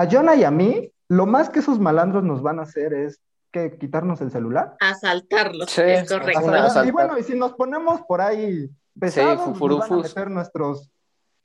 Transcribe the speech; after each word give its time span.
a 0.00 0.08
Jonah 0.10 0.36
y 0.36 0.44
a 0.44 0.50
mí, 0.50 0.92
lo 1.08 1.26
más 1.26 1.50
que 1.50 1.58
esos 1.60 1.78
malandros 1.80 2.22
nos 2.22 2.42
van 2.42 2.58
a 2.58 2.62
hacer 2.62 2.92
es 2.94 3.20
que 3.50 3.78
quitarnos 3.78 4.20
el 4.20 4.30
celular. 4.30 4.76
Asaltarlos, 4.80 5.70
Sí, 5.70 5.80
es 5.82 6.08
correcto. 6.08 6.50
asaltar. 6.50 6.86
y 6.86 6.90
bueno, 6.90 7.18
y 7.18 7.22
si 7.22 7.34
nos 7.36 7.54
ponemos 7.54 8.02
por 8.02 8.20
ahí 8.20 8.70
pesados, 8.98 9.48
nos 9.58 9.78
van 9.80 9.92
a 9.92 9.96
meter 10.02 10.30
nuestros, 10.30 10.90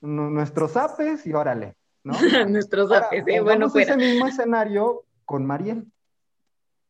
nu- 0.02 0.29
nuestros 0.29 0.76
apes 0.76 1.26
y 1.26 1.34
órale, 1.34 1.76
¿no? 2.04 2.13
Nuestros 2.50 2.92
Ahora, 2.92 3.05
apes, 3.08 3.24
eh, 3.28 3.39
bueno, 3.42 3.70
fuera. 3.70 3.94
ese 3.94 3.97
mismo 3.97 4.28
escenario 4.28 5.06
con 5.26 5.46
Mariel. 5.46 5.85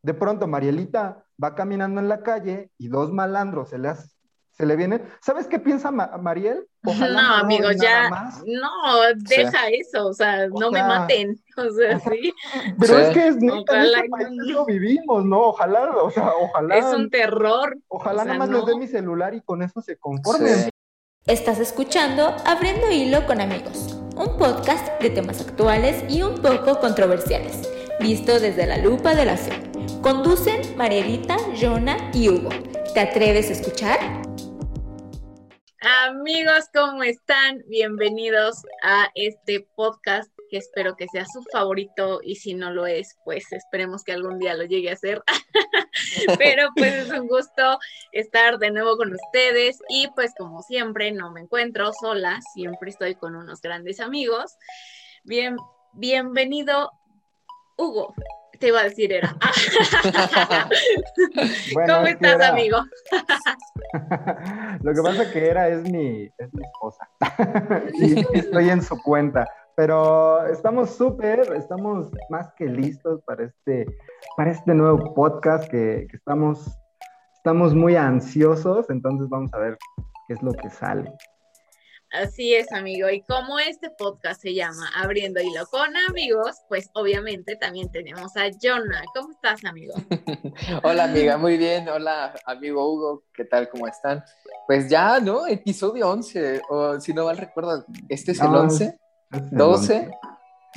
De 0.01 0.13
pronto 0.13 0.47
Marielita 0.47 1.23
va 1.41 1.55
caminando 1.55 2.01
en 2.01 2.09
la 2.09 2.21
calle 2.23 2.71
y 2.77 2.87
dos 2.89 3.11
malandros 3.13 3.69
se 3.69 3.77
le, 3.77 3.89
hace- 3.89 4.12
se 4.55 4.65
le 4.65 4.75
vienen. 4.75 5.01
¿Sabes 5.19 5.47
qué 5.47 5.57
piensa 5.59 5.89
Ma- 5.91 6.15
Mariel? 6.17 6.67
Ojalá 6.85 7.21
No, 7.21 7.33
amigos, 7.37 7.75
ya, 7.81 8.09
más. 8.09 8.41
no, 8.45 8.69
deja 9.15 9.67
eso, 9.69 10.07
o 10.07 10.13
sea, 10.13 10.47
O 10.51 10.59
no 10.59 10.69
me 10.71 10.79
sea, 10.79 10.87
maten, 10.87 11.41
o 11.57 11.69
sea, 11.71 11.99
sí, 11.99 12.33
Pero 12.79 12.95
Sí. 12.97 13.01
es 13.01 13.09
que 13.09 13.27
es 13.27 13.35
neta, 13.37 13.53
en 13.55 13.59
Ojalá 13.61 13.97
este 13.97 14.05
y 14.05 14.09
país 14.09 14.27
no. 14.31 14.43
lo 14.53 14.65
vivimos, 14.65 15.25
¿no? 15.25 15.39
Ojalá, 15.41 15.89
o 16.01 16.11
sea, 16.11 16.31
ojalá, 16.39 16.77
es 16.77 16.85
un 16.85 17.09
terror. 17.09 17.77
ojalá 17.87 18.21
o 18.21 18.25
sea, 18.25 18.33
nada 18.33 18.39
más 18.39 18.49
no. 18.49 18.57
les 18.59 18.65
dé 18.67 18.75
mi 18.77 18.87
celular 18.87 19.33
y 19.33 19.41
con 19.41 19.63
eso 19.63 19.81
se 19.81 19.97
conformen. 19.97 20.55
Sí. 20.55 20.69
Estás 21.25 21.59
escuchando 21.59 22.35
Abriendo 22.45 22.91
Hilo 22.91 23.25
con 23.25 23.39
Amigos, 23.41 23.97
un 24.17 24.37
podcast 24.37 25.01
de 25.01 25.09
temas 25.09 25.41
actuales 25.41 26.03
y 26.09 26.21
un 26.21 26.35
poco 26.41 26.79
controversiales, 26.79 27.67
visto 28.01 28.39
desde 28.39 28.67
la 28.67 28.77
lupa 28.77 29.15
de 29.15 29.25
la 29.25 29.37
fe. 29.37 29.53
Conducen 30.01 30.61
Marielita, 30.77 31.37
Jonah 31.59 32.11
y 32.13 32.27
Hugo. 32.29 32.49
¿Te 32.93 32.99
atreves 32.99 33.49
a 33.49 33.53
escuchar? 33.53 33.99
Amigos, 35.85 36.69
¿cómo 36.73 37.03
están? 37.03 37.61
Bienvenidos 37.67 38.63
a 38.83 39.09
este 39.15 39.67
podcast 39.75 40.31
que 40.49 40.55
espero 40.55 40.95
que 40.95 41.09
sea 41.09 41.25
su 41.25 41.43
favorito 41.51 42.21
y 42.23 42.37
si 42.37 42.53
no 42.53 42.71
lo 42.71 42.87
es, 42.87 43.17
pues 43.25 43.51
esperemos 43.51 44.05
que 44.05 44.13
algún 44.13 44.39
día 44.39 44.53
lo 44.53 44.63
llegue 44.63 44.91
a 44.91 44.95
ser. 44.95 45.21
Pero 46.37 46.69
pues 46.77 46.93
es 46.93 47.09
un 47.09 47.27
gusto 47.27 47.79
estar 48.13 48.59
de 48.59 48.71
nuevo 48.71 48.95
con 48.95 49.13
ustedes 49.13 49.77
y 49.89 50.07
pues 50.15 50.31
como 50.37 50.61
siempre 50.61 51.11
no 51.11 51.33
me 51.33 51.41
encuentro 51.41 51.91
sola, 51.99 52.39
siempre 52.53 52.89
estoy 52.89 53.15
con 53.15 53.35
unos 53.35 53.59
grandes 53.59 53.99
amigos. 53.99 54.55
Bien, 55.25 55.57
bienvenido 55.91 56.91
Hugo. 57.77 58.15
Te 58.63 58.69
iba 58.69 58.79
a 58.79 58.83
decir 58.83 59.11
era. 59.11 59.35
Bueno, 61.73 61.95
¿Cómo 61.95 62.07
estás, 62.07 62.35
era- 62.35 62.47
amigo? 62.47 62.77
Lo 64.83 64.93
que 64.93 65.01
pasa 65.01 65.29
que 65.33 65.49
era 65.49 65.67
es 65.67 65.83
mi, 65.83 66.29
es 66.37 66.53
mi 66.53 66.61
esposa. 66.63 67.09
y 67.95 68.25
estoy 68.37 68.69
en 68.69 68.81
su 68.81 68.97
cuenta. 69.01 69.45
Pero 69.75 70.45
estamos 70.47 70.91
súper, 70.91 71.41
estamos 71.57 72.09
más 72.29 72.53
que 72.53 72.67
listos 72.67 73.21
para 73.25 73.43
este, 73.43 73.85
para 74.37 74.51
este 74.51 74.73
nuevo 74.73 75.13
podcast 75.13 75.69
que, 75.69 76.07
que 76.09 76.15
estamos, 76.15 76.65
estamos 77.35 77.75
muy 77.75 77.97
ansiosos. 77.97 78.89
Entonces 78.89 79.27
vamos 79.27 79.53
a 79.53 79.57
ver 79.57 79.77
qué 80.29 80.35
es 80.35 80.41
lo 80.41 80.53
que 80.53 80.69
sale. 80.69 81.11
Así 82.13 82.53
es, 82.53 82.71
amigo. 82.71 83.09
Y 83.09 83.21
como 83.23 83.57
este 83.57 83.89
podcast 83.89 84.39
se 84.39 84.53
llama 84.53 84.87
Abriendo 84.95 85.41
Hilo 85.41 85.65
con 85.71 85.97
Amigos, 86.07 86.57
pues 86.69 86.87
obviamente 86.93 87.55
también 87.55 87.91
tenemos 87.91 88.37
a 88.37 88.51
Jonah. 88.61 89.01
¿Cómo 89.15 89.31
estás, 89.31 89.65
amigo? 89.65 89.95
Hola 90.83 91.05
amiga, 91.05 91.37
muy 91.37 91.57
bien. 91.57 91.89
Hola 91.89 92.35
amigo 92.45 92.87
Hugo, 92.87 93.23
¿qué 93.33 93.45
tal? 93.45 93.67
¿Cómo 93.67 93.87
están? 93.87 94.23
Pues 94.67 94.87
ya, 94.89 95.19
¿no? 95.19 95.47
Episodio 95.47 96.07
11, 96.07 96.61
o 96.69 96.99
si 96.99 97.15
no 97.15 97.25
mal 97.25 97.37
recuerdo, 97.37 97.83
¿este 98.09 98.33
es 98.33 98.41
el 98.41 98.51
No, 98.51 98.59
11? 98.61 98.99
Es 99.31 99.41
el 99.41 99.49
¿12? 99.49 100.11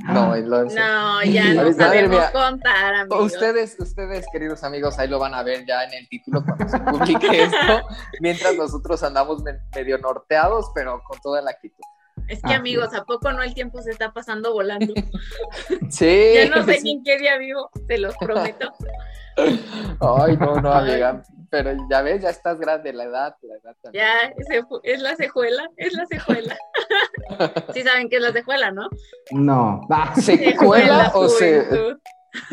No, 0.05 0.34
el 0.34 0.52
11. 0.52 0.78
No, 0.78 1.22
ya 1.25 1.55
no 1.55 1.72
sabemos 1.72 2.11
mira, 2.11 2.30
contar, 2.33 2.94
amigo. 2.94 3.22
Ustedes, 3.22 3.77
ustedes, 3.78 4.27
queridos 4.30 4.62
amigos, 4.62 4.98
ahí 4.98 5.08
lo 5.08 5.19
van 5.19 5.34
a 5.34 5.42
ver 5.42 5.64
ya 5.66 5.84
en 5.84 5.94
el 5.94 6.08
título 6.08 6.44
cuando 6.44 6.69
se 6.69 6.78
publique 6.80 7.27
esto, 7.44 7.86
mientras 8.20 8.55
nosotros 8.56 9.02
andamos 9.02 9.42
me- 9.42 9.58
medio 9.74 9.96
norteados, 9.98 10.70
pero 10.74 11.02
con 11.08 11.18
toda 11.20 11.40
la 11.40 11.51
actitud. 11.52 11.83
Es 12.29 12.40
que, 12.40 12.46
Así 12.48 12.55
amigos. 12.55 12.92
¿a 12.95 13.05
poco 13.05 13.33
no 13.33 13.42
el 13.42 13.55
tiempo 13.55 13.80
se 13.83 13.90
está 13.92 14.12
pasando 14.12 14.52
volando? 14.52 14.92
Sí. 15.90 16.33
Ya 16.35 16.48
no 16.55 16.64
sé 16.64 16.80
ni 16.83 16.92
en 16.92 17.05
qué 17.05 17.17
día 17.18 17.39
vivo, 17.39 17.70
te 17.86 17.98
los 17.98 18.17
prometo. 18.17 18.73
Ay, 19.36 20.36
no, 20.36 20.61
no, 20.61 20.73
amiga. 20.73 21.23
Pero 21.56 21.74
ya 21.89 22.02
ves, 22.02 22.20
ya 22.20 22.28
estás 22.28 22.58
grande, 22.61 22.92
la 22.92 23.05
edad, 23.05 23.34
la 23.40 23.55
edad 23.56 23.74
también. 23.83 24.05
Ya, 24.05 24.33
es 24.83 25.00
la 25.00 25.17
cejuela, 25.17 25.70
es 25.77 25.92
la 25.94 26.06
cejuela. 26.06 26.56
Sí 27.74 27.83
saben 27.83 28.08
qué 28.08 28.17
es 28.17 28.22
la 28.22 28.33
cejuela, 28.33 28.70
¿no? 28.70 28.89
No. 29.30 29.80
Ah, 29.90 30.14
¿Secuela 30.20 31.11
o 31.14 31.28
se...? 31.28 31.67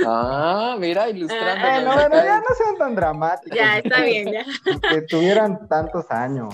Ah, 0.06 0.76
mira, 0.80 1.10
ilustrando. 1.10 1.52
Ah, 1.68 1.82
Bueno, 1.82 1.94
bueno, 1.94 2.16
ya 2.26 2.38
no 2.40 2.56
sean 2.58 2.78
tan 2.78 2.96
dramáticos. 2.96 3.58
Ya, 3.58 3.78
está 3.80 4.02
bien, 4.02 4.32
ya. 4.32 4.46
Que 4.90 5.02
tuvieran 5.02 5.68
tantos 5.68 6.10
años. 6.10 6.54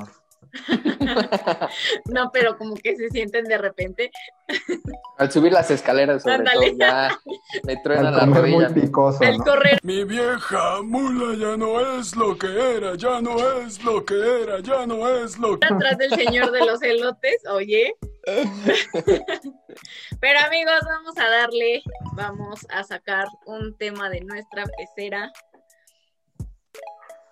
No, 2.06 2.32
pero 2.32 2.58
como 2.58 2.76
que 2.76 2.96
se 2.96 3.10
sienten 3.10 3.46
de 3.46 3.58
repente. 3.58 4.12
Al 5.18 5.32
subir 5.32 5.52
las 5.52 5.70
escaleras, 5.72 6.24
sobre 6.24 6.36
Ándale. 6.36 6.72
todo, 6.72 6.78
ya 6.80 7.10
me 7.66 7.78
truena 7.78 8.10
Al 8.10 8.16
la 8.16 8.26
muy 8.26 8.40
rodilla. 8.40 8.74
picoso, 8.74 9.24
El 9.24 9.38
¿no? 9.38 9.44
correr 9.44 9.80
Mi 9.84 10.04
vieja 10.04 10.82
mula 10.82 11.36
ya 11.38 11.58
no 11.58 12.00
es 12.00 12.16
lo 12.16 12.38
que 12.38 12.48
era, 12.78 12.96
ya 12.96 13.22
no 13.22 13.38
es 13.62 13.84
lo 13.84 14.04
que 14.06 14.16
era, 14.44 14.60
ya 14.60 14.86
no 14.88 15.08
es 15.08 15.38
lo 15.38 15.60
que... 15.60 15.68
atrás 15.68 15.98
del 15.98 16.12
señor 16.12 16.52
de 16.52 16.66
los 16.66 16.82
elotes, 16.82 17.38
oye. 17.50 17.94
Pero 20.20 20.40
amigos, 20.46 20.80
vamos 20.86 21.18
a 21.18 21.30
darle, 21.30 21.82
vamos 22.16 22.66
a 22.70 22.84
sacar 22.84 23.28
un 23.46 23.76
tema 23.78 24.10
de 24.10 24.22
nuestra 24.22 24.64
pecera. 24.78 25.32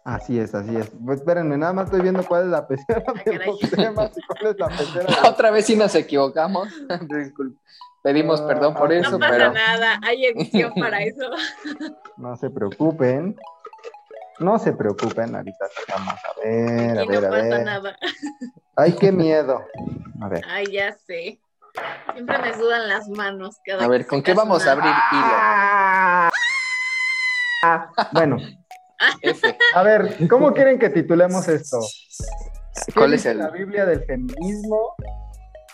Así 0.08 0.40
es, 0.40 0.56
así 0.56 0.74
es. 0.74 0.90
Pues 1.06 1.20
espérenme, 1.20 1.58
nada 1.58 1.74
más 1.74 1.86
estoy 1.88 2.00
viendo 2.00 2.26
cuál 2.26 2.44
es 2.46 2.48
la 2.50 2.66
pecera 2.66 3.04
Ah, 3.08 3.14
de 3.26 3.46
los 3.46 3.60
temas 3.60 4.10
y 4.18 4.22
cuál 4.26 4.54
es 4.54 4.58
la 4.58 4.70
pecera. 4.70 5.04
de- 5.22 5.28
Otra 5.30 5.52
vez 5.52 5.66
sí 5.66 5.76
nos 5.76 5.94
equivocamos. 5.96 6.70
Disculpe. 7.10 7.60
Pedimos 8.04 8.40
Ah, 8.40 8.48
perdón 8.48 8.74
por 8.74 8.88
no 8.88 8.94
eso, 8.96 9.12
No 9.12 9.20
pasa 9.20 9.32
pero 9.34 9.52
nada, 9.52 10.00
hay 10.02 10.28
edición 10.28 10.74
para 10.76 11.02
eso. 11.04 11.30
No 12.16 12.38
se 12.38 12.50
preocupen. 12.50 13.36
No 14.40 14.58
se 14.60 14.72
preocupen, 14.72 15.36
ahorita 15.36 15.66
vamos 15.90 16.14
a 16.14 16.40
ver, 16.42 16.98
a 17.00 17.02
Aquí 17.02 17.10
ver, 17.10 17.22
no 17.22 17.28
a 17.28 17.32
pasa 17.32 17.44
ver. 17.44 17.66
nada. 17.66 17.98
Ay, 18.78 18.94
qué 18.94 19.12
miedo. 19.12 19.66
A 20.22 20.30
ver. 20.30 20.46
Ay, 20.48 20.68
ya 20.72 20.94
sé. 20.94 21.42
Siempre 22.14 22.38
me 22.38 22.54
sudan 22.54 22.88
las 22.88 23.10
manos. 23.10 23.58
Cada 23.66 23.80
a 23.80 23.86
que 23.88 23.90
ver, 23.92 24.08
¿con 24.08 24.24
qué 24.24 24.34
vamos 24.34 24.66
a 24.66 24.72
abrir 24.72 24.86
hilo? 25.12 25.34
Ah, 27.64 27.90
bueno, 28.14 28.38
F. 29.22 29.58
a 29.76 29.84
ver, 29.84 30.16
¿cómo 30.30 30.54
quieren 30.54 30.80
que 30.80 30.90
titulemos 30.90 31.48
esto? 31.48 31.80
¿Qué 32.88 32.94
¿Cuál 32.94 33.14
es 33.14 33.22
dice 33.22 33.32
el? 33.32 33.40
la 33.40 33.50
Biblia 33.50 33.86
del 33.86 34.04
feminismo? 34.06 34.96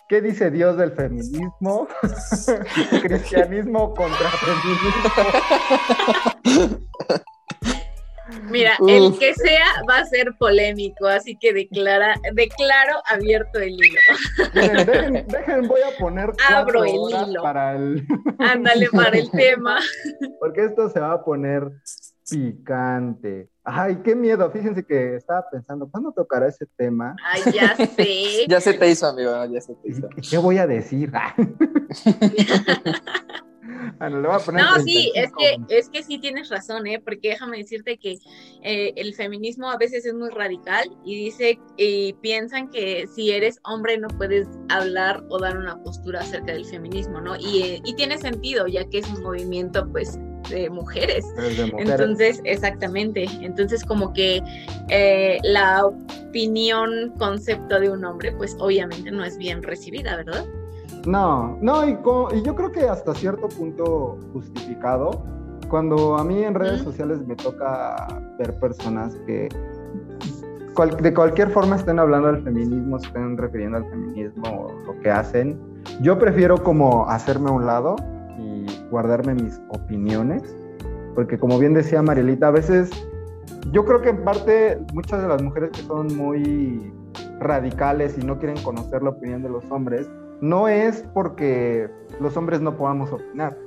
¿Qué 0.10 0.22
dice 0.22 0.52
Dios 0.52 0.78
del 0.78 0.92
feminismo? 0.92 1.88
Cristianismo 3.02 3.94
contra 3.94 4.30
feminismo. 4.30 5.12
Mira, 8.50 8.72
Uf. 8.80 8.90
el 8.90 9.18
que 9.20 9.34
sea 9.34 9.66
va 9.90 10.00
a 10.00 10.06
ser 10.06 10.34
polémico, 10.38 11.08
así 11.08 11.36
que 11.38 11.54
declara, 11.54 12.16
declaro 12.34 13.02
abierto 13.10 13.60
el 13.60 13.72
hilo. 13.74 14.00
Miren, 14.54 14.86
dejen, 14.86 15.28
dejen, 15.28 15.68
voy 15.68 15.82
a 15.82 15.98
poner 16.00 16.32
Abro 16.50 16.84
el 16.84 16.96
horas 16.98 17.28
hilo. 17.30 17.42
para 17.44 17.76
el, 17.76 18.06
Ándale 18.40 18.90
para 18.92 19.18
el 19.18 19.30
tema. 19.32 19.80
porque 20.40 20.66
esto 20.66 20.90
se 20.90 21.00
va 21.00 21.14
a 21.14 21.24
poner 21.24 21.64
picante. 22.30 23.50
Ay, 23.64 24.02
qué 24.04 24.16
miedo. 24.16 24.52
Fíjense 24.52 24.86
que 24.86 25.16
estaba 25.16 25.50
pensando, 25.50 25.88
¿cuándo 25.90 26.12
tocará 26.12 26.48
ese 26.48 26.66
tema? 26.76 27.16
Ay, 27.24 27.42
ya 27.54 27.76
sé. 27.96 28.46
Ya 28.48 28.60
se 28.60 28.74
te 28.74 28.90
hizo, 28.90 29.08
amigo, 29.08 29.32
ya 29.46 29.62
se 29.62 29.74
te 29.76 29.88
¿Y 29.88 29.92
hizo. 29.92 30.10
¿Qué 30.30 30.38
voy 30.38 30.58
a 30.58 30.68
decir? 30.68 31.12
bueno, 34.00 34.22
le 34.22 34.28
voy 34.28 34.36
a 34.36 34.40
poner 34.40 34.66
No, 34.66 34.76
sí, 34.82 35.14
es 35.16 35.32
35 35.32 35.68
que, 35.68 35.78
es 35.78 35.90
que 35.90 36.04
sí 36.04 36.20
tienes 36.20 36.50
razón, 36.50 36.86
¿eh? 36.88 37.00
Porque 37.00 37.30
déjame 37.30 37.58
decirte 37.58 37.98
que 37.98 38.18
eh, 38.64 38.94
el 38.98 39.14
feminismo 39.14 39.72
a 39.72 39.78
veces 39.78 40.06
es 40.06 40.14
muy 40.14 40.30
radical 40.30 40.86
y 41.06 41.24
dice 41.24 41.58
y 41.78 42.12
piensan 42.22 42.70
que 42.70 43.08
si 43.08 43.32
eres 43.32 43.60
hombre 43.64 43.98
no 43.98 44.10
puedes 44.10 44.48
hablar 44.70 45.24
o 45.30 45.40
dar 45.40 45.58
una 45.58 45.82
postura 45.82 46.20
acerca 46.20 46.52
del 46.52 46.66
feminismo, 46.66 47.22
¿no? 47.22 47.38
Y, 47.38 47.62
eh, 47.62 47.82
y 47.86 47.96
tiene 47.96 48.18
sentido, 48.18 48.68
ya 48.68 48.84
que 48.90 48.98
es 49.00 49.10
un 49.10 49.24
movimiento, 49.24 49.90
pues, 49.90 50.20
de 50.50 50.70
mujeres. 50.70 51.26
Pero 51.36 51.48
de 51.50 51.66
mujeres. 51.72 51.90
Entonces, 52.00 52.42
exactamente. 52.44 53.26
Entonces, 53.42 53.84
como 53.84 54.14
que 54.14 54.42
eh, 54.90 55.40
la 55.44 55.86
opinión, 55.86 57.14
concepto 57.18 57.80
de 57.80 57.90
un 57.90 58.04
hombre, 58.06 58.32
pues 58.34 58.56
obviamente 58.60 59.12
no 59.12 59.24
es 59.24 59.38
bien 59.38 59.64
recibida, 59.64 60.16
¿verdad? 60.18 60.46
No, 61.06 61.58
no, 61.62 61.88
y, 61.88 61.96
co- 61.98 62.30
y 62.34 62.42
yo 62.44 62.56
creo 62.56 62.72
que 62.72 62.82
hasta 62.86 63.14
cierto 63.14 63.50
punto 63.50 64.18
justificado. 64.34 65.24
Cuando 65.70 66.16
a 66.18 66.24
mí 66.24 66.44
en 66.44 66.54
redes 66.54 66.82
Ujú. 66.82 66.92
sociales 66.92 67.26
me 67.28 67.36
toca 67.36 67.96
ver 68.38 68.58
personas 68.60 69.16
que 69.26 69.50
cual- 70.76 70.98
de 70.98 71.14
cualquier 71.14 71.50
forma 71.50 71.76
estén 71.76 72.00
hablando 72.00 72.32
del 72.32 72.44
feminismo, 72.44 72.98
estén 72.98 73.38
refiriendo 73.38 73.78
al 73.78 73.86
feminismo 73.90 74.44
o 74.68 74.86
lo 74.86 75.00
que 75.02 75.10
hacen, 75.10 75.60
yo 76.02 76.18
prefiero 76.20 76.62
como 76.64 77.10
hacerme 77.10 77.50
a 77.50 77.54
un 77.54 77.66
lado 77.66 77.96
guardarme 78.90 79.36
mis 79.36 79.60
opiniones, 79.70 80.44
porque 81.16 81.38
como 81.38 81.60
bien 81.60 81.74
decía 81.74 82.02
Marielita, 82.02 82.48
a 82.48 82.52
veces 82.52 82.90
yo 83.72 83.86
creo 83.86 84.02
que 84.02 84.10
en 84.10 84.24
parte 84.24 84.80
muchas 84.94 85.22
de 85.22 85.28
las 85.28 85.42
mujeres 85.42 85.72
que 85.72 85.82
son 85.84 86.16
muy 86.16 86.92
radicales 87.40 88.18
y 88.18 88.26
no 88.26 88.40
quieren 88.40 88.62
conocer 88.64 89.04
la 89.04 89.12
opinión 89.12 89.44
de 89.44 89.50
los 89.50 89.64
hombres, 89.70 90.10
no 90.42 90.68
es 90.68 91.04
porque 91.14 91.90
los 92.20 92.36
hombres 92.36 92.62
no 92.62 92.76
podamos 92.76 93.12
opinar, 93.12 93.58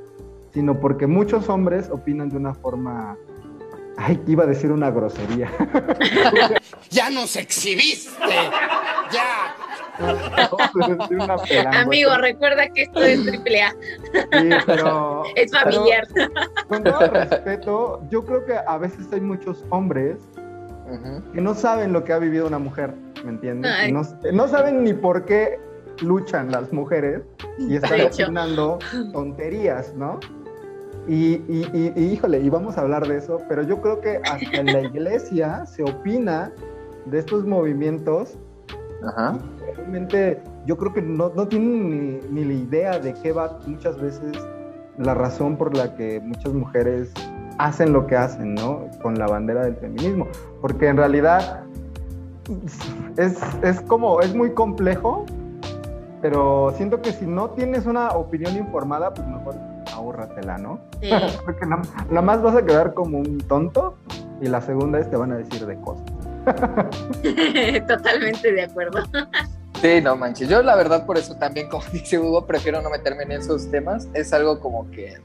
sino 0.53 0.79
porque 0.79 1.07
muchos 1.07 1.49
hombres 1.49 1.89
opinan 1.91 2.29
de 2.29 2.37
una 2.37 2.55
forma... 2.55 3.17
Ay, 3.99 4.23
iba 4.27 4.45
a 4.45 4.47
decir 4.47 4.71
una 4.71 4.91
grosería. 4.91 5.51
¡Ya 6.91 7.09
nos 7.09 7.35
exhibiste! 7.37 8.11
¡Ya! 9.11 9.46
Amigo, 11.73 12.17
recuerda 12.19 12.69
que 12.69 12.83
esto 12.83 13.03
es 13.03 13.25
triple 13.25 13.63
A. 13.63 13.71
Sí, 13.71 14.51
pero, 14.67 15.23
es 15.37 15.53
familiar. 15.53 16.07
Pero, 16.15 16.31
con 16.69 16.85
todo 16.85 17.09
respeto, 17.09 18.03
yo 18.11 18.25
creo 18.25 18.45
que 18.45 18.55
a 18.55 18.79
veces 18.79 19.07
hay 19.13 19.21
muchos 19.21 19.65
hombres 19.71 20.19
que 21.33 21.41
no 21.41 21.55
saben 21.55 21.93
lo 21.93 22.05
que 22.05 22.13
ha 22.13 22.19
vivido 22.19 22.47
una 22.47 22.61
mujer, 22.61 22.95
¿me 23.25 23.31
entiendes? 23.31 23.73
No, 23.93 24.03
no, 24.33 24.49
saben 24.49 24.85
ni 24.85 24.93
por 24.93 25.25
qué 25.25 25.59
luchan 26.01 26.53
las 26.53 26.73
mujeres 26.73 27.23
y 27.59 27.77
están 27.77 28.03
opinando 28.03 28.79
tonterías, 29.13 29.95
¿no? 29.95 30.21
Y, 31.09 31.43
y, 31.49 31.93
y, 31.97 32.05
híjole, 32.05 32.41
y 32.41 32.49
vamos 32.51 32.79
a 32.79 32.83
hablar 32.83 33.07
de 33.07 33.19
eso, 33.19 33.41
pero 33.49 33.63
yo 33.63 33.81
creo 33.81 34.01
que 34.01 34.21
hasta 34.25 34.61
en 34.61 34.67
la 34.67 34.83
iglesia 34.83 35.65
se 35.67 35.83
opina 35.83 36.53
de 37.07 37.19
estos 37.19 37.45
movimientos. 37.45 38.37
Ajá. 39.05 39.39
Realmente 39.77 40.43
yo 40.67 40.77
creo 40.77 40.93
que 40.93 41.03
no, 41.03 41.31
no 41.35 41.47
tienen 41.49 41.91
ni, 41.91 42.29
ni, 42.31 42.45
la 42.45 42.55
idea 42.55 42.99
de 42.99 43.15
qué 43.15 43.33
va 43.33 43.59
muchas 43.67 44.01
veces 44.01 44.33
la 44.99 45.15
razón 45.15 45.57
por 45.57 45.77
la 45.77 45.95
que 45.95 46.21
muchas 46.21 46.53
mujeres 46.53 47.13
hacen 47.59 47.93
lo 47.93 48.07
que 48.07 48.17
hacen, 48.17 48.55
¿no? 48.55 48.87
Con 49.03 49.19
la 49.19 49.27
bandera 49.27 49.65
del 49.65 49.77
feminismo. 49.77 50.27
Porque 50.61 50.89
en 50.89 50.97
realidad 50.97 51.65
es, 53.17 53.39
es 53.63 53.81
como, 53.83 54.21
es 54.21 54.35
muy 54.35 54.53
complejo, 54.53 55.25
pero 56.23 56.73
siento 56.77 57.01
que 57.03 57.13
si 57.13 57.27
no 57.27 57.51
tienes 57.51 57.87
una 57.87 58.11
opinión 58.11 58.57
informada, 58.57 59.13
pues 59.13 59.27
mejor 59.29 59.57
ahórratela, 59.93 60.59
¿no? 60.59 60.81
Sí. 61.01 61.11
Porque 61.45 61.67
nada, 61.67 61.83
más 62.23 62.43
vas 62.43 62.57
a 62.57 62.65
quedar 62.65 62.95
como 62.95 63.19
un 63.19 63.39
tonto 63.39 63.97
y 64.41 64.47
la 64.47 64.61
segunda 64.61 64.99
es 64.99 65.11
te 65.11 65.17
van 65.17 65.33
a 65.33 65.37
decir 65.37 65.67
de 65.67 65.77
cosas. 65.81 66.05
Totalmente 67.89 68.53
de 68.53 68.63
acuerdo. 68.63 69.03
Sí, 69.81 70.01
no 70.01 70.17
manches. 70.17 70.49
Yo 70.49 70.63
la 70.63 70.77
verdad 70.77 71.05
por 71.05 71.19
eso 71.19 71.37
también, 71.37 71.69
como 71.69 71.85
dice 71.93 72.19
Hugo, 72.19 72.47
prefiero 72.47 72.81
no 72.83 72.91
meterme 72.91 73.25
en 73.25 73.33
esos 73.33 73.71
temas. 73.71 74.09
Es 74.15 74.33
algo 74.33 74.61
como 74.61 74.91
que, 74.91 75.19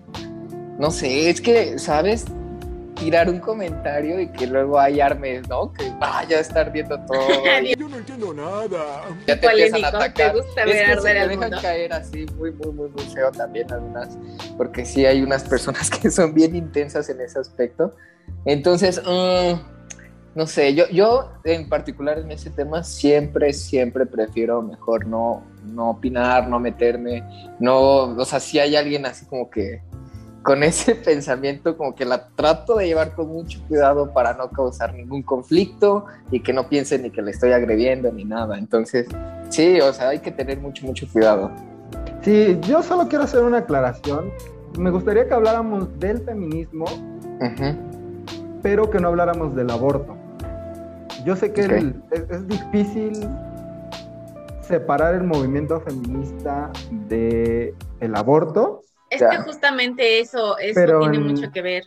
no 0.78 0.92
sé, 0.92 1.30
es 1.30 1.42
que, 1.42 1.80
¿sabes? 1.80 2.26
tirar 3.02 3.30
un 3.30 3.40
comentario 3.40 4.20
y 4.20 4.28
que 4.28 4.46
luego 4.46 4.80
hay 4.80 5.02
armes, 5.02 5.50
¿no? 5.50 5.74
Que 5.74 5.90
vaya 6.00 6.38
a 6.38 6.40
estar 6.40 6.72
viendo 6.72 7.00
todo. 7.06 7.20
Yo 7.78 7.90
no 7.90 7.98
entiendo 7.98 8.32
nada. 8.32 9.06
Ya 9.26 9.40
te 9.40 9.48
empiezan 9.48 9.86
a 9.86 9.88
atacar. 9.88 10.36
es 10.36 10.46
que 10.56 11.02
se 11.02 11.14
te 11.14 11.28
dejan 11.28 11.52
caer 11.62 11.94
así 11.94 12.28
muy, 12.38 12.52
muy, 12.52 12.72
muy, 12.72 12.90
muy 12.90 13.04
feo 13.06 13.32
también 13.32 13.72
algunas, 13.74 14.18
porque 14.56 14.86
sí 14.86 15.04
hay 15.04 15.24
unas 15.24 15.44
personas 15.44 15.90
que 15.90 16.12
son 16.12 16.36
bien 16.36 16.56
intensas 16.56 17.10
en 17.10 17.22
ese 17.22 17.40
aspecto. 17.40 17.96
Entonces, 18.46 19.00
um, 19.00 19.60
no 20.34 20.48
sé, 20.48 20.74
yo, 20.74 20.88
yo 20.90 21.32
en 21.44 21.68
particular 21.68 22.18
en 22.20 22.32
ese 22.32 22.50
tema 22.50 22.84
siempre, 22.84 23.52
siempre 23.52 24.06
prefiero 24.06 24.62
mejor 24.62 25.06
no, 25.06 25.44
no 25.66 25.90
opinar, 25.92 26.48
no 26.48 26.60
meterme, 26.60 27.24
no, 27.60 28.04
o 28.16 28.26
sea, 28.26 28.40
si 28.40 28.58
hay 28.58 28.76
alguien 28.76 29.06
así 29.06 29.26
como 29.26 29.50
que 29.50 29.82
con 30.42 30.64
ese 30.64 30.96
pensamiento 30.96 31.78
como 31.78 31.96
que 31.96 32.06
la 32.06 32.30
trato 32.30 32.78
de 32.78 32.88
llevar 32.88 33.14
con 33.14 33.28
mucho 33.28 33.60
cuidado 33.68 34.14
para 34.14 34.34
no 34.34 34.50
causar 34.50 34.94
ningún 34.94 35.22
conflicto 35.22 36.06
y 36.32 36.40
que 36.40 36.54
no 36.54 36.68
piense 36.68 36.98
ni 36.98 37.10
que 37.10 37.22
le 37.22 37.32
estoy 37.32 37.52
agrediendo 37.52 38.12
ni 38.12 38.26
nada. 38.26 38.58
Entonces, 38.58 39.08
sí, 39.50 39.80
o 39.82 39.94
sea, 39.94 40.10
hay 40.10 40.20
que 40.20 40.32
tener 40.32 40.60
mucho, 40.60 40.86
mucho 40.86 41.08
cuidado. 41.12 41.52
Sí, 42.22 42.58
yo 42.62 42.82
solo 42.84 43.08
quiero 43.08 43.24
hacer 43.26 43.44
una 43.44 43.60
aclaración. 43.60 44.32
Me 44.78 44.90
gustaría 44.90 45.28
que 45.28 45.34
habláramos 45.34 46.00
del 46.00 46.20
feminismo, 46.22 46.86
pero 48.62 48.90
que 48.90 49.00
no 49.00 49.10
habláramos 49.10 49.56
del 49.56 49.70
aborto. 49.70 50.21
Yo 51.26 51.36
sé 51.36 51.54
que 51.54 51.62
es, 51.62 52.30
es 52.30 52.48
difícil 52.48 53.28
separar 54.62 55.16
el 55.16 55.24
movimiento 55.24 55.80
feminista 55.82 56.72
de 57.08 57.74
el 58.00 58.16
aborto, 58.16 58.82
es 59.12 59.22
que 59.22 59.38
justamente 59.40 60.22
eso, 60.22 60.58
eso 60.58 61.00
tiene 61.00 61.20
mucho 61.20 61.52
que 61.52 61.62
ver. 61.62 61.84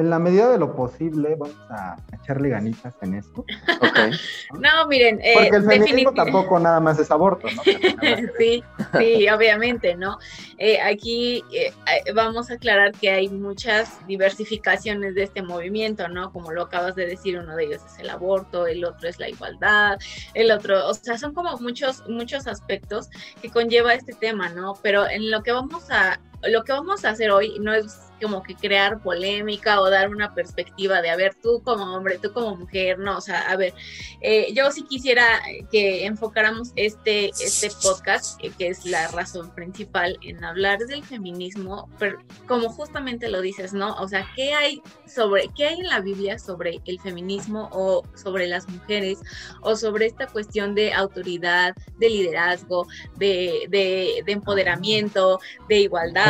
En 0.00 0.08
la 0.08 0.18
medida 0.18 0.48
de 0.48 0.56
lo 0.56 0.74
posible, 0.74 1.36
vamos 1.38 1.54
a 1.68 1.98
echarle 2.10 2.48
ganitas 2.48 2.94
en 3.02 3.16
esto. 3.16 3.44
Okay. 3.82 4.12
no, 4.58 4.86
miren. 4.88 5.20
Eh, 5.20 5.34
Porque 5.34 5.56
el 5.56 5.64
feminismo 5.64 6.14
tampoco 6.14 6.58
nada 6.58 6.80
más 6.80 6.98
es 6.98 7.10
aborto, 7.10 7.48
¿no? 7.54 7.62
sí, 8.38 8.64
sí, 8.98 9.28
obviamente, 9.28 9.94
¿no? 9.96 10.16
Eh, 10.56 10.80
aquí 10.80 11.44
eh, 11.52 11.74
vamos 12.14 12.50
a 12.50 12.54
aclarar 12.54 12.92
que 12.92 13.10
hay 13.10 13.28
muchas 13.28 13.98
diversificaciones 14.06 15.14
de 15.14 15.24
este 15.24 15.42
movimiento, 15.42 16.08
¿no? 16.08 16.32
Como 16.32 16.50
lo 16.50 16.62
acabas 16.62 16.94
de 16.94 17.04
decir, 17.04 17.38
uno 17.38 17.54
de 17.54 17.66
ellos 17.66 17.82
es 17.84 17.98
el 17.98 18.08
aborto, 18.08 18.66
el 18.66 18.82
otro 18.86 19.06
es 19.06 19.18
la 19.18 19.28
igualdad, 19.28 19.98
el 20.32 20.50
otro, 20.50 20.88
o 20.88 20.94
sea, 20.94 21.18
son 21.18 21.34
como 21.34 21.58
muchos, 21.58 22.08
muchos 22.08 22.46
aspectos 22.46 23.10
que 23.42 23.50
conlleva 23.50 23.92
este 23.92 24.14
tema, 24.14 24.48
¿no? 24.48 24.78
Pero 24.80 25.06
en 25.06 25.30
lo 25.30 25.42
que 25.42 25.52
vamos 25.52 25.90
a 25.90 26.18
lo 26.42 26.64
que 26.64 26.72
vamos 26.72 27.04
a 27.04 27.10
hacer 27.10 27.30
hoy 27.30 27.58
no 27.60 27.74
es 27.74 28.10
como 28.20 28.42
que 28.42 28.54
crear 28.54 29.00
polémica 29.00 29.80
o 29.80 29.88
dar 29.88 30.10
una 30.10 30.34
perspectiva 30.34 31.00
de, 31.00 31.10
a 31.10 31.16
ver, 31.16 31.34
tú 31.42 31.62
como 31.64 31.94
hombre, 31.94 32.18
tú 32.18 32.32
como 32.32 32.54
mujer, 32.54 32.98
no, 32.98 33.16
o 33.16 33.20
sea, 33.20 33.40
a 33.50 33.56
ver, 33.56 33.72
eh, 34.20 34.52
yo 34.52 34.70
sí 34.70 34.82
quisiera 34.82 35.40
que 35.70 36.04
enfocáramos 36.04 36.72
este, 36.76 37.30
este 37.30 37.70
podcast, 37.82 38.38
que 38.58 38.68
es 38.68 38.84
la 38.84 39.08
razón 39.08 39.54
principal 39.54 40.18
en 40.22 40.44
hablar 40.44 40.80
del 40.80 41.02
feminismo, 41.02 41.88
pero 41.98 42.18
como 42.46 42.68
justamente 42.68 43.28
lo 43.28 43.40
dices, 43.40 43.72
¿no? 43.72 43.94
O 43.94 44.06
sea, 44.06 44.26
¿qué 44.36 44.52
hay 44.52 44.82
sobre, 45.06 45.48
qué 45.56 45.68
hay 45.68 45.80
en 45.80 45.88
la 45.88 46.00
Biblia 46.00 46.38
sobre 46.38 46.80
el 46.84 47.00
feminismo 47.00 47.70
o 47.72 48.02
sobre 48.14 48.46
las 48.48 48.68
mujeres 48.68 49.18
o 49.62 49.76
sobre 49.76 50.06
esta 50.06 50.26
cuestión 50.26 50.74
de 50.74 50.92
autoridad, 50.92 51.74
de 51.98 52.10
liderazgo, 52.10 52.86
de, 53.16 53.66
de, 53.68 54.22
de 54.24 54.32
empoderamiento, 54.32 55.40
de 55.68 55.78
igualdad, 55.80 56.29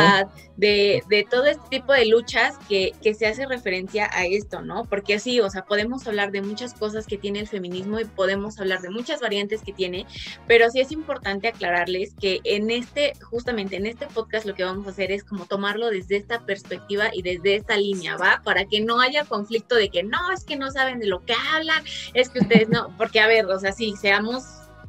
de, 0.57 1.03
de 1.09 1.25
todo 1.29 1.45
este 1.45 1.63
tipo 1.69 1.93
de 1.93 2.05
luchas 2.05 2.55
que, 2.69 2.93
que, 3.01 3.13
se 3.13 3.25
hace 3.25 3.45
referencia 3.45 4.09
a 4.11 4.25
esto, 4.25 4.61
¿no? 4.61 4.85
Porque 4.85 5.15
así, 5.15 5.39
o 5.39 5.49
sea, 5.49 5.65
podemos 5.65 6.07
hablar 6.07 6.31
de 6.31 6.41
muchas 6.41 6.73
cosas 6.73 7.07
que 7.07 7.17
tiene 7.17 7.39
el 7.39 7.47
feminismo 7.47 7.99
y 7.99 8.05
podemos 8.05 8.59
hablar 8.59 8.81
de 8.81 8.89
muchas 8.89 9.21
variantes 9.21 9.61
que 9.63 9.73
tiene, 9.73 10.05
pero 10.47 10.69
sí 10.69 10.79
es 10.79 10.91
importante 10.91 11.47
aclararles 11.47 12.13
que 12.19 12.41
en 12.43 12.69
este, 12.69 13.13
justamente 13.23 13.75
en 13.75 13.85
este 13.85 14.07
podcast 14.07 14.45
lo 14.45 14.53
que 14.53 14.63
vamos 14.63 14.87
a 14.87 14.91
hacer 14.91 15.11
es 15.11 15.23
como 15.23 15.45
tomarlo 15.45 15.89
desde 15.89 16.17
esta 16.17 16.45
perspectiva 16.45 17.09
y 17.13 17.21
desde 17.21 17.55
esta 17.55 17.77
línea, 17.77 18.17
¿va? 18.17 18.41
Para 18.43 18.65
que 18.65 18.81
no 18.81 19.01
haya 19.01 19.25
conflicto 19.25 19.75
de 19.75 19.89
que 19.89 20.03
no, 20.03 20.31
es 20.31 20.43
que 20.43 20.57
no 20.57 20.71
saben 20.71 20.99
de 20.99 21.07
lo 21.07 21.25
que 21.25 21.33
hablan, 21.53 21.83
es 22.13 22.29
que 22.29 22.39
ustedes 22.39 22.69
no, 22.69 22.95
porque 22.97 23.19
a 23.19 23.27
ver, 23.27 23.45
o 23.45 23.59
sea, 23.59 23.71
sí, 23.71 23.95
seamos 23.99 24.43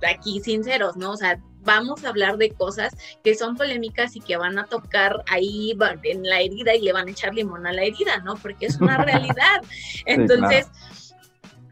aquí 0.06 0.40
sinceros, 0.40 0.96
¿no? 0.96 1.12
O 1.12 1.16
sea, 1.16 1.40
vamos 1.62 2.04
a 2.04 2.08
hablar 2.08 2.36
de 2.36 2.50
cosas 2.50 2.94
que 3.22 3.34
son 3.34 3.56
polémicas 3.56 4.16
y 4.16 4.20
que 4.20 4.36
van 4.36 4.58
a 4.58 4.64
tocar 4.64 5.22
ahí 5.28 5.76
en 6.02 6.22
la 6.24 6.40
herida 6.40 6.74
y 6.74 6.82
le 6.82 6.92
van 6.92 7.08
a 7.08 7.10
echar 7.10 7.34
limón 7.34 7.66
a 7.66 7.72
la 7.72 7.82
herida, 7.82 8.18
¿no? 8.24 8.36
Porque 8.36 8.66
es 8.66 8.80
una 8.80 8.98
realidad. 9.04 9.62
Entonces 10.06 10.68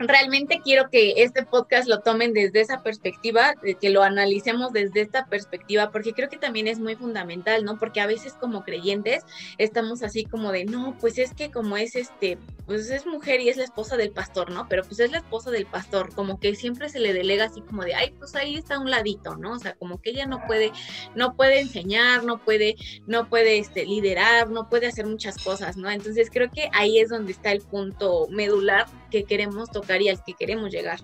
realmente 0.01 0.61
quiero 0.63 0.89
que 0.91 1.23
este 1.23 1.45
podcast 1.45 1.89
lo 1.89 2.01
tomen 2.01 2.33
desde 2.33 2.61
esa 2.61 2.83
perspectiva, 2.83 3.55
que 3.81 3.91
lo 3.91 4.03
analicemos 4.03 4.73
desde 4.73 5.03
esta 5.03 5.27
perspectiva, 5.27 5.91
porque 5.91 6.13
creo 6.13 6.29
que 6.29 6.39
también 6.39 6.67
es 6.67 6.79
muy 6.79 6.97
fundamental, 6.97 7.65
¿no? 7.65 7.79
Porque 7.79 8.01
a 8.01 8.07
veces 8.07 8.35
como 8.35 8.65
creyentes 8.65 9.25
estamos 9.59 10.03
así 10.03 10.25
como 10.25 10.53
de, 10.53 10.65
no, 10.65 10.97
pues 11.01 11.19
es 11.19 11.35
que 11.35 11.51
como 11.51 11.77
es 11.77 11.97
este, 11.97 12.39
pues 12.67 12.91
es 12.91 13.07
mujer 13.07 13.41
y 13.41 13.49
es 13.49 13.57
la 13.57 13.65
esposa 13.65 13.97
del 13.97 14.11
pastor, 14.11 14.51
¿no? 14.51 14.67
Pero 14.69 14.85
pues 14.85 15.01
es 15.01 15.11
la 15.11 15.19
esposa 15.19 15.51
del 15.51 15.67
pastor, 15.67 16.15
como 16.15 16.41
que 16.41 16.55
siempre 16.55 16.89
se 16.89 17.01
le 17.01 17.13
delega 17.13 17.45
así 17.45 17.61
como 17.61 17.85
de, 17.85 17.95
ay, 17.95 18.15
pues 18.19 18.35
ahí 18.35 18.57
está 18.57 18.79
un 18.79 18.91
ladito, 18.91 19.37
¿no? 19.37 19.53
O 19.53 19.59
sea, 19.59 19.75
como 19.75 20.01
que 20.01 20.11
ella 20.11 20.27
no 20.27 20.47
puede, 20.47 20.73
no 21.15 21.37
puede 21.37 21.61
enseñar, 21.61 22.25
no 22.25 22.39
puede, 22.39 22.77
no 23.07 23.29
puede 23.29 23.59
este, 23.59 23.85
liderar, 23.85 24.51
no 24.51 24.69
puede 24.69 24.87
hacer 24.87 25.07
muchas 25.07 25.37
cosas, 25.43 25.77
¿no? 25.77 25.91
Entonces 25.91 26.31
creo 26.33 26.51
que 26.51 26.71
ahí 26.73 26.99
es 27.01 27.11
donde 27.11 27.33
está 27.33 27.53
el 27.53 27.61
punto 27.61 28.29
medular 28.31 28.87
que 29.11 29.25
queremos 29.25 29.71
tocar 29.71 30.01
y 30.01 30.09
al 30.09 30.23
que 30.25 30.35
queremos 30.35 30.71
llegar. 30.71 31.01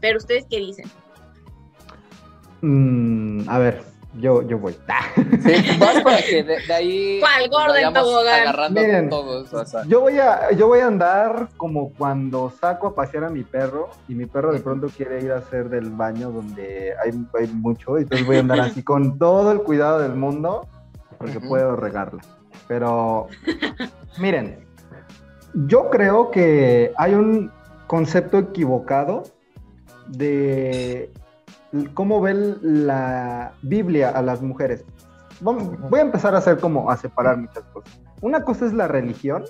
Pero 0.00 0.18
ustedes 0.18 0.46
qué 0.48 0.58
dicen? 0.58 0.86
Mm, 2.60 3.48
a 3.48 3.58
ver, 3.58 3.82
yo, 4.18 4.42
yo 4.42 4.58
voy. 4.58 4.74
Sí, 5.42 5.78
vas 5.78 6.02
para 6.02 6.22
que 6.22 6.42
de, 6.42 6.72
ahí 6.72 7.20
¿Cuál 7.20 7.48
gordo 7.50 7.74
agarrando 7.74 8.80
Miren, 8.80 9.08
todos. 9.08 9.52
O 9.52 9.64
sea. 9.64 9.84
Yo 9.86 10.00
voy 10.00 10.18
a, 10.18 10.50
yo 10.52 10.66
voy 10.66 10.80
a 10.80 10.86
andar 10.86 11.48
como 11.56 11.92
cuando 11.92 12.52
saco 12.60 12.88
a 12.88 12.94
pasear 12.94 13.24
a 13.24 13.30
mi 13.30 13.42
perro 13.42 13.90
y 14.08 14.14
mi 14.14 14.26
perro 14.26 14.52
de 14.52 14.60
pronto 14.60 14.88
quiere 14.88 15.22
ir 15.22 15.32
a 15.32 15.38
hacer 15.38 15.68
del 15.68 15.90
baño 15.90 16.30
donde 16.30 16.94
hay, 17.02 17.12
hay 17.38 17.46
mucho, 17.48 17.98
y 17.98 18.02
entonces 18.02 18.26
voy 18.26 18.36
a 18.36 18.40
andar 18.40 18.60
así 18.60 18.82
con 18.82 19.18
todo 19.18 19.52
el 19.52 19.62
cuidado 19.62 20.00
del 20.00 20.14
mundo 20.14 20.66
porque 21.18 21.40
puedo 21.40 21.76
regarla. 21.76 22.22
Pero, 22.68 23.28
miren, 24.18 24.65
yo 25.56 25.88
creo 25.88 26.30
que 26.30 26.92
hay 26.98 27.14
un 27.14 27.50
concepto 27.86 28.38
equivocado 28.38 29.22
de 30.06 31.10
cómo 31.94 32.20
ve 32.20 32.56
la 32.60 33.52
Biblia 33.62 34.10
a 34.10 34.22
las 34.22 34.42
mujeres. 34.42 34.84
Voy 35.40 36.00
a 36.00 36.02
empezar 36.02 36.34
a 36.34 36.38
hacer 36.38 36.58
como 36.58 36.90
a 36.90 36.96
separar 36.96 37.38
muchas 37.38 37.64
cosas. 37.72 37.98
Una 38.20 38.42
cosa 38.42 38.66
es 38.66 38.72
la 38.72 38.86
religión, 38.88 39.44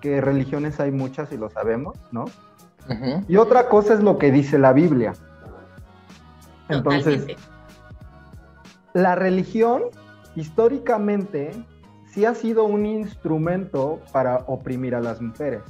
que 0.00 0.20
religiones 0.20 0.78
hay 0.78 0.92
muchas 0.92 1.32
y 1.32 1.36
lo 1.36 1.50
sabemos, 1.50 1.98
¿no? 2.12 2.26
Y 3.26 3.36
otra 3.36 3.68
cosa 3.68 3.94
es 3.94 4.00
lo 4.00 4.18
que 4.18 4.30
dice 4.30 4.58
la 4.58 4.72
Biblia. 4.72 5.14
Entonces, 6.68 7.26
la 8.92 9.16
religión 9.16 9.82
históricamente 10.36 11.50
sí 12.16 12.24
ha 12.24 12.34
sido 12.34 12.64
un 12.64 12.86
instrumento 12.86 14.00
para 14.10 14.38
oprimir 14.46 14.94
a 14.94 15.00
las 15.02 15.20
mujeres. 15.20 15.60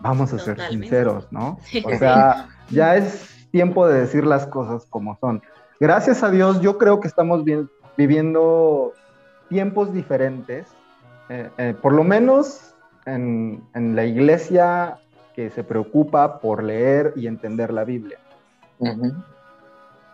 Vamos 0.00 0.32
a 0.32 0.38
ser 0.38 0.60
sinceros, 0.70 1.26
¿no? 1.32 1.58
O 1.84 1.90
sea, 1.98 2.46
ya 2.70 2.94
es 2.94 3.48
tiempo 3.50 3.88
de 3.88 4.02
decir 4.02 4.24
las 4.24 4.46
cosas 4.46 4.86
como 4.88 5.18
son. 5.18 5.42
Gracias 5.80 6.22
a 6.22 6.30
Dios, 6.30 6.60
yo 6.60 6.78
creo 6.78 7.00
que 7.00 7.08
estamos 7.08 7.44
viviendo 7.96 8.92
tiempos 9.48 9.92
diferentes. 9.92 10.68
Eh, 11.30 11.50
eh, 11.58 11.74
por 11.82 11.92
lo 11.92 12.04
menos 12.04 12.76
en, 13.04 13.60
la 13.74 14.04
iglesia 14.04 14.98
que 15.34 15.50
se 15.50 15.64
preocupa 15.64 16.38
por 16.38 16.62
leer 16.62 17.12
y 17.16 17.26
entender 17.26 17.72
la 17.72 17.82
Biblia. 17.82 18.20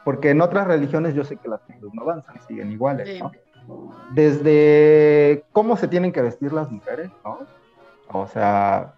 Porque 0.02 0.30
en 0.30 0.40
otras 0.40 0.66
religiones 0.66 1.14
yo 1.14 1.24
sé 1.24 1.36
que 1.36 1.48
las 1.48 1.60
cosas 1.60 1.82
no 1.92 2.02
avanzan, 2.02 2.40
siguen 2.48 2.72
iguales, 2.72 3.20
¿no? 3.20 3.32
Desde 4.12 5.44
cómo 5.52 5.76
se 5.76 5.88
tienen 5.88 6.12
que 6.12 6.22
vestir 6.22 6.52
las 6.52 6.70
mujeres, 6.70 7.10
¿no? 7.24 7.38
O 8.12 8.26
sea, 8.26 8.94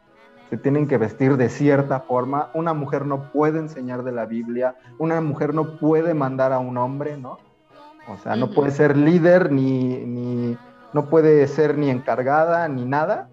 se 0.51 0.57
tienen 0.57 0.87
que 0.87 0.99
vestir 0.99 1.37
de 1.37 1.49
cierta 1.49 2.01
forma. 2.01 2.51
Una 2.55 2.73
mujer 2.75 3.07
no 3.07 3.33
puede 3.33 3.59
enseñar 3.59 4.03
de 4.05 4.13
la 4.13 4.27
Biblia, 4.27 4.77
una 4.99 5.21
mujer 5.21 5.55
no 5.55 5.79
puede 5.79 6.15
mandar 6.15 6.53
a 6.53 6.59
un 6.59 6.77
hombre, 6.77 7.17
¿no? 7.17 7.39
O 8.09 8.17
sea, 8.19 8.37
no 8.37 8.51
puede 8.51 8.71
ser 8.71 8.97
líder, 8.97 9.51
ni, 9.51 9.99
ni, 10.05 10.57
no 10.93 11.07
puede 11.07 11.47
ser 11.49 11.77
ni 11.77 11.91
encargada, 11.91 12.69
ni 12.69 12.85
nada. 12.85 13.29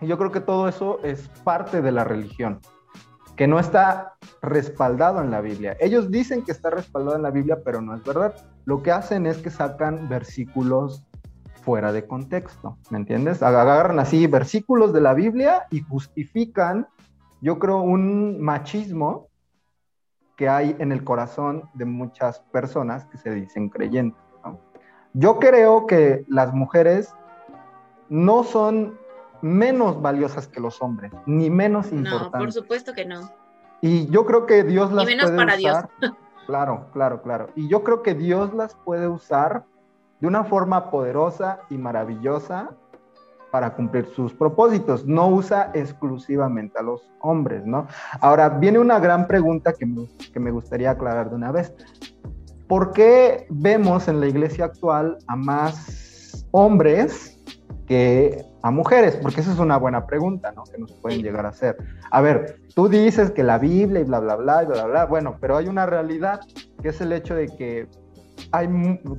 Y 0.00 0.06
yo 0.06 0.18
creo 0.18 0.30
que 0.30 0.40
todo 0.40 0.68
eso 0.68 1.00
es 1.02 1.28
parte 1.42 1.80
de 1.80 1.90
la 1.90 2.04
religión, 2.04 2.60
que 3.36 3.46
no 3.46 3.58
está 3.58 4.14
respaldado 4.42 5.22
en 5.22 5.30
la 5.30 5.40
Biblia. 5.40 5.76
Ellos 5.80 6.10
dicen 6.10 6.44
que 6.44 6.52
está 6.52 6.68
respaldado 6.68 7.16
en 7.16 7.22
la 7.22 7.30
Biblia, 7.30 7.58
pero 7.64 7.80
no 7.80 7.94
es 7.94 8.04
verdad. 8.04 8.34
Lo 8.64 8.82
que 8.82 8.90
hacen 8.90 9.26
es 9.26 9.38
que 9.38 9.50
sacan 9.50 10.08
versículos 10.08 11.04
fuera 11.62 11.92
de 11.92 12.06
contexto, 12.06 12.76
¿me 12.90 12.98
entiendes? 12.98 13.42
Agarran 13.42 13.98
así 13.98 14.26
versículos 14.26 14.92
de 14.92 15.00
la 15.00 15.14
Biblia 15.14 15.66
y 15.70 15.80
justifican, 15.80 16.86
yo 17.40 17.58
creo, 17.58 17.78
un 17.78 18.40
machismo 18.40 19.28
que 20.36 20.48
hay 20.48 20.76
en 20.78 20.92
el 20.92 21.04
corazón 21.04 21.70
de 21.74 21.84
muchas 21.84 22.40
personas 22.52 23.06
que 23.06 23.18
se 23.18 23.30
dicen 23.30 23.68
creyentes. 23.68 24.20
Yo 25.14 25.38
creo 25.38 25.86
que 25.86 26.24
las 26.28 26.52
mujeres 26.52 27.14
no 28.08 28.42
son 28.42 28.98
menos 29.42 30.02
valiosas 30.02 30.48
que 30.48 30.60
los 30.60 30.82
hombres, 30.82 31.12
ni 31.24 31.50
menos 31.50 31.92
importantes. 31.92 32.32
No, 32.32 32.38
por 32.38 32.52
supuesto 32.52 32.92
que 32.92 33.04
no. 33.04 33.30
Y 33.80 34.08
yo 34.08 34.26
creo 34.26 34.44
que 34.46 34.64
Dios 34.64 34.92
las 34.92 35.04
puede 35.04 35.36
para 35.36 35.56
usar. 35.56 35.88
Dios. 36.00 36.12
Claro, 36.46 36.86
claro, 36.92 37.22
claro. 37.22 37.48
Y 37.54 37.68
yo 37.68 37.82
creo 37.82 38.02
que 38.02 38.14
Dios 38.14 38.52
las 38.54 38.74
puede 38.74 39.08
usar 39.08 39.64
de 40.20 40.26
una 40.26 40.44
forma 40.44 40.90
poderosa 40.90 41.60
y 41.70 41.76
maravillosa 41.76 42.70
para 43.50 43.74
cumplir 43.74 44.06
sus 44.14 44.32
propósitos. 44.34 45.06
No 45.06 45.28
usa 45.28 45.70
exclusivamente 45.74 46.78
a 46.78 46.82
los 46.82 47.08
hombres, 47.20 47.64
¿no? 47.64 47.86
Ahora, 48.20 48.48
viene 48.48 48.78
una 48.78 48.98
gran 48.98 49.26
pregunta 49.26 49.72
que 49.72 49.86
que 50.32 50.40
me 50.40 50.50
gustaría 50.50 50.90
aclarar 50.90 51.30
de 51.30 51.36
una 51.36 51.52
vez. 51.52 51.72
¿Por 52.66 52.92
qué 52.92 53.46
vemos 53.50 54.08
en 54.08 54.20
la 54.20 54.26
iglesia 54.26 54.64
actual 54.64 55.18
a 55.26 55.36
más 55.36 56.46
hombres 56.50 57.33
que 57.86 58.44
a 58.62 58.70
mujeres? 58.70 59.16
Porque 59.16 59.40
esa 59.40 59.52
es 59.52 59.58
una 59.58 59.76
buena 59.76 60.06
pregunta, 60.06 60.52
¿no? 60.52 60.64
Que 60.64 60.78
nos 60.78 60.92
pueden 60.92 61.22
llegar 61.22 61.46
a 61.46 61.50
hacer. 61.50 61.76
A 62.10 62.20
ver, 62.20 62.60
tú 62.74 62.88
dices 62.88 63.30
que 63.30 63.42
la 63.42 63.58
Biblia 63.58 64.00
y 64.00 64.04
bla, 64.04 64.20
bla, 64.20 64.36
bla, 64.36 64.62
y 64.62 64.66
bla, 64.66 64.74
bla, 64.74 64.86
bla. 64.86 65.04
Bueno, 65.06 65.36
pero 65.40 65.56
hay 65.56 65.68
una 65.68 65.86
realidad 65.86 66.40
que 66.82 66.88
es 66.88 67.00
el 67.00 67.12
hecho 67.12 67.34
de 67.34 67.48
que 67.48 67.88
hay 68.52 68.68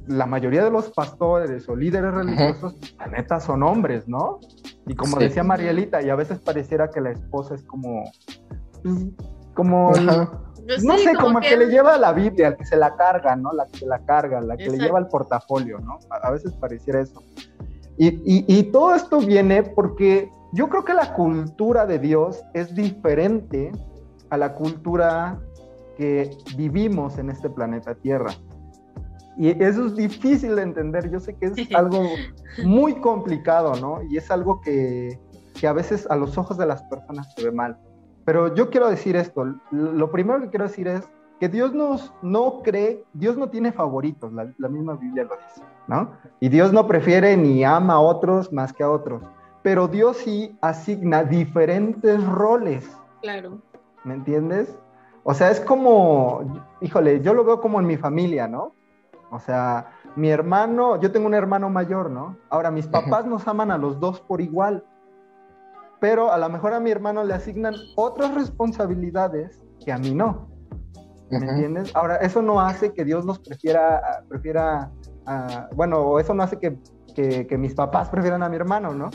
la 0.07 0.25
mayoría 0.25 0.63
de 0.63 0.71
los 0.71 0.89
pastores 0.91 1.67
o 1.67 1.75
líderes 1.75 2.13
religiosos, 2.13 2.75
la 2.99 3.07
neta, 3.07 3.39
son 3.39 3.63
hombres, 3.63 4.07
¿no? 4.07 4.39
Y 4.87 4.95
como 4.95 5.17
decía 5.17 5.43
Marielita, 5.43 6.01
y 6.01 6.09
a 6.09 6.15
veces 6.15 6.39
pareciera 6.39 6.89
que 6.89 7.01
la 7.01 7.11
esposa 7.11 7.55
es 7.55 7.63
como, 7.63 8.03
pues, 8.83 8.95
como, 9.53 9.91
no 10.83 10.97
sé, 10.97 11.15
como, 11.15 11.39
que... 11.39 11.49
que... 11.49 11.57
le 11.57 11.67
lleva 11.67 11.97
la 11.97 12.13
Biblia, 12.13 12.49
al 12.49 12.57
que 12.57 12.65
se 12.65 12.75
la 12.75 12.95
carga, 12.95 13.35
¿no? 13.35 13.51
La 13.53 13.65
que 13.67 13.79
se 13.79 13.85
la 13.85 13.99
carga, 13.99 14.41
la 14.41 14.57
que 14.57 14.69
le 14.69 14.77
lleva 14.77 14.99
el 14.99 15.07
portafolio, 15.07 15.79
¿no? 15.79 15.99
A, 16.09 16.31
veces 16.31 16.53
pareciera 16.53 17.01
eso. 17.01 17.21
Y, 17.97 18.63
todo 18.71 18.93
esto 18.93 19.19
viene 19.19 19.63
porque 19.63 20.29
yo 20.51 20.67
creo 20.69 20.83
que 20.83 20.93
la 20.93 21.13
cultura 21.13 21.85
de 21.85 21.99
Dios 21.99 22.43
es 22.53 22.75
diferente 22.75 23.71
a 24.29 24.37
la 24.37 24.53
cultura 24.53 25.39
que 25.97 26.37
vivimos 26.57 27.17
en 27.17 27.29
este 27.29 27.49
planeta 27.49 27.95
Tierra. 27.95 28.31
Y 29.37 29.49
eso 29.63 29.85
es 29.85 29.95
difícil 29.95 30.55
de 30.55 30.63
entender. 30.63 31.09
Yo 31.09 31.19
sé 31.19 31.35
que 31.35 31.47
es 31.47 31.53
algo 31.75 32.03
muy 32.63 32.95
complicado, 32.95 33.75
¿no? 33.75 34.01
Y 34.09 34.17
es 34.17 34.29
algo 34.31 34.61
que, 34.61 35.19
que, 35.59 35.67
a 35.67 35.73
veces 35.73 36.07
a 36.09 36.15
los 36.15 36.37
ojos 36.37 36.57
de 36.57 36.65
las 36.65 36.83
personas 36.83 37.33
se 37.33 37.43
ve 37.43 37.51
mal. 37.51 37.77
Pero 38.25 38.53
yo 38.55 38.69
quiero 38.69 38.89
decir 38.89 39.15
esto. 39.15 39.45
Lo 39.71 40.11
primero 40.11 40.41
que 40.41 40.49
quiero 40.49 40.67
decir 40.67 40.87
es 40.87 41.03
que 41.39 41.49
Dios 41.49 41.73
nos, 41.73 42.13
no 42.21 42.61
cree, 42.63 43.03
Dios 43.13 43.37
no 43.37 43.49
tiene 43.49 43.71
favoritos, 43.71 44.31
la, 44.31 44.51
la, 44.57 44.69
misma 44.69 44.95
Biblia 44.95 45.23
lo 45.23 45.35
dice, 45.35 45.61
¿no? 45.87 46.11
Y 46.39 46.49
Dios 46.49 46.71
no 46.71 46.87
prefiere 46.87 47.35
ni 47.35 47.63
ama 47.63 47.95
a 47.95 47.99
otros 47.99 48.53
más 48.53 48.71
que 48.71 48.83
a 48.83 48.89
otros, 48.89 49.23
pero 49.61 49.87
Dios 49.87 50.17
sí 50.17 50.57
asigna 50.61 51.23
diferentes 51.23 52.25
roles. 52.25 52.89
Claro. 53.21 53.59
¿Me 54.03 54.13
entiendes? 54.13 54.77
O 55.23 55.33
sea, 55.33 55.49
es 55.49 55.59
como, 55.59 56.63
híjole, 56.81 57.21
yo 57.21 57.33
lo 57.33 57.43
veo 57.43 57.59
como 57.59 57.79
en 57.79 57.87
mi 57.87 57.97
familia, 57.97 58.47
¿no? 58.47 58.73
O 59.31 59.39
sea, 59.39 59.91
mi 60.15 60.29
hermano, 60.29 61.01
yo 61.01 61.11
tengo 61.11 61.25
un 61.25 61.33
hermano 61.33 61.69
mayor, 61.69 62.09
¿no? 62.09 62.37
Ahora, 62.49 62.71
mis 62.71 62.87
papás 62.87 63.25
nos 63.25 63.47
aman 63.47 63.71
a 63.71 63.77
los 63.77 63.99
dos 63.99 64.21
por 64.21 64.39
igual, 64.39 64.85
pero 65.99 66.31
a 66.31 66.37
lo 66.37 66.47
mejor 66.49 66.73
a 66.73 66.79
mi 66.79 66.91
hermano 66.91 67.23
le 67.23 67.33
asignan 67.33 67.73
otras 67.95 68.33
responsabilidades 68.35 69.59
que 69.83 69.91
a 69.91 69.97
mí 69.97 70.13
no. 70.13 70.47
¿Me 71.29 71.37
entiendes? 71.37 71.91
Ahora, 71.95 72.17
eso 72.17 72.41
no 72.41 72.61
hace 72.61 72.93
que 72.93 73.03
Dios 73.03 73.25
nos 73.25 73.39
prefiera, 73.39 74.23
prefiera 74.29 74.91
bueno, 75.75 76.19
eso 76.19 76.33
no 76.33 76.43
hace 76.43 76.57
que, 76.59 76.77
que, 77.47 77.57
mis 77.57 77.73
papás 77.73 78.09
prefieran 78.09 78.43
a 78.43 78.49
mi 78.49 78.55
hermano, 78.55 78.93
¿no? 78.93 79.09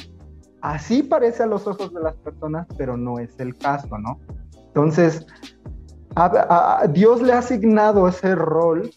Así 0.61 1.02
parece 1.02 1.43
a 1.43 1.47
los 1.47 1.67
ojos 1.67 1.93
de 1.95 2.00
las 2.00 2.14
personas, 2.17 2.67
pero 2.76 2.97
no 2.97 3.19
es 3.19 3.38
el 3.38 3.57
caso, 3.57 3.97
¿no? 3.99 4.19
Entonces, 4.69 5.26
a, 6.17 6.87
Dios 6.90 7.23
le 7.23 7.33
ha 7.33 7.38
asignado 7.38 8.09
ese 8.09 8.35
rol 8.35 8.90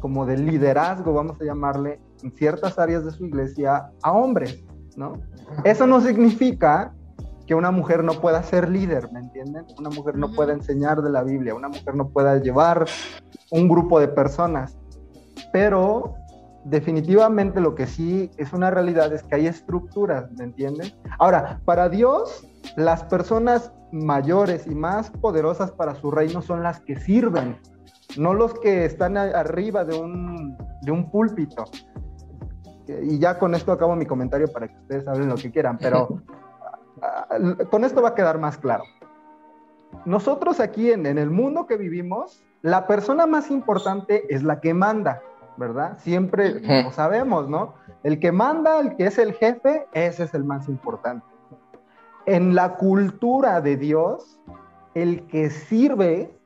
como 0.00 0.26
de 0.26 0.36
liderazgo, 0.36 1.14
vamos 1.14 1.40
a 1.40 1.44
llamarle, 1.44 2.00
en 2.22 2.32
ciertas 2.32 2.78
áreas 2.78 3.04
de 3.04 3.10
su 3.10 3.26
iglesia 3.26 3.90
a 4.02 4.12
hombres, 4.12 4.64
¿no? 4.96 5.14
Eso 5.64 5.86
no 5.86 6.00
significa 6.00 6.94
que 7.46 7.54
una 7.54 7.70
mujer 7.70 8.02
no 8.04 8.14
pueda 8.20 8.42
ser 8.42 8.68
líder, 8.68 9.12
¿me 9.12 9.20
entienden? 9.20 9.66
Una 9.78 9.90
mujer 9.90 10.16
no 10.16 10.32
pueda 10.32 10.52
enseñar 10.52 11.02
de 11.02 11.10
la 11.10 11.22
Biblia, 11.22 11.54
una 11.54 11.68
mujer 11.68 11.94
no 11.94 12.08
pueda 12.08 12.38
llevar 12.38 12.86
un 13.50 13.68
grupo 13.68 14.00
de 14.00 14.08
personas, 14.08 14.78
pero 15.52 16.14
definitivamente 16.64 17.60
lo 17.60 17.74
que 17.74 17.86
sí 17.86 18.30
es 18.38 18.52
una 18.52 18.70
realidad 18.70 19.12
es 19.12 19.22
que 19.22 19.34
hay 19.34 19.46
estructuras, 19.46 20.30
¿me 20.32 20.44
entienden? 20.44 20.92
Ahora, 21.18 21.60
para 21.64 21.88
Dios, 21.88 22.46
las 22.76 23.04
personas 23.04 23.72
mayores 23.92 24.66
y 24.66 24.74
más 24.74 25.10
poderosas 25.10 25.70
para 25.70 25.94
su 25.94 26.10
reino 26.10 26.40
son 26.42 26.62
las 26.62 26.80
que 26.80 26.96
sirven, 26.96 27.58
no 28.16 28.32
los 28.32 28.58
que 28.60 28.84
están 28.84 29.16
arriba 29.16 29.84
de 29.84 29.96
un, 29.98 30.56
de 30.82 30.90
un 30.90 31.10
púlpito. 31.10 31.64
Y 32.86 33.18
ya 33.18 33.38
con 33.38 33.54
esto 33.54 33.72
acabo 33.72 33.96
mi 33.96 34.06
comentario 34.06 34.48
para 34.48 34.68
que 34.68 34.76
ustedes 34.76 35.08
hablen 35.08 35.28
lo 35.28 35.36
que 35.36 35.50
quieran, 35.50 35.78
pero 35.78 36.08
con 37.70 37.84
esto 37.84 38.02
va 38.02 38.10
a 38.10 38.14
quedar 38.14 38.38
más 38.38 38.58
claro. 38.58 38.84
Nosotros 40.04 40.60
aquí 40.60 40.90
en, 40.90 41.06
el 41.06 41.30
mundo 41.30 41.66
que 41.66 41.76
vivimos, 41.76 42.42
la 42.62 42.86
persona 42.86 43.26
más 43.26 43.50
importante 43.50 44.24
es 44.34 44.42
la 44.42 44.60
que 44.60 44.74
manda, 44.74 45.22
¿verdad? 45.56 45.98
Siempre 45.98 46.60
lo 46.60 46.90
sabemos, 46.92 47.48
¿no? 47.48 47.74
El 48.02 48.18
que 48.18 48.32
manda, 48.32 48.80
el 48.80 48.96
que 48.96 49.06
es 49.06 49.18
el 49.18 49.32
jefe, 49.34 49.86
ese 49.92 50.24
es 50.24 50.34
el 50.34 50.44
más 50.44 50.68
importante. 50.68 51.24
En 52.26 52.54
la 52.54 52.74
cultura 52.74 53.60
de 53.60 53.76
Dios, 53.76 54.40
el 54.94 55.26
que 55.26 55.50
sirve, 55.50 56.36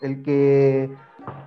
el 0.00 0.22
que, 0.22 0.94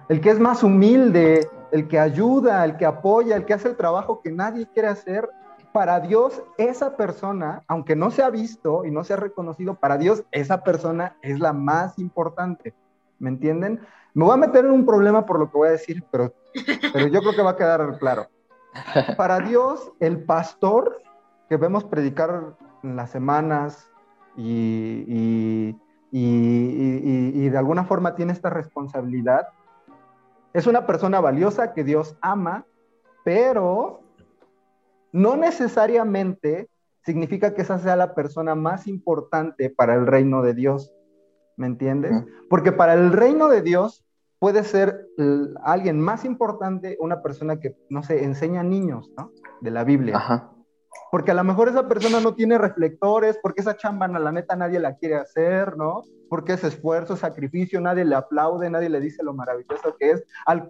el 0.10 0.22
que 0.22 0.29
es 0.29 0.39
más 0.39 0.63
humilde, 0.63 1.48
el 1.72 1.88
que 1.88 2.00
ayuda, 2.00 2.63
el 2.63 2.77
que 2.77 2.86
apoya, 2.86 3.36
el 3.36 3.45
que 3.45 3.53
hace 3.53 3.69
el 3.69 3.75
trabajo 3.75 4.22
que 4.22 4.31
nadie 4.31 4.67
quiere 4.74 4.89
hacer, 4.89 5.29
para 5.75 6.00
Dios 6.00 6.41
esa 6.58 6.96
persona, 6.96 7.65
aunque 7.67 7.98
no 7.98 8.10
se 8.10 8.24
ha 8.24 8.29
visto 8.29 8.86
y 8.86 8.91
no 8.91 9.03
se 9.03 9.12
ha 9.12 9.17
reconocido, 9.17 9.75
para 9.75 9.98
Dios 9.98 10.24
esa 10.32 10.63
persona 10.63 11.17
es 11.22 11.38
la 11.41 11.51
más 11.51 12.00
importante. 12.00 12.74
¿Me 13.20 13.27
entienden? 13.27 13.82
Me 14.13 14.24
voy 14.24 14.34
a 14.36 14.38
meter 14.38 14.63
en 14.63 14.72
un 14.72 14.86
problema 14.86 15.25
por 15.25 15.38
lo 15.38 15.51
que 15.51 15.58
voy 15.58 15.67
a 15.67 15.72
decir, 15.72 16.01
pero, 16.10 16.34
pero 16.94 17.08
yo 17.08 17.20
creo 17.20 17.36
que 17.36 17.41
va 17.41 17.50
a 17.50 17.58
quedar 17.58 18.00
claro. 18.00 18.27
Para 19.17 19.41
Dios, 19.41 19.91
el 20.00 20.24
pastor 20.24 21.01
que 21.50 21.58
vemos 21.58 21.84
predicar 21.84 22.55
en 22.82 22.96
las 22.96 23.10
semanas 23.10 23.91
y, 24.38 25.75
y, 26.10 27.50
de 27.50 27.58
alguna 27.58 27.84
forma 27.84 28.15
tiene 28.15 28.32
esta 28.32 28.50
responsabilidad, 28.50 29.50
es 30.53 30.67
una 30.67 30.88
persona 30.88 31.20
valiosa 31.20 31.74
que 31.74 31.84
Dios 31.84 32.15
ama, 32.22 32.63
pero 33.25 34.04
no 35.15 35.38
necesariamente 35.38 36.69
significa 37.05 37.53
que 37.53 37.62
esa 37.62 37.79
sea 37.79 37.95
la 37.95 38.13
persona 38.13 38.53
más 38.53 38.86
importante 38.86 39.69
para 39.69 39.95
el 39.95 40.07
reino 40.07 40.41
de 40.41 40.53
Dios. 40.53 40.91
¿Me 41.55 41.67
entiendes? 41.67 42.12
Porque 42.50 42.74
para 42.74 42.95
el 42.95 43.13
reino 43.13 43.48
de 43.48 43.62
Dios 43.62 44.03
puede 44.39 44.65
ser 44.65 45.07
alguien 45.63 46.01
más 46.01 46.25
importante, 46.25 46.98
una 47.00 47.22
persona 47.22 47.62
que, 47.62 47.77
no 47.89 48.03
sé, 48.03 48.25
enseña 48.25 48.62
niños, 48.62 49.10
¿no? 49.17 49.31
De 49.62 49.72
la 49.72 49.86
Biblia. 49.86 50.17
Ajá. 50.17 50.51
Porque 51.12 51.31
a 51.31 51.36
lo 51.36 51.45
mejor 51.45 51.69
esa 51.69 51.88
persona 51.88 52.19
no 52.19 52.36
tiene 52.36 52.57
reflectores, 52.57 53.39
porque 53.41 53.62
esa 53.62 53.77
chamba, 53.77 54.10
la 54.10 54.34
neta, 54.34 54.57
nadie 54.57 54.79
la 54.79 54.98
quiere 54.98 55.15
hacer, 55.15 55.77
¿no? 55.77 56.03
Porque 56.27 56.53
ese 56.53 56.67
esfuerzo, 56.67 57.15
sacrificio, 57.15 57.79
nadie 57.79 58.03
le 58.03 58.15
aplaude, 58.15 58.69
nadie 58.69 58.89
le 58.89 59.00
dice 59.00 59.24
lo 59.24 59.34
maravilloso 59.34 59.95
que 59.98 60.12
es. 60.12 60.25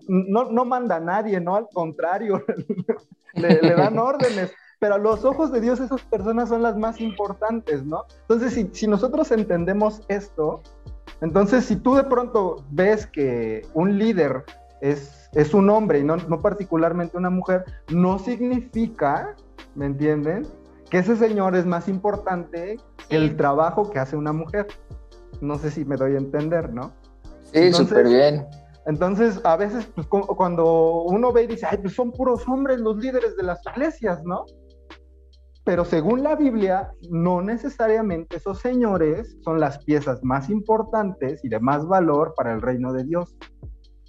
no, 0.07 0.51
no 0.51 0.65
manda 0.65 0.97
a 0.97 0.99
nadie, 0.99 1.41
¿no? 1.41 1.55
Al 1.55 1.67
contrario, 1.73 2.43
le, 3.35 3.75
dan 3.75 3.99
órdenes 3.99 4.51
pero 4.79 4.95
a 4.95 4.97
los 4.97 5.23
ojos 5.23 5.51
de 5.51 5.61
Dios 5.61 5.79
esas 5.79 6.01
personas 6.01 6.49
son 6.49 6.61
las 6.61 6.77
más 6.77 6.99
importantes, 6.99 7.83
¿no? 7.85 8.03
Entonces, 8.21 8.53
si, 8.53 8.69
si, 8.73 8.87
nosotros 8.87 9.31
entendemos 9.31 10.01
esto, 10.09 10.61
entonces, 11.21 11.65
si 11.65 11.77
tú 11.77 11.95
de 11.95 12.03
pronto 12.03 12.63
ves 12.69 13.07
que 13.07 13.65
un 13.73 13.97
líder 13.97 14.43
es, 14.81 15.29
es 15.33 15.53
un 15.53 15.69
hombre 15.69 15.99
y 15.99 16.03
no, 16.03 16.17
no 16.17 16.41
particularmente 16.41 17.17
una 17.17 17.29
mujer, 17.29 17.65
no 17.89 18.19
significa, 18.19 19.35
¿me 19.75 19.85
entienden? 19.85 20.45
Que 20.89 20.99
ese 20.99 21.15
señor 21.15 21.55
es 21.55 21.65
más 21.65 21.87
importante 21.87 22.77
que 23.09 23.15
el 23.15 23.35
trabajo 23.37 23.89
que 23.89 23.99
hace 23.99 24.15
una 24.15 24.33
mujer. 24.33 24.67
No 25.41 25.57
sé 25.57 25.71
si 25.71 25.85
me 25.85 25.95
doy 25.95 26.15
a 26.15 26.17
entender, 26.17 26.73
¿no? 26.73 26.93
Sí, 27.53 27.71
súper 27.73 28.07
bien. 28.07 28.45
Entonces, 28.85 29.41
a 29.43 29.57
veces, 29.57 29.87
pues, 29.95 30.07
cuando 30.07 31.03
uno 31.03 31.31
ve 31.31 31.43
y 31.43 31.47
dice, 31.47 31.65
ay, 31.69 31.79
pues 31.79 31.95
son 31.95 32.11
puros 32.11 32.47
hombres 32.47 32.79
los 32.79 32.97
líderes 32.97 33.35
de 33.35 33.43
las 33.43 33.59
iglesias, 33.65 34.23
¿no? 34.23 34.45
Pero 35.63 35.83
según 35.83 36.21
la 36.21 36.35
Biblia, 36.35 36.91
no 37.09 37.41
necesariamente 37.41 38.37
esos 38.37 38.59
señores 38.59 39.35
son 39.43 39.59
las 39.59 39.83
piezas 39.83 40.23
más 40.23 40.51
importantes 40.51 41.43
y 41.43 41.49
de 41.49 41.59
más 41.59 41.87
valor 41.87 42.35
para 42.37 42.53
el 42.53 42.61
reino 42.61 42.93
de 42.93 43.03
Dios. 43.03 43.35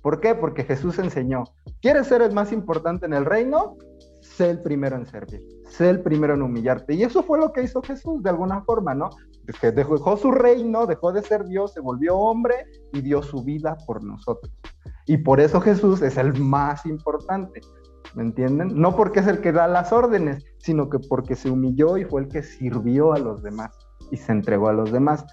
¿Por 0.03 0.21
qué? 0.21 0.35
Porque 0.35 0.65
Jesús 0.65 0.99
enseñó, 0.99 1.45
¿quieres 1.81 2.09
ser 2.09 2.21
el 2.21 2.33
más 2.33 2.53
importante 2.53 3.07
en 3.07 3.15
el 3.15 3.25
reino? 3.25 3.77
Sé 4.21 4.51
el 4.51 4.61
primero 4.61 4.97
en 4.97 5.07
servir, 5.07 5.43
sé 5.71 5.89
el 5.89 6.03
primero 6.03 6.35
en 6.35 6.43
humillarte. 6.43 6.93
Y 6.93 7.03
eso 7.03 7.23
fue 7.23 7.39
lo 7.39 7.53
que 7.53 7.63
hizo 7.63 7.81
Jesús 7.81 8.23
de 8.23 8.29
alguna 8.29 8.63
forma, 8.63 8.95
¿no? 8.95 9.09
Que 9.61 9.73
dejó 9.73 10.17
su 10.17 10.31
reino, 10.33 10.87
dejó 10.87 11.13
de 11.13 11.23
ser 11.23 11.45
Dios, 11.47 11.73
se 11.73 11.81
volvió 11.81 12.17
hombre 12.17 12.55
y 12.93 13.01
dio 13.01 13.23
su 13.23 13.43
vida 13.45 13.77
por 13.87 14.03
nosotros. 14.03 14.53
Y 15.07 15.19
por 15.19 15.41
eso 15.41 15.61
Jesús 15.61 16.03
es 16.03 16.17
el 16.17 16.39
más 16.41 16.85
importante. 16.85 17.61
¿me 18.17 18.23
entienden? 18.23 18.81
No 18.81 18.97
porque 18.97 19.21
es 19.21 19.27
el 19.27 19.41
que 19.41 19.53
da 19.53 19.69
las 19.69 19.93
órdenes, 19.93 20.45
sino 20.59 20.89
que 20.89 20.99
porque 20.99 21.37
se 21.37 21.51
humilló 21.51 21.99
y 21.99 22.05
fue 22.05 22.23
el 22.23 22.29
que 22.29 22.43
sirvió 22.43 23.13
a 23.13 23.19
los 23.19 23.43
demás 23.43 23.71
y 24.11 24.17
se 24.17 24.33
entregó 24.33 24.69
a 24.69 24.73
los 24.73 24.91
demás. 24.91 25.25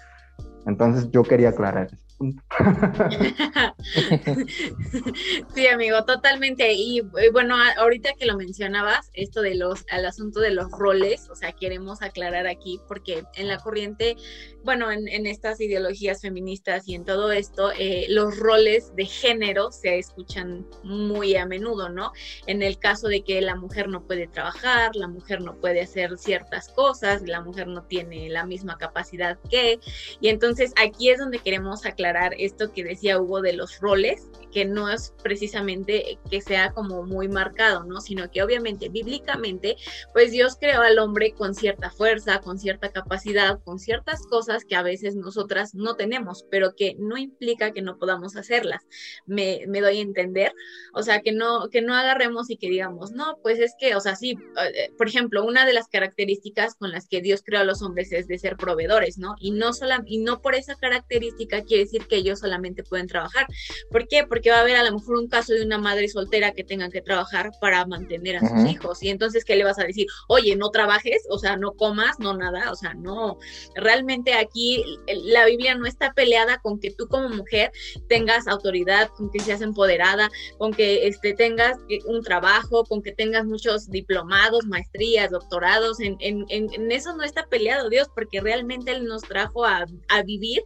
Entonces 0.66 1.10
yo 1.10 1.22
quería 1.22 1.48
aclarar 1.48 1.86
eso. 1.86 2.06
sí, 5.54 5.66
amigo, 5.66 6.04
totalmente. 6.04 6.72
Y 6.72 7.00
eh, 7.00 7.30
bueno, 7.32 7.56
ahorita 7.78 8.12
que 8.18 8.26
lo 8.26 8.36
mencionabas, 8.36 9.10
esto 9.14 9.40
de 9.42 9.56
los, 9.56 9.84
al 9.90 10.06
asunto 10.06 10.38
de 10.40 10.52
los 10.52 10.70
roles, 10.70 11.28
o 11.30 11.34
sea, 11.34 11.50
queremos 11.52 12.02
aclarar 12.02 12.46
aquí, 12.46 12.80
porque 12.86 13.24
en 13.34 13.48
la 13.48 13.58
corriente, 13.58 14.14
bueno, 14.62 14.92
en, 14.92 15.26
estas 15.26 15.60
ideologías 15.60 16.20
feministas 16.20 16.86
y 16.86 16.94
en 16.94 17.04
todo 17.04 17.32
esto, 17.32 17.72
eh, 17.72 18.06
los 18.08 18.38
roles 18.38 18.94
de 18.94 19.06
género 19.06 19.72
se 19.72 19.98
escuchan 19.98 20.64
muy 20.84 21.34
a 21.36 21.46
menudo, 21.46 21.88
¿no? 21.88 22.12
En 22.46 22.62
el 22.62 22.78
caso 22.78 23.08
de 23.08 23.24
que 23.24 23.40
la 23.40 23.56
mujer 23.56 23.88
no 23.88 24.06
puede 24.06 24.28
trabajar, 24.28 24.94
la 24.94 25.08
mujer 25.08 25.40
no 25.40 25.56
puede 25.56 25.80
hacer 25.80 26.16
ciertas 26.18 26.68
cosas, 26.68 27.22
la 27.22 27.40
mujer 27.40 27.66
no 27.66 27.82
tiene 27.82 28.28
la 28.28 28.46
misma 28.46 28.78
capacidad 28.78 29.36
que, 29.50 29.80
y 30.20 30.28
entonces 30.28 30.72
aquí 30.80 31.08
es 31.08 31.18
donde 31.18 31.40
queremos 31.40 31.84
aclarar 31.86 32.03
esto 32.38 32.72
que 32.72 32.84
decía 32.84 33.20
Hugo 33.20 33.40
de 33.40 33.54
los 33.54 33.80
roles, 33.80 34.28
que 34.52 34.64
no 34.64 34.88
es 34.88 35.12
precisamente 35.22 36.18
que 36.30 36.40
sea 36.40 36.72
como 36.72 37.02
muy 37.02 37.28
marcado, 37.28 37.84
¿no? 37.84 38.00
Sino 38.00 38.30
que 38.30 38.42
obviamente 38.42 38.88
bíblicamente, 38.88 39.76
pues 40.12 40.30
Dios 40.30 40.56
creó 40.60 40.80
al 40.82 40.98
hombre 40.98 41.32
con 41.32 41.54
cierta 41.54 41.90
fuerza, 41.90 42.40
con 42.40 42.58
cierta 42.58 42.90
capacidad, 42.90 43.60
con 43.64 43.78
ciertas 43.78 44.26
cosas 44.26 44.64
que 44.64 44.76
a 44.76 44.82
veces 44.82 45.16
nosotras 45.16 45.74
no 45.74 45.96
tenemos, 45.96 46.44
pero 46.50 46.74
que 46.76 46.94
no 46.98 47.16
implica 47.16 47.72
que 47.72 47.82
no 47.82 47.98
podamos 47.98 48.36
hacerlas. 48.36 48.82
Me, 49.26 49.64
me 49.66 49.80
doy 49.80 49.98
a 49.98 50.02
entender, 50.02 50.52
o 50.92 51.02
sea, 51.02 51.20
que 51.20 51.32
no, 51.32 51.68
que 51.70 51.82
no 51.82 51.94
agarremos 51.94 52.48
y 52.50 52.56
que 52.56 52.68
digamos, 52.68 53.10
no, 53.12 53.38
pues 53.42 53.58
es 53.58 53.74
que, 53.78 53.96
o 53.96 54.00
sea, 54.00 54.14
sí, 54.14 54.36
eh, 54.74 54.92
por 54.96 55.08
ejemplo, 55.08 55.44
una 55.44 55.66
de 55.66 55.72
las 55.72 55.88
características 55.88 56.76
con 56.76 56.92
las 56.92 57.08
que 57.08 57.20
Dios 57.20 57.42
creó 57.44 57.60
a 57.60 57.64
los 57.64 57.82
hombres 57.82 58.12
es 58.12 58.28
de 58.28 58.38
ser 58.38 58.56
proveedores, 58.56 59.18
¿no? 59.18 59.34
Y 59.40 59.50
no, 59.50 59.72
sola, 59.72 60.02
y 60.06 60.18
no 60.18 60.40
por 60.40 60.54
esa 60.54 60.76
característica 60.76 61.62
quiere 61.62 61.84
decir 61.84 61.93
que 62.00 62.16
ellos 62.16 62.40
solamente 62.40 62.82
pueden 62.82 63.06
trabajar. 63.06 63.46
¿Por 63.90 64.06
qué? 64.08 64.24
Porque 64.26 64.50
va 64.50 64.58
a 64.58 64.60
haber 64.60 64.76
a 64.76 64.84
lo 64.84 64.92
mejor 64.92 65.16
un 65.16 65.28
caso 65.28 65.52
de 65.52 65.64
una 65.64 65.78
madre 65.78 66.08
soltera 66.08 66.52
que 66.52 66.64
tenga 66.64 66.90
que 66.90 67.00
trabajar 67.00 67.50
para 67.60 67.84
mantener 67.86 68.36
a 68.36 68.40
sus 68.40 68.70
hijos. 68.70 69.02
Y 69.02 69.10
entonces, 69.10 69.44
¿qué 69.44 69.56
le 69.56 69.64
vas 69.64 69.78
a 69.78 69.84
decir? 69.84 70.06
Oye, 70.28 70.56
no 70.56 70.70
trabajes, 70.70 71.24
o 71.28 71.38
sea, 71.38 71.56
no 71.56 71.72
comas, 71.72 72.18
no 72.18 72.36
nada, 72.36 72.70
o 72.70 72.76
sea, 72.76 72.94
no. 72.94 73.38
Realmente 73.74 74.34
aquí 74.34 74.84
la 75.06 75.46
Biblia 75.46 75.74
no 75.74 75.86
está 75.86 76.12
peleada 76.12 76.58
con 76.58 76.78
que 76.80 76.90
tú 76.90 77.06
como 77.08 77.28
mujer 77.28 77.72
tengas 78.08 78.46
autoridad, 78.46 79.08
con 79.10 79.30
que 79.30 79.40
seas 79.40 79.60
empoderada, 79.60 80.30
con 80.58 80.72
que 80.72 81.06
este, 81.06 81.34
tengas 81.34 81.76
un 82.06 82.22
trabajo, 82.22 82.84
con 82.84 83.02
que 83.02 83.12
tengas 83.12 83.44
muchos 83.44 83.90
diplomados, 83.90 84.66
maestrías, 84.66 85.30
doctorados. 85.30 86.00
En, 86.00 86.16
en, 86.20 86.44
en, 86.48 86.92
eso 86.92 87.16
no 87.16 87.22
está 87.22 87.46
peleado 87.46 87.88
Dios, 87.88 88.08
porque 88.14 88.40
realmente 88.40 88.92
Él 88.92 89.04
nos 89.04 89.22
trajo 89.22 89.64
a, 89.64 89.86
a 90.08 90.22
vivir 90.22 90.62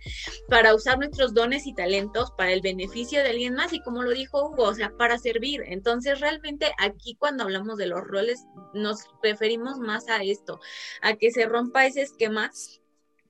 para 0.49 0.75
usar 0.75 0.99
nuestro 1.19 1.43
dones 1.43 1.67
y 1.67 1.75
talentos 1.75 2.31
para 2.33 2.53
el 2.53 2.61
beneficio 2.61 3.23
de 3.23 3.31
alguien 3.31 3.55
más 3.55 3.73
y 3.73 3.81
como 3.81 4.03
lo 4.03 4.11
dijo 4.11 4.49
Hugo, 4.49 4.65
o 4.65 4.75
sea, 4.75 4.91
para 4.97 5.19
servir. 5.19 5.63
Entonces, 5.67 6.21
realmente 6.21 6.73
aquí 6.79 7.17
cuando 7.17 7.45
hablamos 7.45 7.77
de 7.77 7.87
los 7.87 8.03
roles 8.05 8.47
nos 8.73 9.05
referimos 9.23 9.79
más 9.79 10.09
a 10.09 10.23
esto, 10.23 10.61
a 11.03 11.15
que 11.15 11.31
se 11.31 11.47
rompa 11.47 11.87
ese 11.87 12.03
esquema 12.03 12.51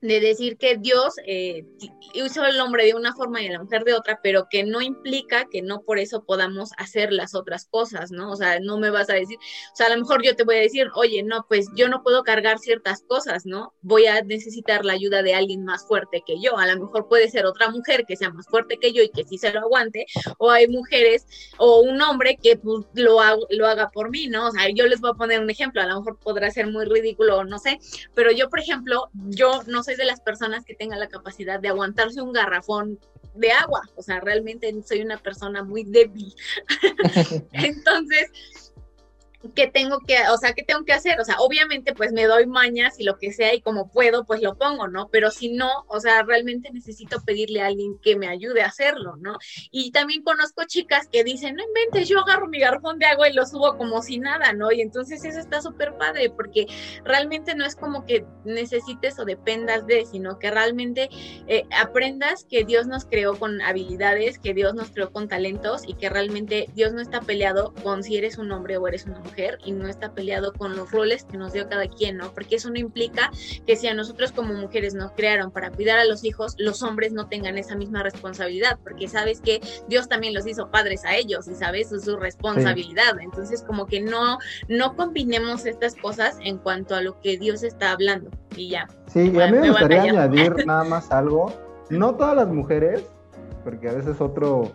de 0.01 0.19
decir 0.19 0.57
que 0.57 0.77
Dios 0.77 1.15
eh, 1.25 1.65
hizo 2.13 2.41
al 2.41 2.59
hombre 2.59 2.85
de 2.85 2.93
una 2.93 3.13
forma 3.13 3.41
y 3.41 3.47
a 3.47 3.53
la 3.53 3.63
mujer 3.63 3.83
de 3.83 3.93
otra, 3.93 4.19
pero 4.23 4.47
que 4.49 4.63
no 4.63 4.81
implica 4.81 5.45
que 5.49 5.61
no 5.61 5.81
por 5.81 5.99
eso 5.99 6.23
podamos 6.23 6.71
hacer 6.77 7.11
las 7.11 7.35
otras 7.35 7.65
cosas, 7.65 8.11
¿no? 8.11 8.31
O 8.31 8.35
sea, 8.35 8.59
no 8.59 8.77
me 8.77 8.89
vas 8.89 9.09
a 9.09 9.13
decir, 9.13 9.37
o 9.37 9.75
sea, 9.75 9.87
a 9.87 9.89
lo 9.89 9.97
mejor 9.97 10.23
yo 10.23 10.35
te 10.35 10.43
voy 10.43 10.55
a 10.55 10.61
decir, 10.61 10.87
oye, 10.95 11.23
no, 11.23 11.45
pues 11.47 11.67
yo 11.75 11.89
no 11.89 12.01
puedo 12.01 12.23
cargar 12.23 12.59
ciertas 12.59 13.03
cosas, 13.03 13.45
¿no? 13.45 13.73
Voy 13.81 14.05
a 14.05 14.21
necesitar 14.21 14.85
la 14.85 14.93
ayuda 14.93 15.21
de 15.21 15.35
alguien 15.35 15.65
más 15.65 15.85
fuerte 15.87 16.23
que 16.25 16.39
yo. 16.41 16.57
A 16.57 16.67
lo 16.67 16.79
mejor 16.85 17.07
puede 17.07 17.29
ser 17.29 17.45
otra 17.45 17.69
mujer 17.69 18.05
que 18.05 18.15
sea 18.15 18.29
más 18.29 18.47
fuerte 18.47 18.77
que 18.77 18.93
yo 18.93 19.03
y 19.03 19.09
que 19.09 19.25
sí 19.25 19.37
se 19.37 19.51
lo 19.51 19.59
aguante, 19.59 20.05
o 20.37 20.51
hay 20.51 20.67
mujeres 20.67 21.25
o 21.57 21.81
un 21.81 22.01
hombre 22.01 22.37
que 22.41 22.57
pues, 22.57 22.85
lo, 22.93 23.19
lo 23.49 23.67
haga 23.67 23.89
por 23.89 24.09
mí, 24.09 24.27
¿no? 24.27 24.47
O 24.47 24.51
sea, 24.51 24.69
yo 24.69 24.87
les 24.87 25.01
voy 25.01 25.11
a 25.11 25.17
poner 25.17 25.41
un 25.41 25.49
ejemplo, 25.49 25.81
a 25.81 25.87
lo 25.87 25.97
mejor 25.97 26.17
podrá 26.19 26.49
ser 26.51 26.67
muy 26.67 26.85
ridículo, 26.85 27.43
no 27.43 27.59
sé, 27.59 27.79
pero 28.15 28.31
yo, 28.31 28.49
por 28.49 28.59
ejemplo, 28.59 29.09
yo 29.13 29.63
no 29.67 29.83
sé 29.83 29.88
soy 29.89 29.95
de 29.95 30.05
las 30.05 30.21
personas 30.21 30.65
que 30.65 30.75
tengan 30.75 30.99
la 30.99 31.09
capacidad 31.09 31.59
de 31.59 31.67
aguantarse 31.67 32.21
un 32.21 32.31
garrafón 32.31 32.99
de 33.33 33.51
agua, 33.51 33.81
o 33.95 34.03
sea, 34.03 34.19
realmente 34.19 34.71
soy 34.85 35.01
una 35.01 35.17
persona 35.17 35.63
muy 35.63 35.83
débil. 35.83 36.31
Entonces, 37.53 38.68
¿qué 39.55 39.67
tengo 39.67 39.99
que, 39.99 40.17
o 40.31 40.37
sea, 40.37 40.53
qué 40.53 40.63
tengo 40.63 40.83
que 40.83 40.93
hacer? 40.93 41.19
O 41.19 41.23
sea, 41.23 41.35
obviamente 41.39 41.93
pues 41.93 42.11
me 42.11 42.25
doy 42.25 42.45
mañas 42.45 42.99
y 42.99 43.03
lo 43.03 43.17
que 43.17 43.31
sea 43.31 43.53
y 43.53 43.61
como 43.61 43.89
puedo 43.89 44.25
pues 44.25 44.41
lo 44.41 44.55
pongo, 44.57 44.87
¿no? 44.87 45.07
Pero 45.09 45.31
si 45.31 45.53
no, 45.53 45.69
o 45.87 45.99
sea, 45.99 46.23
realmente 46.23 46.71
necesito 46.71 47.21
pedirle 47.21 47.61
a 47.61 47.67
alguien 47.67 47.97
que 48.01 48.17
me 48.17 48.27
ayude 48.27 48.61
a 48.61 48.67
hacerlo, 48.67 49.15
¿no? 49.17 49.37
Y 49.71 49.91
también 49.91 50.23
conozco 50.23 50.63
chicas 50.65 51.07
que 51.09 51.23
dicen, 51.23 51.55
no 51.55 51.63
inventes, 51.63 52.09
yo 52.09 52.19
agarro 52.19 52.47
mi 52.47 52.59
garrafón 52.59 52.99
de 52.99 53.05
agua 53.05 53.29
y 53.29 53.33
lo 53.33 53.45
subo 53.45 53.77
como 53.77 54.01
si 54.01 54.19
nada, 54.19 54.51
¿no? 54.53 54.71
Y 54.71 54.81
entonces 54.81 55.23
eso 55.23 55.39
está 55.39 55.61
súper 55.61 55.95
padre 55.97 56.29
porque 56.29 56.67
realmente 57.05 57.55
no 57.55 57.65
es 57.65 57.75
como 57.75 58.05
que 58.05 58.25
necesites 58.43 59.19
o 59.19 59.25
dependas 59.25 59.87
de, 59.87 60.05
sino 60.05 60.37
que 60.37 60.51
realmente 60.51 61.09
eh, 61.47 61.63
aprendas 61.77 62.43
que 62.43 62.65
Dios 62.65 62.87
nos 62.87 63.05
creó 63.05 63.37
con 63.37 63.61
habilidades, 63.61 64.37
que 64.37 64.53
Dios 64.53 64.73
nos 64.73 64.91
creó 64.91 65.11
con 65.11 65.29
talentos 65.29 65.83
y 65.87 65.93
que 65.93 66.09
realmente 66.09 66.67
Dios 66.73 66.93
no 66.93 67.01
está 67.01 67.21
peleado 67.21 67.73
con 67.83 68.03
si 68.03 68.17
eres 68.17 68.37
un 68.37 68.51
hombre 68.51 68.77
o 68.77 68.87
eres 68.87 69.05
una 69.05 69.19
mujer 69.19 69.28
mujer 69.29 69.59
y 69.63 69.71
no 69.71 69.87
está 69.87 70.13
peleado 70.13 70.53
con 70.53 70.75
los 70.75 70.91
roles 70.91 71.23
que 71.23 71.37
nos 71.37 71.53
dio 71.53 71.67
cada 71.69 71.87
quien, 71.87 72.17
¿no? 72.17 72.31
Porque 72.33 72.55
eso 72.55 72.69
no 72.69 72.79
implica 72.79 73.31
que 73.65 73.75
si 73.75 73.87
a 73.87 73.93
nosotros 73.93 74.31
como 74.31 74.53
mujeres 74.53 74.93
nos 74.93 75.11
crearon 75.11 75.51
para 75.51 75.71
cuidar 75.71 75.99
a 75.99 76.05
los 76.05 76.23
hijos, 76.23 76.55
los 76.57 76.83
hombres 76.83 77.13
no 77.13 77.27
tengan 77.27 77.57
esa 77.57 77.75
misma 77.75 78.03
responsabilidad, 78.03 78.79
porque 78.83 79.07
sabes 79.07 79.41
que 79.41 79.61
Dios 79.87 80.07
también 80.07 80.33
los 80.33 80.47
hizo 80.47 80.69
padres 80.69 81.05
a 81.05 81.15
ellos 81.15 81.47
y 81.47 81.55
sabes, 81.55 81.91
es 81.91 82.05
su 82.05 82.17
responsabilidad. 82.17 83.19
Entonces, 83.19 83.63
como 83.63 83.85
que 83.85 84.01
no, 84.01 84.37
no 84.67 84.95
combinemos 84.95 85.65
estas 85.65 85.95
cosas 85.95 86.37
en 86.41 86.57
cuanto 86.57 86.95
a 86.95 87.01
lo 87.01 87.19
que 87.21 87.37
Dios 87.37 87.63
está 87.63 87.91
hablando 87.91 88.29
y 88.55 88.69
ya. 88.69 88.87
Sí, 89.07 89.31
y 89.33 89.41
a 89.41 89.47
mí 89.47 89.57
me 89.57 89.69
gustaría 89.69 90.03
añadir 90.03 90.65
nada 90.65 90.83
más 90.83 91.11
algo. 91.11 91.53
No 91.89 92.15
todas 92.15 92.35
las 92.35 92.47
mujeres, 92.47 93.03
porque 93.63 93.89
a 93.89 93.93
veces 93.93 94.21
otro 94.21 94.71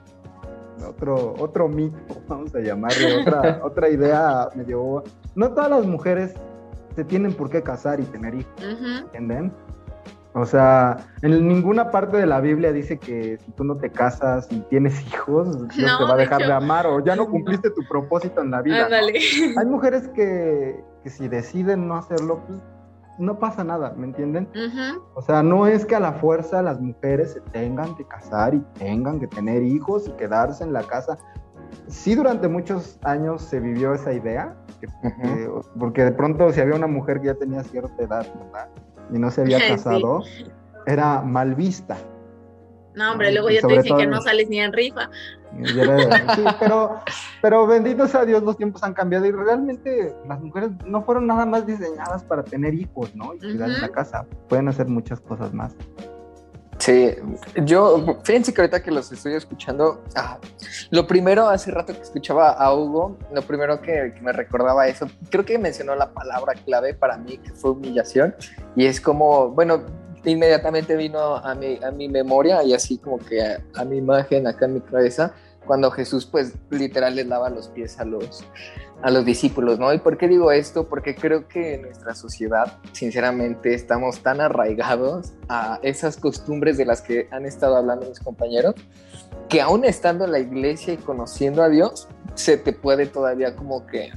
otro, 0.88 1.34
otro 1.38 1.68
mito, 1.68 1.96
vamos 2.28 2.54
a 2.54 2.60
llamarle, 2.60 3.20
otra, 3.20 3.60
otra 3.64 3.88
idea 3.88 4.48
medio 4.54 5.02
No 5.34 5.50
todas 5.50 5.70
las 5.70 5.86
mujeres 5.86 6.34
se 6.94 7.04
tienen 7.04 7.32
por 7.32 7.50
qué 7.50 7.62
casar 7.62 8.00
y 8.00 8.04
tener 8.04 8.34
hijos, 8.34 8.62
¿entienden? 9.04 9.52
O 10.36 10.44
sea, 10.44 10.96
en 11.22 11.46
ninguna 11.46 11.92
parte 11.92 12.16
de 12.16 12.26
la 12.26 12.40
Biblia 12.40 12.72
dice 12.72 12.98
que 12.98 13.38
si 13.38 13.52
tú 13.52 13.62
no 13.62 13.76
te 13.76 13.90
casas 13.90 14.48
y 14.50 14.58
tienes 14.62 15.00
hijos, 15.06 15.68
Dios 15.68 15.96
te 15.96 16.04
va 16.04 16.14
a 16.14 16.16
dejar 16.16 16.42
de, 16.42 16.52
amar 16.52 16.88
o 16.88 17.04
ya 17.04 17.14
no 17.14 17.28
cumpliste 17.28 17.70
tu 17.70 17.82
propósito 17.88 18.42
en 18.42 18.50
la 18.50 18.60
vida. 18.60 18.88
Hay 18.90 19.66
mujeres 19.66 20.08
que, 20.08 20.82
que 21.04 21.10
si 21.10 21.28
deciden 21.28 21.86
no 21.86 21.96
hacerlo, 21.96 22.42
pues 22.48 22.58
no 23.18 23.38
pasa 23.38 23.64
nada, 23.64 23.94
¿me 23.96 24.06
entienden? 24.06 24.48
O 25.14 25.22
sea, 25.22 25.42
no 25.42 25.66
es 25.66 25.84
que 25.84 25.94
a 25.94 26.00
la 26.00 26.12
fuerza 26.12 26.62
las 26.62 26.80
mujeres 26.80 27.32
se 27.32 27.40
tengan 27.40 27.94
que 27.96 28.04
casar 28.04 28.54
y 28.54 28.60
tengan 28.78 29.20
que 29.20 29.26
tener 29.26 29.62
hijos 29.62 30.08
y 30.08 30.12
quedarse 30.12 30.64
en 30.64 30.72
la 30.72 30.82
casa. 30.82 31.18
Sí, 31.88 32.14
durante 32.14 32.48
muchos 32.48 32.98
años 33.02 33.42
se 33.42 33.60
vivió 33.60 33.94
esa 33.94 34.12
idea, 34.12 34.54
porque 35.78 36.04
de 36.04 36.12
pronto 36.12 36.52
si 36.52 36.60
había 36.60 36.74
una 36.74 36.86
mujer 36.86 37.20
que 37.20 37.28
ya 37.28 37.34
tenía 37.34 37.62
cierta 37.62 38.02
edad, 38.02 38.26
¿verdad? 38.44 38.68
Y 39.12 39.18
no 39.18 39.30
se 39.30 39.42
había 39.42 39.58
casado, 39.68 40.22
era 40.86 41.22
mal 41.22 41.54
vista. 41.54 41.96
No, 42.94 43.10
hombre, 43.10 43.32
luego 43.32 43.50
ya 43.50 43.60
te 43.60 43.76
dicen 43.76 43.96
que 43.96 44.06
no 44.06 44.20
sales 44.22 44.48
ni 44.48 44.60
en 44.60 44.72
rifa. 44.72 45.10
Sí, 45.62 46.44
pero, 46.60 47.00
pero 47.40 47.66
bendito 47.66 48.06
sea 48.08 48.24
Dios, 48.24 48.42
los 48.42 48.56
tiempos 48.56 48.82
han 48.82 48.94
cambiado 48.94 49.26
y 49.26 49.32
realmente 49.32 50.14
las 50.28 50.40
mujeres 50.40 50.70
no 50.86 51.02
fueron 51.04 51.26
nada 51.26 51.46
más 51.46 51.66
diseñadas 51.66 52.24
para 52.24 52.42
tener 52.42 52.74
hijos, 52.74 53.14
¿no? 53.14 53.34
Y 53.34 53.38
cuidar 53.38 53.70
en 53.70 53.80
la 53.80 53.88
casa. 53.88 54.26
Pueden 54.48 54.68
hacer 54.68 54.88
muchas 54.88 55.20
cosas 55.20 55.52
más. 55.52 55.74
Sí, 56.78 57.14
yo, 57.64 58.18
fíjense 58.24 58.52
que 58.52 58.60
ahorita 58.60 58.82
que 58.82 58.90
los 58.90 59.10
estoy 59.10 59.34
escuchando, 59.34 60.02
ah, 60.16 60.38
lo 60.90 61.06
primero, 61.06 61.48
hace 61.48 61.70
rato 61.70 61.94
que 61.94 62.02
escuchaba 62.02 62.50
a 62.50 62.74
Hugo, 62.74 63.16
lo 63.32 63.42
primero 63.42 63.80
que, 63.80 64.12
que, 64.14 64.20
me 64.20 64.32
recordaba 64.32 64.86
eso, 64.88 65.06
creo 65.30 65.44
que 65.44 65.56
mencionó 65.58 65.94
la 65.94 66.12
palabra 66.12 66.52
clave 66.64 66.92
para 66.92 67.16
mí, 67.16 67.38
que 67.38 67.52
fue 67.52 67.70
humillación, 67.70 68.34
y 68.74 68.86
es 68.86 69.00
como, 69.00 69.50
bueno, 69.50 69.84
inmediatamente 70.30 70.96
vino 70.96 71.36
a 71.36 71.54
mi, 71.54 71.78
a 71.82 71.90
mi 71.90 72.08
memoria 72.08 72.62
y 72.62 72.74
así 72.74 72.98
como 72.98 73.18
que 73.18 73.42
a, 73.42 73.84
mi 73.84 73.98
imagen 73.98 74.46
acá 74.46 74.66
en 74.66 74.74
mi 74.74 74.80
cabeza, 74.80 75.34
cuando 75.66 75.90
Jesús 75.90 76.26
pues 76.26 76.54
literal 76.70 77.16
les 77.16 77.26
lava 77.26 77.50
los 77.50 77.68
pies 77.68 77.98
a 77.98 78.04
los, 78.04 78.44
a 79.02 79.10
los 79.10 79.24
discípulos, 79.24 79.78
¿no? 79.78 79.92
¿Y 79.92 79.98
por 79.98 80.16
qué 80.16 80.28
digo 80.28 80.52
esto? 80.52 80.88
Porque 80.88 81.14
creo 81.14 81.48
que 81.48 81.74
en 81.74 81.82
nuestra 81.82 82.14
sociedad, 82.14 82.78
sinceramente, 82.92 83.74
estamos 83.74 84.20
tan 84.20 84.40
arraigados 84.40 85.32
a 85.48 85.78
esas 85.82 86.16
costumbres 86.16 86.76
de 86.76 86.84
las 86.84 87.00
que 87.02 87.28
han 87.30 87.46
estado 87.46 87.76
hablando 87.76 88.08
mis 88.08 88.20
compañeros, 88.20 88.74
que 89.48 89.60
aún 89.60 89.84
estando 89.84 90.24
en 90.24 90.32
la 90.32 90.38
iglesia 90.38 90.94
y 90.94 90.96
conociendo 90.96 91.62
a 91.62 91.68
Dios, 91.68 92.08
se 92.34 92.56
te 92.56 92.72
puede 92.72 93.06
todavía 93.06 93.56
como 93.56 93.86
que 93.86 94.10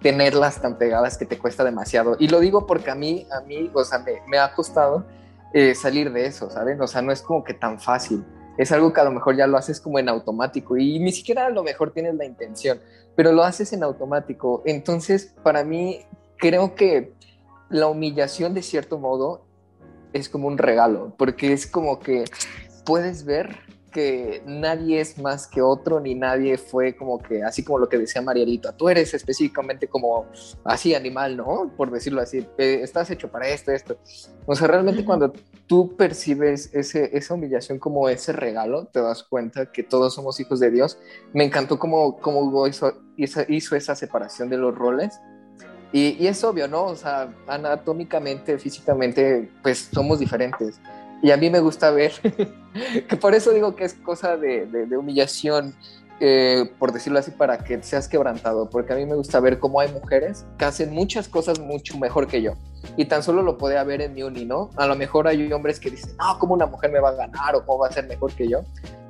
tenerlas 0.00 0.60
tan 0.60 0.78
pegadas 0.78 1.18
que 1.18 1.26
te 1.26 1.38
cuesta 1.38 1.64
demasiado. 1.64 2.16
Y 2.18 2.28
lo 2.28 2.40
digo 2.40 2.66
porque 2.66 2.90
a 2.90 2.94
mí, 2.94 3.26
a 3.32 3.40
mí, 3.40 3.70
o 3.74 3.84
sea, 3.84 3.98
me, 3.98 4.20
me 4.28 4.38
ha 4.38 4.54
costado 4.54 5.04
eh, 5.58 5.74
salir 5.74 6.12
de 6.12 6.26
eso, 6.26 6.50
¿saben? 6.50 6.78
O 6.82 6.86
sea, 6.86 7.00
no 7.00 7.10
es 7.12 7.22
como 7.22 7.42
que 7.42 7.54
tan 7.54 7.80
fácil. 7.80 8.22
Es 8.58 8.72
algo 8.72 8.92
que 8.92 9.00
a 9.00 9.04
lo 9.04 9.10
mejor 9.10 9.36
ya 9.36 9.46
lo 9.46 9.56
haces 9.56 9.80
como 9.80 9.98
en 9.98 10.10
automático 10.10 10.76
y 10.76 10.98
ni 10.98 11.12
siquiera 11.12 11.46
a 11.46 11.48
lo 11.48 11.62
mejor 11.62 11.94
tienes 11.94 12.14
la 12.14 12.26
intención, 12.26 12.78
pero 13.14 13.32
lo 13.32 13.42
haces 13.42 13.72
en 13.72 13.82
automático. 13.82 14.62
Entonces, 14.66 15.34
para 15.42 15.64
mí, 15.64 16.04
creo 16.36 16.74
que 16.74 17.14
la 17.70 17.86
humillación 17.86 18.52
de 18.52 18.60
cierto 18.60 18.98
modo 18.98 19.46
es 20.12 20.28
como 20.28 20.46
un 20.46 20.58
regalo, 20.58 21.14
porque 21.16 21.54
es 21.54 21.66
como 21.66 22.00
que 22.00 22.24
puedes 22.84 23.24
ver 23.24 23.56
que 23.96 24.42
nadie 24.44 25.00
es 25.00 25.16
más 25.16 25.46
que 25.46 25.62
otro, 25.62 26.00
ni 26.00 26.14
nadie 26.14 26.58
fue 26.58 26.94
como 26.94 27.18
que, 27.18 27.42
así 27.42 27.64
como 27.64 27.78
lo 27.78 27.88
que 27.88 27.96
decía 27.96 28.20
Marielito, 28.20 28.70
tú 28.74 28.90
eres 28.90 29.14
específicamente 29.14 29.88
como 29.88 30.26
así 30.64 30.94
animal, 30.94 31.38
¿no? 31.38 31.72
Por 31.74 31.90
decirlo 31.90 32.20
así, 32.20 32.46
estás 32.58 33.10
hecho 33.10 33.30
para 33.30 33.48
esto, 33.48 33.72
esto. 33.72 33.96
O 34.44 34.54
sea, 34.54 34.68
realmente 34.68 35.02
cuando 35.02 35.32
tú 35.66 35.96
percibes 35.96 36.68
ese, 36.74 37.16
esa 37.16 37.32
humillación 37.32 37.78
como 37.78 38.10
ese 38.10 38.34
regalo, 38.34 38.84
te 38.84 39.00
das 39.00 39.22
cuenta 39.22 39.72
que 39.72 39.82
todos 39.82 40.14
somos 40.14 40.38
hijos 40.40 40.60
de 40.60 40.70
Dios. 40.70 40.98
Me 41.32 41.44
encantó 41.44 41.78
cómo, 41.78 42.18
cómo 42.18 42.40
Hugo 42.40 42.68
hizo, 42.68 42.92
hizo, 43.16 43.76
esa 43.76 43.94
separación 43.94 44.50
de 44.50 44.58
los 44.58 44.74
roles. 44.74 45.18
Y, 45.90 46.22
y, 46.22 46.26
es 46.26 46.44
obvio, 46.44 46.68
¿no? 46.68 46.84
O 46.84 46.96
sea, 46.96 47.34
anatómicamente, 47.46 48.58
físicamente, 48.58 49.50
pues 49.62 49.88
somos 49.90 50.18
diferentes. 50.18 50.78
Y 51.22 51.30
a 51.30 51.36
mí 51.36 51.50
me 51.50 51.60
gusta 51.60 51.90
ver, 51.90 52.12
que 53.08 53.16
por 53.16 53.34
eso 53.34 53.52
digo 53.52 53.74
que 53.74 53.84
es 53.84 53.94
cosa 53.94 54.36
de, 54.36 54.66
de, 54.66 54.96
humillación, 54.96 55.74
eh, 56.20 56.70
por 56.78 56.92
decirlo 56.92 57.18
así, 57.18 57.30
para 57.30 57.58
que 57.58 57.82
seas 57.82 58.08
quebrantado, 58.08 58.68
porque 58.68 58.92
a 58.92 58.96
mí 58.96 59.06
me 59.06 59.14
gusta 59.14 59.40
ver 59.40 59.58
cómo 59.58 59.80
hay 59.80 59.90
mujeres 59.92 60.44
que 60.58 60.64
hacen 60.64 60.92
muchas 60.92 61.28
cosas 61.28 61.58
mucho 61.58 61.98
mejor 61.98 62.26
que 62.26 62.42
yo. 62.42 62.52
Y 62.96 63.06
tan 63.06 63.22
solo 63.22 63.42
lo 63.42 63.58
podía 63.58 63.82
ver 63.84 64.00
en 64.00 64.14
mi 64.14 64.22
uni, 64.22 64.44
¿no? 64.44 64.70
A 64.76 64.86
lo 64.86 64.96
mejor 64.96 65.28
hay 65.28 65.52
hombres 65.52 65.80
que 65.80 65.90
dicen, 65.90 66.16
no, 66.18 66.38
¿cómo 66.38 66.54
una 66.54 66.66
mujer 66.66 66.90
me 66.90 67.00
va 67.00 67.10
a 67.10 67.14
ganar 67.14 67.54
o 67.54 67.64
cómo 67.64 67.80
va 67.80 67.88
a 67.88 67.92
ser 67.92 68.06
mejor 68.06 68.32
que 68.32 68.48
yo? 68.48 68.60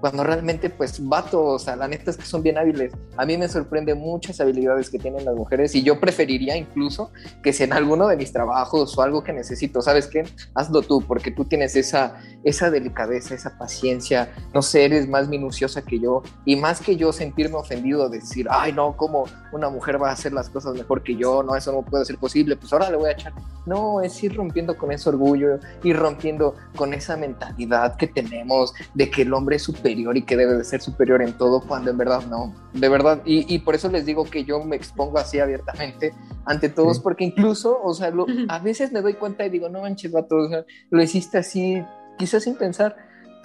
cuando 0.00 0.24
realmente 0.24 0.70
pues 0.70 1.04
vatos, 1.06 1.40
o 1.40 1.58
sea, 1.58 1.76
la 1.76 1.88
neta 1.88 2.10
es 2.10 2.16
que 2.16 2.24
son 2.24 2.42
bien 2.42 2.58
hábiles. 2.58 2.92
A 3.16 3.24
mí 3.24 3.36
me 3.36 3.48
sorprende 3.48 3.94
muchas 3.94 4.40
habilidades 4.40 4.90
que 4.90 4.98
tienen 4.98 5.24
las 5.24 5.34
mujeres 5.34 5.74
y 5.74 5.82
yo 5.82 5.98
preferiría 5.98 6.56
incluso 6.56 7.10
que 7.42 7.52
si 7.52 7.64
en 7.64 7.72
alguno 7.72 8.08
de 8.08 8.16
mis 8.16 8.32
trabajos 8.32 8.96
o 8.96 9.02
algo 9.02 9.24
que 9.24 9.32
necesito, 9.32 9.82
¿sabes 9.82 10.06
qué? 10.06 10.24
Hazlo 10.54 10.82
tú, 10.82 11.02
porque 11.06 11.30
tú 11.30 11.44
tienes 11.44 11.76
esa, 11.76 12.20
esa 12.44 12.70
delicadeza, 12.70 13.34
esa 13.34 13.56
paciencia, 13.58 14.32
no 14.54 14.62
sé, 14.62 14.84
eres 14.84 15.08
más 15.08 15.28
minuciosa 15.28 15.82
que 15.82 15.98
yo 15.98 16.22
y 16.44 16.56
más 16.56 16.80
que 16.80 16.96
yo 16.96 17.12
sentirme 17.12 17.56
ofendido, 17.56 18.08
de 18.08 18.18
decir, 18.18 18.46
ay 18.50 18.72
no, 18.72 18.96
¿cómo 18.96 19.24
una 19.52 19.70
mujer 19.70 20.00
va 20.02 20.10
a 20.10 20.12
hacer 20.12 20.32
las 20.32 20.50
cosas 20.50 20.74
mejor 20.74 21.02
que 21.02 21.16
yo? 21.16 21.42
No, 21.42 21.56
eso 21.56 21.72
no 21.72 21.82
puede 21.82 22.04
ser 22.04 22.18
posible, 22.18 22.56
pues 22.56 22.72
ahora 22.72 22.90
le 22.90 22.96
voy 22.96 23.08
a 23.08 23.12
echar. 23.12 23.32
No, 23.66 24.00
es 24.00 24.22
ir 24.22 24.34
rompiendo 24.34 24.76
con 24.76 24.92
ese 24.92 25.08
orgullo, 25.08 25.58
ir 25.82 25.96
rompiendo 25.96 26.54
con 26.76 26.94
esa 26.94 27.16
mentalidad 27.16 27.96
que 27.96 28.06
tenemos 28.06 28.72
de 28.94 29.10
que 29.10 29.22
el 29.22 29.34
hombre 29.34 29.56
es 29.56 29.62
superior 29.62 30.16
y 30.16 30.22
que 30.22 30.36
debe 30.36 30.54
de 30.54 30.64
ser 30.64 30.80
superior 30.80 31.20
en 31.20 31.32
todo, 31.32 31.60
cuando 31.60 31.90
en 31.90 31.98
verdad 31.98 32.22
no. 32.30 32.54
De 32.72 32.88
verdad, 32.88 33.20
y, 33.24 33.58
por 33.60 33.74
eso 33.74 33.90
les 33.90 34.06
digo 34.06 34.24
que 34.24 34.44
yo 34.44 34.62
me 34.62 34.76
expongo 34.76 35.18
así 35.18 35.40
abiertamente 35.40 36.14
ante 36.44 36.68
todos, 36.68 37.00
porque 37.00 37.24
incluso, 37.24 37.80
o 37.82 37.92
sea, 37.92 38.12
a 38.48 38.58
veces 38.60 38.92
me 38.92 39.02
doy 39.02 39.14
cuenta 39.14 39.44
y 39.44 39.50
digo, 39.50 39.68
no 39.68 39.80
manches, 39.82 40.12
vato, 40.12 40.36
o 40.36 40.48
sea, 40.48 40.64
lo 40.90 41.02
hiciste 41.02 41.38
así, 41.38 41.82
quizás 42.18 42.44
sin 42.44 42.54
pensar, 42.54 42.96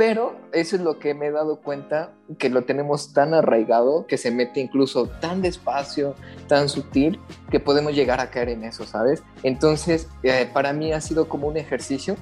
pero 0.02 0.34
eso 0.52 0.78
es 0.78 0.82
lo 0.82 0.98
que 0.98 1.14
me 1.14 1.28
he 1.28 1.32
dado 1.32 1.58
cuenta, 1.58 2.10
que 2.40 2.50
lo 2.50 2.64
tenemos 2.64 3.14
tan 3.14 3.36
arraigado, 3.36 4.08
que 4.08 4.18
se 4.18 4.32
mete 4.32 4.60
incluso 4.60 5.06
tan 5.06 5.44
despacio, 5.44 6.16
tan 6.48 6.70
sutil, 6.70 7.20
que 7.52 7.60
podemos 7.60 7.94
llegar 7.94 8.20
a 8.20 8.32
caer 8.32 8.50
en 8.50 8.64
eso, 8.64 8.84
¿sabes? 8.88 9.22
Entonces, 9.44 10.10
eh, 10.24 10.50
para 10.52 10.74
mí 10.74 10.92
ha 10.92 11.02
sido 11.02 11.30
como 11.30 11.48
un 11.48 11.56
ejercicio 11.56 12.16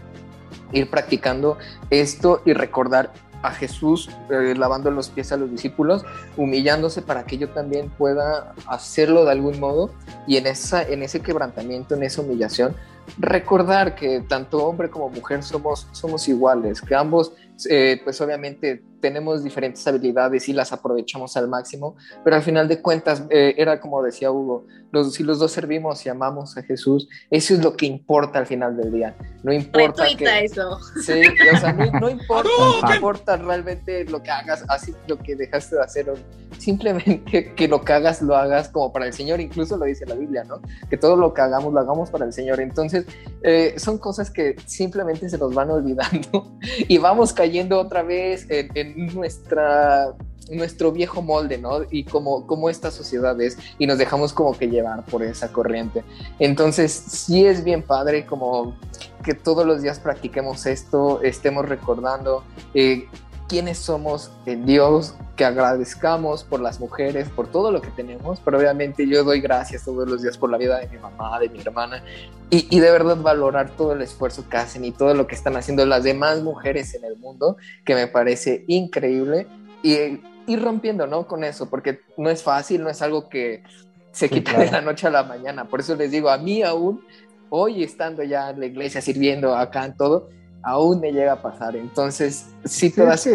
ir 0.74 0.90
practicando 0.90 1.58
esto 1.90 2.42
y 2.44 2.52
recordar 2.52 3.14
a 3.44 3.52
Jesús 3.52 4.10
eh, 4.30 4.56
lavando 4.58 4.92
los 4.92 5.08
pies 5.08 5.32
a 5.32 5.38
los 5.38 5.50
discípulos, 5.50 6.04
humillándose 6.36 7.02
para 7.02 7.24
que 7.24 7.38
yo 7.38 7.48
también 7.48 7.90
pueda 7.92 8.56
hacerlo 8.68 9.24
de 9.24 9.32
algún 9.32 9.58
modo 9.58 9.92
y 10.28 10.36
en, 10.36 10.48
esa, 10.48 10.84
en 10.84 11.02
ese 11.02 11.22
quebrantamiento, 11.22 11.96
en 11.96 12.04
esa 12.04 12.24
humillación, 12.24 12.76
recordar 13.18 13.96
que 13.96 14.20
tanto 14.20 14.66
hombre 14.66 14.90
como 14.90 15.08
mujer 15.10 15.44
somos, 15.44 15.88
somos 15.94 16.28
iguales, 16.28 16.82
que 16.82 16.94
ambos 16.94 17.32
eh, 17.70 18.00
pues 18.04 18.20
obviamente 18.22 18.82
tenemos 19.00 19.44
diferentes 19.44 19.86
habilidades 19.88 20.50
y 20.50 20.54
las 20.54 20.72
aprovechamos 20.72 21.36
al 21.38 21.48
máximo, 21.48 21.96
pero 22.24 22.36
al 22.36 22.44
final 22.44 22.68
de 22.68 22.82
cuentas 22.82 23.24
eh, 23.30 23.56
era 23.58 23.80
como 23.80 24.02
decía 24.04 24.32
Hugo, 24.32 24.66
los, 24.92 25.14
si 25.14 25.24
los 25.24 25.40
dos 25.40 25.52
servimos 25.52 26.06
y 26.06 26.10
amamos 26.10 26.58
a 26.58 26.64
Jesús, 26.64 27.08
eso 27.30 27.54
es 27.54 27.64
lo 27.64 27.76
que 27.76 27.86
importa 27.86 28.40
al 28.40 28.48
final 28.48 28.76
del 28.76 28.92
día. 28.92 29.16
No 29.44 29.54
importa 29.54 30.06
que, 30.18 30.46
eso. 30.46 30.80
Sí, 31.04 31.22
o 31.54 31.58
sea, 31.58 31.74
no, 31.74 32.10
importa, 32.10 32.50
no 32.84 32.96
importa 32.96 33.38
realmente 33.38 34.06
lo 34.06 34.22
que 34.22 34.32
hagas, 34.32 34.66
así 34.68 34.94
lo 35.08 35.18
que 35.18 35.36
dejaste 35.36 35.76
de 35.76 35.82
hacer, 35.84 36.14
simplemente 36.58 37.54
que 37.54 37.68
lo 37.68 37.82
que 37.82 37.94
hagas 37.94 38.22
lo 38.22 38.36
hagas 38.36 38.70
como 38.70 38.92
para 38.92 39.06
el 39.06 39.14
Señor, 39.14 39.40
incluso 39.40 39.78
lo 39.78 39.86
dice 39.86 40.06
la 40.06 40.16
Biblia, 40.16 40.44
¿no? 40.44 40.62
Que 40.90 40.98
todo 40.98 41.16
lo 41.16 41.34
que 41.34 41.42
hagamos 41.42 41.74
lo 41.74 41.80
hagamos 41.80 42.10
para 42.10 42.26
el 42.26 42.34
Señor. 42.34 42.60
Entonces, 42.60 43.06
eh, 43.44 43.76
son 43.78 43.98
cosas 43.98 44.30
que 44.30 44.56
simplemente 44.66 45.30
se 45.30 45.38
nos 45.38 45.54
van 45.54 45.70
olvidando 45.72 46.58
y 46.88 46.98
vamos 46.98 47.34
cayendo 47.34 47.80
otra 47.80 48.04
vez 48.04 48.46
en, 48.50 48.89
nuestra 48.96 50.14
nuestro 50.52 50.92
viejo 50.92 51.22
molde, 51.22 51.58
¿no? 51.58 51.82
Y 51.90 52.04
como, 52.04 52.48
como 52.48 52.70
esta 52.70 52.92
sociedad 52.92 53.40
es, 53.40 53.58
y 53.78 53.88
nos 53.88 53.98
dejamos 53.98 54.34
como 54.34 54.58
que 54.58 54.68
llevar 54.68 55.06
por 55.06 55.24
esa 55.24 55.52
corriente. 55.52 56.04
Entonces, 56.40 56.92
sí 56.92 57.46
es 57.46 57.64
bien 57.64 57.84
padre 57.84 58.26
como 58.26 58.76
que 59.24 59.34
todos 59.34 59.66
los 59.66 59.82
días 59.82 60.00
practiquemos 60.00 60.66
esto, 60.66 61.22
estemos 61.22 61.68
recordando 61.68 62.44
eh, 62.74 63.08
quiénes 63.50 63.80
somos 63.80 64.32
en 64.46 64.66
Dios, 64.66 65.16
que 65.36 65.44
agradezcamos 65.44 66.44
por 66.44 66.62
las 66.62 66.80
mujeres, 66.80 67.28
por 67.30 67.48
todo 67.48 67.72
lo 67.72 67.82
que 67.82 67.90
tenemos, 67.90 68.40
pero 68.46 68.60
obviamente 68.60 69.08
yo 69.08 69.24
doy 69.24 69.42
gracias 69.42 69.84
todos 69.84 70.08
los 70.08 70.22
días 70.22 70.38
por 70.38 70.52
la 70.52 70.58
vida 70.58 70.78
de 70.80 70.88
mi 70.88 71.00
mamá, 71.00 71.40
de 71.40 71.50
mi 71.50 71.60
hermana, 71.60 72.04
y, 72.52 72.68
y, 72.76 72.80
de 72.80 72.92
verdad 72.92 73.18
valorar 73.18 73.72
todo 73.72 73.94
el 73.94 74.02
esfuerzo 74.02 74.48
que 74.48 74.58
hacen 74.58 74.86
y 74.86 74.92
todo 74.92 75.14
lo 75.14 75.28
que 75.28 75.36
están 75.36 75.56
haciendo 75.58 75.86
las 75.86 76.04
demás 76.04 76.42
mujeres 76.42 76.94
en 76.94 77.04
el 77.04 77.18
mundo, 77.18 77.58
que 77.84 77.96
me 77.96 78.08
parece 78.08 78.64
increíble, 78.68 79.48
y 79.82 80.22
ir 80.48 80.62
rompiendo, 80.62 81.08
¿no? 81.08 81.28
Con 81.28 81.44
eso, 81.44 81.70
porque 81.70 82.02
no 82.18 82.30
es 82.30 82.44
fácil, 82.44 82.84
no 82.84 82.90
es 82.90 83.02
algo 83.02 83.30
que 83.30 83.64
se 84.12 84.30
quita 84.30 84.58
de 84.58 84.72
la 84.72 84.82
noche 84.82 85.08
a 85.08 85.12
la 85.12 85.24
mañana, 85.24 85.66
por 85.66 85.80
eso 85.80 85.96
les 85.96 86.12
digo, 86.12 86.30
a 86.30 86.38
mí 86.38 86.62
aún, 86.62 87.02
hoy 87.50 87.84
estando 87.84 88.24
ya 88.24 88.52
en 88.52 88.60
la 88.60 88.68
iglesia, 88.68 89.02
sirviendo 89.02 89.56
acá 89.56 89.86
en 89.86 89.98
todo, 89.98 90.30
aún 90.64 91.00
me 91.00 91.12
llega 91.12 91.34
a 91.34 91.42
pasar. 91.42 91.76
Entonces, 91.76 92.48
sí 92.64 92.90
te, 92.90 93.04
das, 93.06 93.28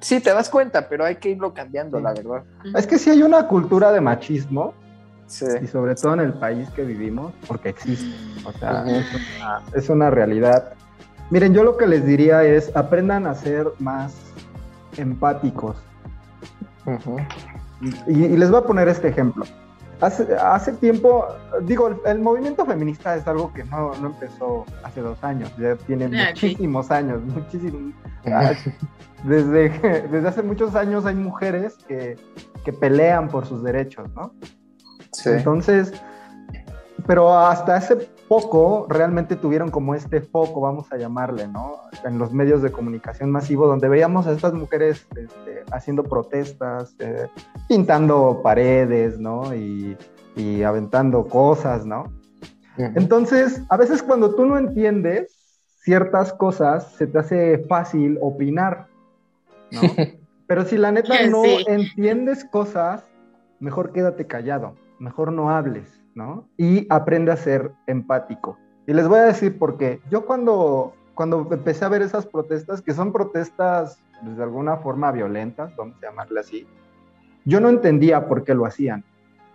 sí 0.00 0.20
te 0.20 0.30
das 0.32 0.48
cuenta, 0.48 0.88
pero 0.88 1.04
hay 1.04 1.16
que 1.16 1.30
irlo 1.30 1.54
cambiando, 1.54 2.00
la 2.00 2.12
verdad. 2.12 2.44
Es 2.76 2.86
que 2.86 2.98
sí 2.98 3.10
hay 3.10 3.22
una 3.22 3.46
cultura 3.46 3.92
de 3.92 4.00
machismo, 4.00 4.74
y 5.62 5.66
sobre 5.66 5.94
todo 5.94 6.14
en 6.14 6.20
el 6.20 6.34
país 6.34 6.68
que 6.70 6.82
vivimos, 6.84 7.32
porque 7.46 7.70
existe. 7.70 8.14
O 8.44 8.52
sea, 8.52 8.84
es, 9.74 9.88
una, 9.88 10.10
realidad. 10.10 10.74
Miren, 11.30 11.54
yo 11.54 11.64
lo 11.64 11.76
que 11.76 11.86
les 11.86 12.04
diría 12.04 12.44
es, 12.44 12.74
aprendan 12.76 13.26
a 13.26 13.34
ser 13.34 13.68
más 13.78 14.14
empáticos. 14.96 15.76
y 18.06 18.36
les 18.36 18.50
voy 18.50 18.60
a 18.60 18.64
poner 18.64 18.88
este 18.88 19.08
ejemplo. 19.08 19.44
Hace, 20.00 20.72
tiempo, 20.74 21.26
digo, 21.62 22.00
el, 22.04 22.18
movimiento 22.18 22.66
feminista 22.66 23.16
es 23.16 23.26
algo 23.26 23.52
que 23.52 23.64
no, 23.64 23.94
empezó 23.94 24.64
hace 24.82 25.00
dos 25.00 25.22
años, 25.22 25.50
ya 25.56 25.76
tiene 25.76 26.06
ah, 26.06 26.28
muchísimos 26.30 26.90
años, 26.90 27.22
muchísimos. 27.22 27.94
Desde, 29.24 29.70
desde 30.08 30.28
hace 30.28 30.42
muchos 30.42 30.74
años 30.74 31.06
hay 31.06 31.14
mujeres 31.14 31.76
que, 31.88 32.16
que 32.64 32.72
pelean 32.72 33.28
por 33.28 33.46
sus 33.46 33.62
derechos, 33.62 34.10
¿no? 34.14 34.34
Sí. 35.12 35.30
Entonces, 35.30 35.92
pero 37.06 37.38
hasta 37.38 37.76
hace 37.76 38.08
poco 38.28 38.86
realmente 38.88 39.36
tuvieron 39.36 39.70
como 39.70 39.94
este 39.94 40.20
foco, 40.20 40.60
vamos 40.60 40.90
a 40.92 40.96
llamarle, 40.96 41.48
¿no? 41.48 41.80
En 42.04 42.18
los 42.18 42.32
medios 42.32 42.62
de 42.62 42.72
comunicación 42.72 43.30
masivo, 43.30 43.66
donde 43.66 43.88
veíamos 43.88 44.26
a 44.26 44.32
estas 44.32 44.52
mujeres 44.54 45.06
este, 45.16 45.64
haciendo 45.70 46.04
protestas, 46.04 46.94
eh, 46.98 47.28
pintando 47.68 48.40
paredes, 48.42 49.18
¿no? 49.18 49.54
Y, 49.54 49.96
y, 50.36 50.62
aventando 50.62 51.26
cosas, 51.26 51.86
¿no? 51.86 52.12
Entonces, 52.76 53.62
a 53.68 53.76
veces 53.76 54.02
cuando 54.02 54.34
tú 54.34 54.46
no 54.46 54.58
entiendes 54.58 55.60
ciertas 55.78 56.32
cosas, 56.32 56.92
se 56.92 57.06
te 57.06 57.18
hace 57.18 57.58
fácil 57.68 58.18
opinar, 58.20 58.86
¿no? 59.70 59.80
Pero 60.46 60.64
si 60.64 60.76
la 60.76 60.92
neta 60.92 61.26
no 61.28 61.42
entiendes 61.66 62.44
cosas, 62.44 63.04
mejor 63.60 63.92
quédate 63.92 64.26
callado, 64.26 64.74
mejor 64.98 65.32
no 65.32 65.50
hables. 65.50 66.03
¿No? 66.14 66.48
Y 66.56 66.86
aprende 66.90 67.32
a 67.32 67.36
ser 67.36 67.72
empático. 67.86 68.58
Y 68.86 68.92
les 68.92 69.08
voy 69.08 69.18
a 69.18 69.24
decir 69.24 69.58
por 69.58 69.76
qué. 69.78 70.00
Yo 70.10 70.26
cuando, 70.26 70.92
cuando 71.14 71.46
empecé 71.50 71.84
a 71.84 71.88
ver 71.88 72.02
esas 72.02 72.26
protestas, 72.26 72.82
que 72.82 72.92
son 72.92 73.12
protestas 73.12 73.98
pues, 74.22 74.36
de 74.36 74.42
alguna 74.42 74.76
forma 74.76 75.12
violentas, 75.12 75.74
vamos 75.76 75.96
a 75.98 76.06
llamarle 76.06 76.40
así, 76.40 76.66
yo 77.44 77.60
no 77.60 77.68
entendía 77.68 78.28
por 78.28 78.44
qué 78.44 78.54
lo 78.54 78.66
hacían, 78.66 79.04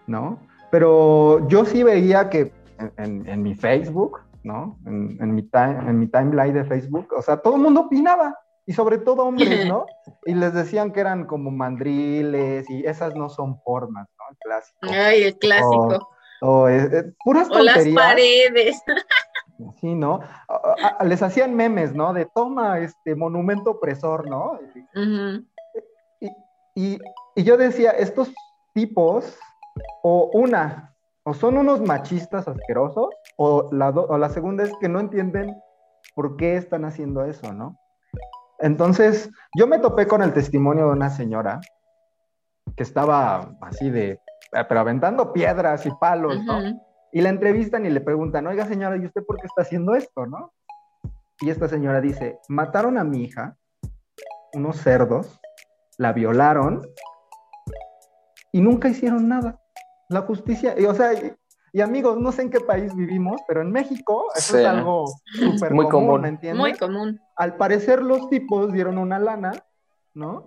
¿no? 0.07 0.39
Pero 0.71 1.47
yo 1.47 1.65
sí 1.65 1.83
veía 1.83 2.29
que 2.29 2.51
en, 2.97 3.43
mi 3.43 3.55
Facebook, 3.55 4.19
¿no? 4.43 4.77
En, 4.85 5.33
mi 5.33 5.49
en 5.53 5.99
mi 5.99 6.07
timeline 6.07 6.53
de 6.53 6.63
Facebook, 6.63 7.07
o 7.17 7.21
sea, 7.21 7.37
todo 7.37 7.55
el 7.55 7.61
mundo 7.61 7.81
opinaba, 7.81 8.35
y 8.69 8.73
sobre 8.73 8.99
todo 8.99 9.23
hombres, 9.23 9.67
¿no? 9.67 9.87
Y 10.27 10.35
les 10.35 10.53
decían 10.53 10.91
que 10.91 10.99
eran 10.99 11.25
como 11.25 11.49
mandriles 11.49 12.69
y 12.69 12.85
esas 12.85 13.15
no 13.15 13.27
son 13.27 13.59
formas, 13.61 14.07
¿no? 14.15 14.25
El 14.29 14.37
clásico. 14.37 14.79
Ay, 14.91 15.23
el 15.23 15.39
clásico. 15.39 15.95
O 15.95 16.07
puras 16.39 17.49
o 17.51 17.59
las 17.59 17.87
paredes. 17.87 18.81
Sí, 19.81 19.93
¿no? 19.93 20.21
Les 21.03 21.21
hacían 21.21 21.55
memes, 21.55 21.93
¿no? 21.93 22.13
De 22.13 22.25
toma 22.25 22.79
este 22.79 23.15
monumento 23.15 23.71
opresor, 23.71 24.29
¿no? 24.29 24.59
y, 26.75 26.99
yo 27.35 27.57
decía, 27.57 27.91
estos 27.91 28.33
tipos, 28.73 29.37
o 30.01 30.29
una, 30.33 30.95
o 31.23 31.33
son 31.33 31.57
unos 31.57 31.81
machistas 31.81 32.47
asquerosos, 32.47 33.09
o 33.37 33.69
la, 33.73 33.89
o 33.89 34.17
la 34.17 34.29
segunda 34.29 34.63
es 34.63 34.71
que 34.79 34.87
no 34.87 34.99
entienden 34.99 35.61
por 36.15 36.37
qué 36.37 36.55
están 36.55 36.85
haciendo 36.85 37.25
eso, 37.25 37.53
¿no? 37.53 37.77
Entonces, 38.59 39.29
yo 39.55 39.67
me 39.67 39.79
topé 39.79 40.07
con 40.07 40.21
el 40.21 40.33
testimonio 40.33 40.87
de 40.87 40.91
una 40.91 41.09
señora 41.09 41.61
que 42.75 42.83
estaba 42.83 43.55
así 43.61 43.89
de 43.89 44.11
eh, 44.11 44.19
pero 44.51 44.79
aventando 44.79 45.33
piedras 45.33 45.85
y 45.85 45.91
palos, 45.99 46.43
¿no? 46.43 46.59
Y 47.11 47.21
la 47.21 47.29
entrevistan 47.29 47.85
y 47.85 47.89
le 47.89 48.01
preguntan, 48.01 48.47
oiga 48.47 48.65
señora, 48.65 48.97
¿y 48.97 49.05
usted 49.05 49.23
por 49.25 49.37
qué 49.37 49.47
está 49.47 49.63
haciendo 49.63 49.95
esto, 49.95 50.25
no? 50.25 50.53
Y 51.41 51.49
esta 51.49 51.67
señora 51.67 52.01
dice, 52.01 52.39
mataron 52.49 52.97
a 52.97 53.03
mi 53.03 53.23
hija, 53.23 53.55
unos 54.53 54.77
cerdos, 54.77 55.39
la 55.97 56.13
violaron 56.13 56.81
y 58.51 58.61
nunca 58.61 58.89
hicieron 58.89 59.27
nada. 59.27 59.59
La 60.09 60.21
justicia, 60.21 60.75
y, 60.77 60.85
o 60.85 60.93
sea, 60.93 61.11
y, 61.73 61.81
amigos, 61.81 62.19
no 62.19 62.31
sé 62.31 62.41
en 62.43 62.49
qué 62.49 62.59
país 62.59 62.95
vivimos, 62.95 63.41
pero 63.47 63.61
en 63.61 63.71
México 63.71 64.25
eso 64.35 64.57
es 64.57 64.65
algo 64.65 65.05
súper 65.33 65.69
común, 65.69 65.89
común, 65.89 66.21
¿me 66.21 66.29
entiendes? 66.29 66.59
Muy 66.59 66.73
común. 66.73 67.21
Al 67.35 67.55
parecer 67.55 68.01
los 68.01 68.29
tipos 68.29 68.73
dieron 68.73 68.97
una 68.97 69.19
lana, 69.19 69.51
¿no? 70.13 70.45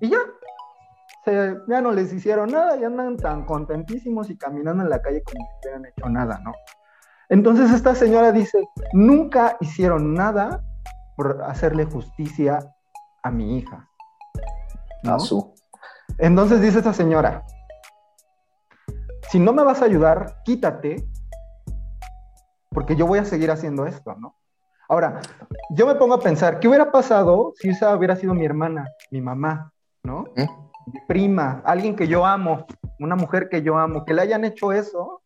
Y 0.00 0.08
ya, 0.08 0.18
ya 1.68 1.80
no 1.80 1.92
les 1.92 2.12
hicieron 2.12 2.50
nada 2.50 2.76
y 2.76 2.84
andan 2.84 3.16
tan 3.16 3.44
contentísimos 3.44 4.30
y 4.30 4.36
caminando 4.36 4.82
en 4.82 4.90
la 4.90 5.02
calle 5.02 5.22
como 5.22 5.44
si 5.44 5.68
hubieran 5.68 5.86
hecho 5.86 6.08
nada, 6.08 6.40
¿no? 6.44 6.52
Entonces 7.28 7.72
esta 7.72 7.94
señora 7.94 8.32
dice, 8.32 8.68
nunca 8.92 9.56
hicieron 9.60 10.14
nada 10.14 10.62
por 11.16 11.42
hacerle 11.42 11.86
justicia 11.86 12.60
a 13.22 13.30
mi 13.30 13.58
hija. 13.58 13.88
¿no? 15.02 15.18
su. 15.18 15.54
Entonces 16.18 16.60
dice 16.60 16.78
esta 16.78 16.92
señora, 16.92 17.44
si 19.28 19.38
no 19.38 19.52
me 19.52 19.64
vas 19.64 19.82
a 19.82 19.86
ayudar, 19.86 20.42
quítate, 20.44 21.08
porque 22.70 22.96
yo 22.96 23.06
voy 23.06 23.18
a 23.18 23.24
seguir 23.24 23.50
haciendo 23.50 23.86
esto, 23.86 24.14
¿no? 24.14 24.36
Ahora, 24.88 25.20
yo 25.70 25.86
me 25.86 25.96
pongo 25.96 26.14
a 26.14 26.20
pensar, 26.20 26.60
¿qué 26.60 26.68
hubiera 26.68 26.92
pasado 26.92 27.52
si 27.56 27.70
esa 27.70 27.96
hubiera 27.96 28.14
sido 28.14 28.34
mi 28.34 28.44
hermana, 28.44 28.86
mi 29.10 29.20
mamá, 29.20 29.72
¿no? 30.04 30.26
¿Eh? 30.36 30.46
Mi 30.86 31.00
prima, 31.06 31.62
alguien 31.64 31.96
que 31.96 32.06
yo 32.06 32.24
amo, 32.24 32.66
una 32.98 33.16
mujer 33.16 33.48
que 33.48 33.62
yo 33.62 33.76
amo, 33.76 34.04
que 34.04 34.14
le 34.14 34.22
hayan 34.22 34.44
hecho 34.44 34.72
eso 34.72 35.22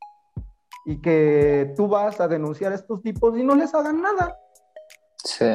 y 0.87 1.01
que 1.01 1.73
tú 1.77 1.89
vas 1.89 2.21
a 2.21 2.29
denunciar 2.29 2.73
a 2.73 2.75
estos 2.75 3.03
tipos 3.03 3.37
y 3.39 3.45
no 3.45 3.55
les 3.55 3.75
hagan 3.75 4.01
nada. 4.01 4.37
Sí. 5.25 5.47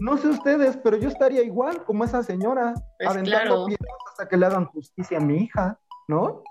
No 0.00 0.16
sé 0.16 0.28
ustedes, 0.28 0.76
pero 0.78 0.96
yo 0.96 1.08
estaría 1.08 1.42
igual 1.42 1.84
como 1.84 2.04
esa 2.04 2.22
señora, 2.22 2.74
pues 2.98 3.08
aventando 3.08 3.66
hasta 4.10 4.28
que 4.28 4.36
le 4.36 4.46
hagan 4.46 4.66
justicia 4.66 5.18
a 5.18 5.20
mi 5.20 5.36
hija, 5.36 5.78
¿no? 6.08 6.42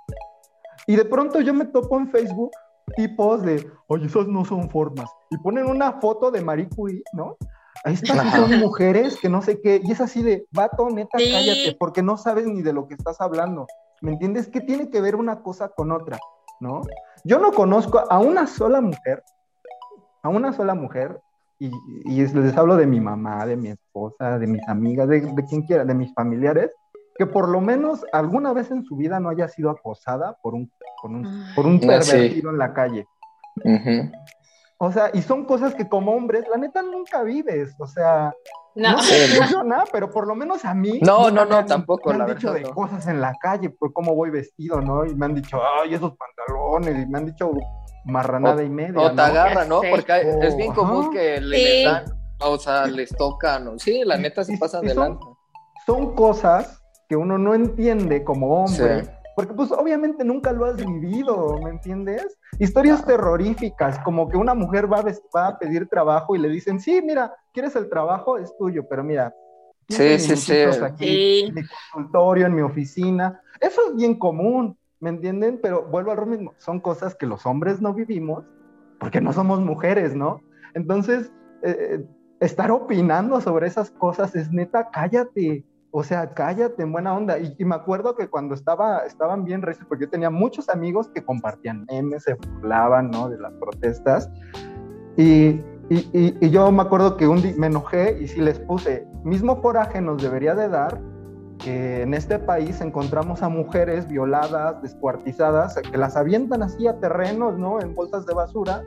Y 0.87 0.95
de 0.95 1.05
pronto 1.05 1.41
yo 1.41 1.53
me 1.53 1.65
topo 1.65 1.97
en 1.97 2.09
Facebook 2.09 2.51
tipos 2.95 3.41
de, 3.43 3.69
oye, 3.87 4.05
esas 4.05 4.27
no 4.27 4.45
son 4.45 4.69
formas. 4.69 5.09
Y 5.29 5.37
ponen 5.37 5.67
una 5.67 5.99
foto 5.99 6.31
de 6.31 6.41
Marie 6.41 6.69
Curie, 6.69 7.03
¿no? 7.13 7.37
Ahí 7.83 7.95
están, 7.95 8.31
son 8.31 8.59
mujeres 8.59 9.17
que 9.17 9.29
no 9.29 9.41
sé 9.41 9.59
qué, 9.59 9.81
y 9.83 9.91
es 9.91 10.01
así 10.01 10.21
de, 10.21 10.45
vato, 10.51 10.89
neta, 10.89 11.17
cállate, 11.17 11.75
porque 11.79 12.03
no 12.03 12.17
sabes 12.17 12.45
ni 12.45 12.61
de 12.61 12.73
lo 12.73 12.87
que 12.87 12.93
estás 12.93 13.19
hablando. 13.21 13.65
¿Me 14.01 14.11
entiendes? 14.11 14.47
¿Qué 14.49 14.61
tiene 14.61 14.89
que 14.89 15.01
ver 15.01 15.15
una 15.15 15.41
cosa 15.41 15.69
con 15.69 15.91
otra? 15.91 16.19
¿No? 16.59 16.81
Yo 17.23 17.39
no 17.39 17.51
conozco 17.51 17.99
a 17.99 18.19
una 18.19 18.45
sola 18.45 18.81
mujer, 18.81 19.23
a 20.21 20.29
una 20.29 20.53
sola 20.53 20.75
mujer, 20.75 21.19
y, 21.59 21.71
les 22.05 22.57
hablo 22.57 22.75
de 22.75 22.87
mi 22.87 22.99
mamá, 22.99 23.45
de 23.45 23.55
mi 23.55 23.69
esposa, 23.69 24.39
de 24.39 24.47
mis 24.47 24.67
amigas, 24.67 25.07
de, 25.07 25.21
quien 25.47 25.61
quiera, 25.61 25.85
de 25.85 25.93
mis 25.93 26.11
familiares, 26.13 26.71
que 27.15 27.27
por 27.27 27.47
lo 27.49 27.61
menos 27.61 28.03
alguna 28.13 28.51
vez 28.51 28.71
en 28.71 28.83
su 28.83 28.95
vida 28.95 29.19
no 29.19 29.29
haya 29.29 29.47
sido 29.47 29.69
acosada 29.69 30.37
por 30.41 30.55
un, 30.55 30.71
por 31.01 31.11
un, 31.11 31.45
por 31.55 31.67
un 31.67 31.79
pervertido 31.79 32.49
en 32.49 32.57
la 32.57 32.73
calle. 32.73 33.07
O 34.83 34.91
sea, 34.91 35.11
y 35.13 35.21
son 35.21 35.45
cosas 35.45 35.75
que 35.75 35.87
como 35.87 36.11
hombres, 36.11 36.43
la 36.49 36.57
neta, 36.57 36.81
nunca 36.81 37.21
vives. 37.21 37.75
O 37.77 37.85
sea, 37.85 38.33
no, 38.73 38.99
sé 39.03 39.27
nada, 39.63 39.83
pero 39.91 40.09
por 40.09 40.25
lo 40.25 40.33
menos 40.33 40.65
a 40.65 40.73
mí. 40.73 40.99
No, 41.03 41.29
no, 41.29 41.45
no, 41.45 41.63
tampoco. 41.67 42.11
Me 42.11 42.23
han 42.23 42.35
dicho 42.35 42.51
de 42.51 42.63
cosas 42.63 43.05
en 43.05 43.21
la 43.21 43.35
calle, 43.39 43.69
por 43.69 43.93
cómo 43.93 44.15
voy 44.15 44.31
vestido, 44.31 44.81
¿no? 44.81 45.05
Y 45.05 45.13
me 45.13 45.27
han 45.27 45.35
dicho, 45.35 45.59
ay, 45.79 45.93
esos 45.93 46.13
pantalones, 46.17 47.05
y 47.05 47.07
me 47.07 47.19
han 47.19 47.27
dicho 47.27 47.51
marranada 48.05 48.63
y 48.63 48.71
media. 48.71 48.99
O 48.99 49.13
te 49.13 49.21
agarran, 49.21 49.69
¿no? 49.69 49.81
Porque 49.87 50.19
es 50.41 50.57
bien 50.57 50.73
común 50.73 51.11
que 51.11 51.39
les 51.39 51.85
dan, 51.85 52.05
o 52.39 52.57
sea, 52.57 52.87
les 52.87 53.15
tocan, 53.15 53.65
¿no? 53.65 53.77
Sí, 53.77 54.01
la 54.03 54.17
neta 54.17 54.43
sí 54.43 54.57
pasa 54.57 54.79
adelante. 54.79 55.23
Son, 55.85 56.05
son 56.07 56.15
cosas 56.15 56.81
que 57.07 57.15
uno 57.15 57.37
no 57.37 57.53
entiende 57.53 58.23
como 58.23 58.63
hombre. 58.63 59.07
Porque 59.41 59.55
pues 59.55 59.71
obviamente 59.71 60.23
nunca 60.23 60.51
lo 60.51 60.65
has 60.65 60.77
vivido, 60.77 61.59
¿me 61.63 61.71
entiendes? 61.71 62.37
Historias 62.59 63.03
terroríficas, 63.03 63.97
como 64.03 64.29
que 64.29 64.37
una 64.37 64.53
mujer 64.53 64.85
va 64.85 64.99
a, 64.99 65.05
va 65.35 65.47
a 65.47 65.57
pedir 65.57 65.87
trabajo 65.87 66.35
y 66.35 66.39
le 66.39 66.47
dicen, 66.47 66.79
sí, 66.79 67.01
mira, 67.03 67.33
¿quieres 67.51 67.75
el 67.75 67.89
trabajo? 67.89 68.37
Es 68.37 68.55
tuyo, 68.55 68.87
pero 68.87 69.03
mira, 69.03 69.33
sí, 69.89 70.19
sí, 70.19 70.35
sí. 70.37 70.53
Aquí, 70.83 71.45
en 71.47 71.55
mi 71.55 71.61
consultorio, 71.65 72.45
en 72.45 72.53
mi 72.53 72.61
oficina. 72.61 73.41
Eso 73.59 73.81
es 73.89 73.95
bien 73.95 74.19
común, 74.19 74.77
¿me 74.99 75.09
entienden? 75.09 75.59
Pero 75.59 75.87
vuelvo 75.87 76.11
al 76.11 76.27
mismo, 76.27 76.53
son 76.59 76.79
cosas 76.79 77.15
que 77.15 77.25
los 77.25 77.43
hombres 77.47 77.81
no 77.81 77.95
vivimos 77.95 78.45
porque 78.99 79.21
no 79.21 79.33
somos 79.33 79.59
mujeres, 79.59 80.15
¿no? 80.15 80.43
Entonces, 80.75 81.31
eh, 81.63 82.05
estar 82.39 82.69
opinando 82.69 83.41
sobre 83.41 83.65
esas 83.65 83.89
cosas 83.89 84.35
es 84.35 84.51
neta, 84.51 84.91
cállate, 84.91 85.65
o 85.91 86.03
sea, 86.03 86.33
cállate 86.33 86.83
en 86.83 86.91
buena 86.91 87.13
onda. 87.13 87.37
Y, 87.37 87.63
me 87.65 87.75
acuerdo 87.75 88.15
que 88.15 88.29
cuando 88.29 88.55
estaba, 88.55 88.99
estaban 88.99 89.43
bien 89.43 89.61
recios, 89.61 89.85
porque 89.87 90.05
yo 90.05 90.09
tenía 90.09 90.29
muchos 90.29 90.69
amigos 90.69 91.09
que 91.09 91.23
compartían 91.23 91.85
memes, 91.89 92.23
se 92.23 92.33
burlaban, 92.33 93.11
¿no? 93.11 93.29
De 93.29 93.37
las 93.37 93.53
protestas. 93.53 94.29
Y, 95.17 95.59
y, 95.89 96.37
y 96.39 96.49
yo 96.49 96.71
me 96.71 96.81
acuerdo 96.81 97.17
que 97.17 97.27
un 97.27 97.41
día 97.41 97.53
me 97.57 97.67
enojé 97.67 98.17
y 98.21 98.27
sí 98.27 98.39
les 98.39 98.59
puse, 98.59 99.05
mismo 99.25 99.61
coraje 99.61 99.99
nos 99.99 100.21
debería 100.21 100.55
de 100.55 100.69
dar 100.69 101.01
que 101.57 102.01
en 102.01 102.13
este 102.13 102.39
país 102.39 102.81
encontramos 102.81 103.43
a 103.43 103.49
mujeres 103.49 104.07
violadas, 104.07 104.81
descuartizadas, 104.81 105.75
que 105.75 105.97
las 105.97 106.15
avientan 106.15 106.63
así 106.63 106.87
a 106.87 106.99
terrenos, 106.99 107.57
¿no? 107.57 107.79
En 107.79 107.93
bolsas 107.93 108.25
de 108.25 108.33
basura, 108.33 108.83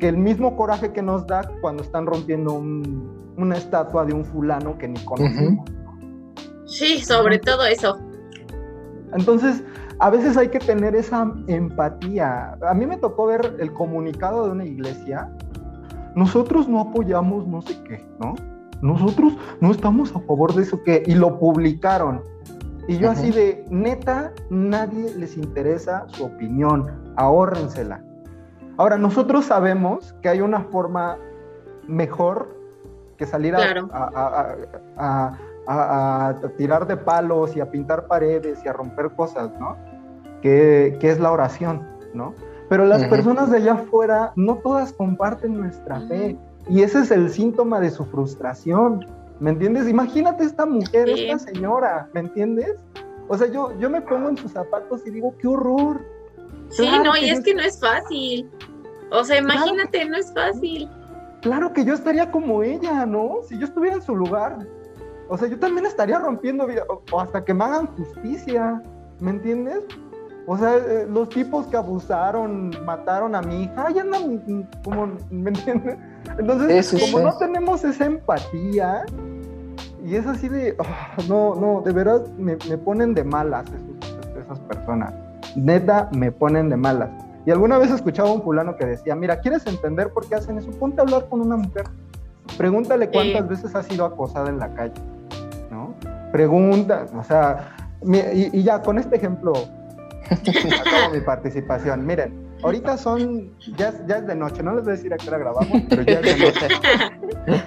que 0.00 0.08
el 0.08 0.16
mismo 0.16 0.56
coraje 0.56 0.92
que 0.92 1.02
nos 1.02 1.26
da 1.26 1.48
cuando 1.60 1.82
están 1.82 2.06
rompiendo 2.06 2.54
una 2.54 3.56
estatua 3.56 4.04
de 4.04 4.12
un 4.12 4.24
fulano 4.24 4.76
que 4.78 4.88
ni 4.88 4.98
conocemos. 5.00 5.70
Sí, 6.66 7.00
sobre 7.00 7.38
todo 7.38 7.64
eso. 7.64 7.98
Entonces, 9.12 9.62
a 9.98 10.10
veces 10.10 10.36
hay 10.36 10.48
que 10.48 10.58
tener 10.58 10.94
esa 10.94 11.32
empatía. 11.46 12.56
A 12.68 12.74
mí 12.74 12.86
me 12.86 12.96
tocó 12.98 13.26
ver 13.26 13.56
el 13.58 13.72
comunicado 13.72 14.46
de 14.46 14.50
una 14.52 14.64
iglesia. 14.64 15.30
Nosotros 16.14 16.68
no 16.68 16.80
apoyamos 16.80 17.46
no 17.46 17.62
sé 17.62 17.82
qué, 17.84 18.06
¿no? 18.20 18.34
Nosotros 18.82 19.34
no 19.60 19.70
estamos 19.70 20.14
a 20.14 20.20
favor 20.20 20.54
de 20.54 20.62
eso 20.62 20.82
que... 20.82 21.02
Y 21.06 21.14
lo 21.14 21.38
publicaron. 21.38 22.22
Y 22.88 22.98
yo 22.98 23.10
así 23.10 23.30
de, 23.30 23.64
neta, 23.70 24.32
nadie 24.50 25.14
les 25.14 25.36
interesa 25.36 26.04
su 26.08 26.24
opinión. 26.24 26.90
Ahórrensela. 27.16 28.02
Ahora, 28.76 28.98
nosotros 28.98 29.46
sabemos 29.46 30.14
que 30.20 30.28
hay 30.28 30.40
una 30.40 30.60
forma 30.60 31.16
mejor 31.88 32.54
que 33.16 33.24
salir 33.24 33.54
a, 33.56 33.60
a, 34.96 35.38
tirar 36.56 36.86
de 36.86 36.96
palos 36.96 37.56
y 37.56 37.60
a 37.60 37.70
pintar 37.70 38.06
paredes 38.06 38.60
y 38.64 38.68
a 38.68 38.72
romper 38.72 39.10
cosas, 39.10 39.50
¿no? 39.58 39.76
Que, 40.42 40.96
es 41.00 41.18
la 41.18 41.32
oración, 41.32 41.86
¿no? 42.14 42.34
Pero 42.68 42.84
las 42.84 43.04
personas 43.04 43.50
de 43.50 43.58
allá 43.58 43.74
afuera 43.74 44.32
no 44.36 44.56
todas 44.56 44.92
comparten 44.92 45.56
nuestra 45.56 46.00
fe 46.08 46.36
y 46.68 46.82
ese 46.82 47.00
es 47.00 47.10
el 47.10 47.30
síntoma 47.30 47.80
de 47.80 47.90
su 47.90 48.04
frustración, 48.04 49.06
¿me 49.38 49.50
entiendes? 49.50 49.88
Imagínate 49.88 50.44
esta 50.44 50.66
mujer, 50.66 51.08
esta 51.08 51.38
señora, 51.38 52.08
¿me 52.12 52.20
entiendes? 52.20 52.74
O 53.28 53.36
sea, 53.36 53.48
yo, 53.48 53.76
yo 53.78 53.90
me 53.90 54.00
pongo 54.00 54.28
en 54.28 54.36
sus 54.36 54.52
zapatos 54.52 55.06
y 55.06 55.10
digo, 55.10 55.34
qué 55.38 55.48
horror. 55.48 56.00
Sí, 56.70 56.88
no, 57.04 57.16
y 57.16 57.30
es 57.30 57.40
que 57.40 57.54
no 57.54 57.62
es 57.62 57.80
fácil. 57.80 58.50
O 59.10 59.22
sea, 59.24 59.38
imagínate, 59.38 60.04
no 60.04 60.16
es 60.16 60.32
fácil. 60.32 60.88
Claro 61.42 61.72
que 61.72 61.84
yo 61.84 61.94
estaría 61.94 62.30
como 62.30 62.62
ella, 62.62 63.06
¿no? 63.06 63.38
Si 63.48 63.58
yo 63.58 63.66
estuviera 63.66 63.96
en 63.96 64.02
su 64.02 64.16
lugar, 64.16 64.66
o 65.28 65.36
sea, 65.36 65.48
yo 65.48 65.58
también 65.58 65.86
estaría 65.86 66.18
rompiendo 66.18 66.66
vida, 66.66 66.84
o, 66.88 67.20
hasta 67.20 67.44
que 67.44 67.52
me 67.52 67.64
hagan 67.64 67.86
justicia, 67.88 68.82
¿me 69.20 69.30
entiendes? 69.30 69.80
O 70.46 70.56
sea, 70.56 70.76
eh, 70.76 71.06
los 71.10 71.28
tipos 71.28 71.66
que 71.66 71.76
abusaron, 71.76 72.70
mataron 72.84 73.34
a 73.34 73.42
mi 73.42 73.64
hija, 73.64 73.90
ya 73.90 74.02
andan 74.02 74.68
como, 74.84 75.08
¿me 75.30 75.50
entiendes? 75.50 75.96
Entonces, 76.38 76.94
como 77.00 77.24
no 77.24 77.36
tenemos 77.38 77.84
esa 77.84 78.06
empatía, 78.06 79.04
y 80.04 80.14
es 80.14 80.26
así 80.26 80.48
de, 80.48 80.76
ah, 80.78 81.16
no, 81.28 81.56
no, 81.56 81.82
de 81.84 81.92
verdad 81.92 82.24
me, 82.38 82.56
ponen 82.56 83.12
de 83.14 83.24
malas 83.24 83.64
esas 84.40 84.60
personas. 84.60 85.12
Neta, 85.56 86.08
me 86.12 86.30
ponen 86.30 86.68
de 86.68 86.76
malas. 86.76 87.10
Y 87.44 87.50
alguna 87.50 87.78
vez 87.78 87.90
escuchaba 87.90 88.28
a 88.28 88.32
un 88.32 88.42
fulano 88.42 88.76
que 88.76 88.84
decía, 88.84 89.16
mira, 89.16 89.40
¿quieres 89.40 89.66
entender 89.66 90.12
por 90.12 90.28
qué 90.28 90.36
hacen 90.36 90.58
eso? 90.58 90.70
Ponte 90.72 91.00
a 91.00 91.04
hablar 91.04 91.28
con 91.28 91.40
una 91.40 91.56
mujer. 91.56 91.84
Pregúntale 92.56 93.08
cuántas 93.10 93.48
veces 93.48 93.74
ha 93.74 93.82
sido 93.82 94.04
acosada 94.04 94.48
en 94.48 94.58
la 94.58 94.72
calle 94.74 94.94
preguntas, 96.36 97.10
o 97.14 97.24
sea, 97.24 97.74
y, 98.02 98.62
ya 98.62 98.82
con 98.82 98.98
este 98.98 99.16
ejemplo 99.16 99.54
acabo 99.54 101.14
mi 101.14 101.20
participación. 101.24 102.04
Miren, 102.04 102.30
ahorita 102.62 102.98
son, 102.98 103.56
ya, 103.78 103.94
ya, 104.06 104.18
es 104.18 104.26
de 104.26 104.34
noche, 104.34 104.62
no 104.62 104.74
les 104.74 104.84
voy 104.84 104.92
a 104.92 104.96
decir 104.96 105.14
a 105.14 105.16
qué 105.16 105.28
hora 105.28 105.38
grabamos, 105.38 105.82
pero 105.88 106.02
ya 106.02 106.20
es 106.20 106.38
de 106.38 106.44
noche. 106.44 106.68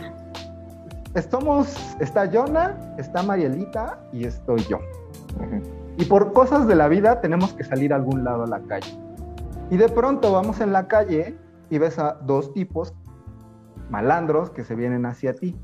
Estamos, 1.15 1.75
está 1.99 2.29
Jonah, 2.31 2.77
está 2.99 3.23
Marielita 3.23 3.97
y 4.13 4.25
estoy 4.25 4.61
yo. 4.69 4.77
Y 5.97 6.05
por 6.05 6.31
cosas 6.33 6.67
de 6.67 6.75
la 6.75 6.87
vida 6.87 7.21
tenemos 7.21 7.53
que 7.53 7.63
salir 7.63 7.91
a 7.91 7.95
algún 7.95 8.23
lado 8.23 8.43
a 8.43 8.47
la 8.47 8.59
calle. 8.59 8.95
Y 9.71 9.77
de 9.77 9.89
pronto 9.89 10.31
vamos 10.31 10.61
en 10.61 10.71
la 10.71 10.87
calle 10.87 11.35
y 11.71 11.79
ves 11.79 11.97
a 11.97 12.19
dos 12.21 12.53
tipos 12.53 12.93
malandros 13.89 14.51
que 14.51 14.63
se 14.63 14.75
vienen 14.75 15.07
hacia 15.07 15.33
ti. 15.33 15.59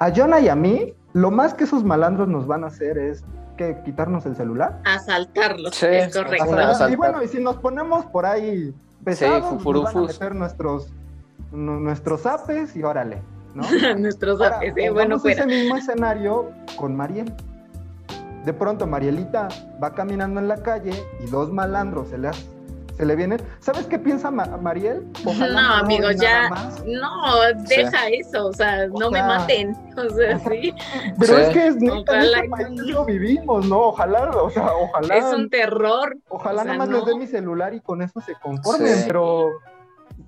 A 0.00 0.12
Jonah 0.12 0.40
y 0.40 0.48
a 0.48 0.56
mí 0.56 0.92
lo 1.14 1.30
más 1.30 1.54
que 1.54 1.64
esos 1.64 1.84
malandros 1.84 2.28
nos 2.28 2.46
van 2.46 2.64
a 2.64 2.66
hacer 2.66 2.98
es 2.98 3.24
que 3.56 3.80
quitarnos 3.84 4.26
el 4.26 4.34
celular. 4.34 4.80
Asaltarlos, 4.84 5.80
es 5.82 6.12
correcto. 6.12 6.88
y 6.90 6.96
bueno, 6.96 7.22
y 7.22 7.28
si 7.28 7.40
nos 7.40 7.56
ponemos 7.56 8.04
por 8.06 8.26
ahí 8.26 8.74
pesados, 9.04 9.60
sí, 9.62 9.68
nos 9.72 9.84
van 9.84 9.96
a 9.96 10.00
meter 10.02 10.34
nuestros, 10.34 10.92
nuestros 11.52 12.26
apes 12.26 12.74
y 12.74 12.82
órale, 12.82 13.22
¿no? 13.54 13.62
nuestros 13.98 14.42
apes, 14.42 14.74
sí, 14.76 14.88
bueno, 14.88 15.20
pues. 15.20 15.38
ese 15.38 15.46
mismo 15.46 15.76
escenario 15.76 16.50
con 16.76 16.96
Mariel. 16.96 17.32
De 18.44 18.52
pronto 18.52 18.86
Marielita 18.86 19.48
va 19.82 19.94
caminando 19.94 20.40
en 20.40 20.48
la 20.48 20.62
calle 20.62 20.92
y 21.24 21.30
dos 21.30 21.50
malandros 21.52 22.08
se 22.08 22.18
le, 22.18 22.30
se 22.96 23.04
le 23.04 23.16
vienen. 23.16 23.40
¿Sabes 23.60 23.86
qué 23.86 23.98
piensa 23.98 24.30
Mariel? 24.30 25.04
no, 25.24 25.74
amigo, 25.74 26.10
ya. 26.12 26.48
No, 26.86 27.62
deja 27.68 28.08
eso, 28.08 28.46
o 28.46 28.52
sea, 28.52 28.86
no 28.88 29.10
me 29.10 29.22
maten. 29.22 29.76
O 29.96 30.08
sea, 30.10 30.38
sí. 30.38 30.72
Pero 31.18 31.38
es 31.38 31.48
que 31.50 31.66
es 31.68 31.76
neta, 31.76 32.22
en 32.22 33.06
vivimos, 33.06 33.66
¿no? 33.66 33.80
Ojalá, 33.88 34.30
o 34.30 34.50
sea, 34.50 34.72
ojalá. 34.74 35.16
Es 35.16 35.24
un 35.24 35.50
terror. 35.50 36.16
Ojalá 36.28 36.64
nada 36.64 36.78
más 36.78 36.88
les 36.88 37.04
dé 37.04 37.16
mi 37.16 37.26
celular 37.26 37.74
y 37.74 37.80
con 37.80 38.02
eso 38.02 38.20
se 38.20 38.34
conformen, 38.34 39.04
pero. 39.06 39.50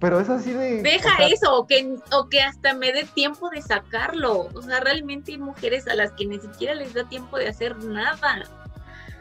Pero 0.00 0.20
es 0.20 0.29
así 0.29 0.52
de. 0.52 0.83
Deja 0.83 1.26
eso, 1.26 1.57
o 1.57 1.66
que, 1.66 1.96
o 2.12 2.29
que 2.29 2.42
hasta 2.42 2.74
me 2.74 2.92
dé 2.92 3.05
tiempo 3.05 3.48
de 3.50 3.62
sacarlo. 3.62 4.48
O 4.55 4.61
sea, 4.61 4.81
realmente 4.81 5.33
hay 5.33 5.38
mujeres 5.38 5.87
a 5.87 5.94
las 5.94 6.12
que 6.12 6.26
ni 6.26 6.38
siquiera 6.38 6.74
les 6.74 6.92
da 6.92 7.09
tiempo 7.09 7.38
de 7.38 7.48
hacer 7.48 7.76
nada. 7.85 8.42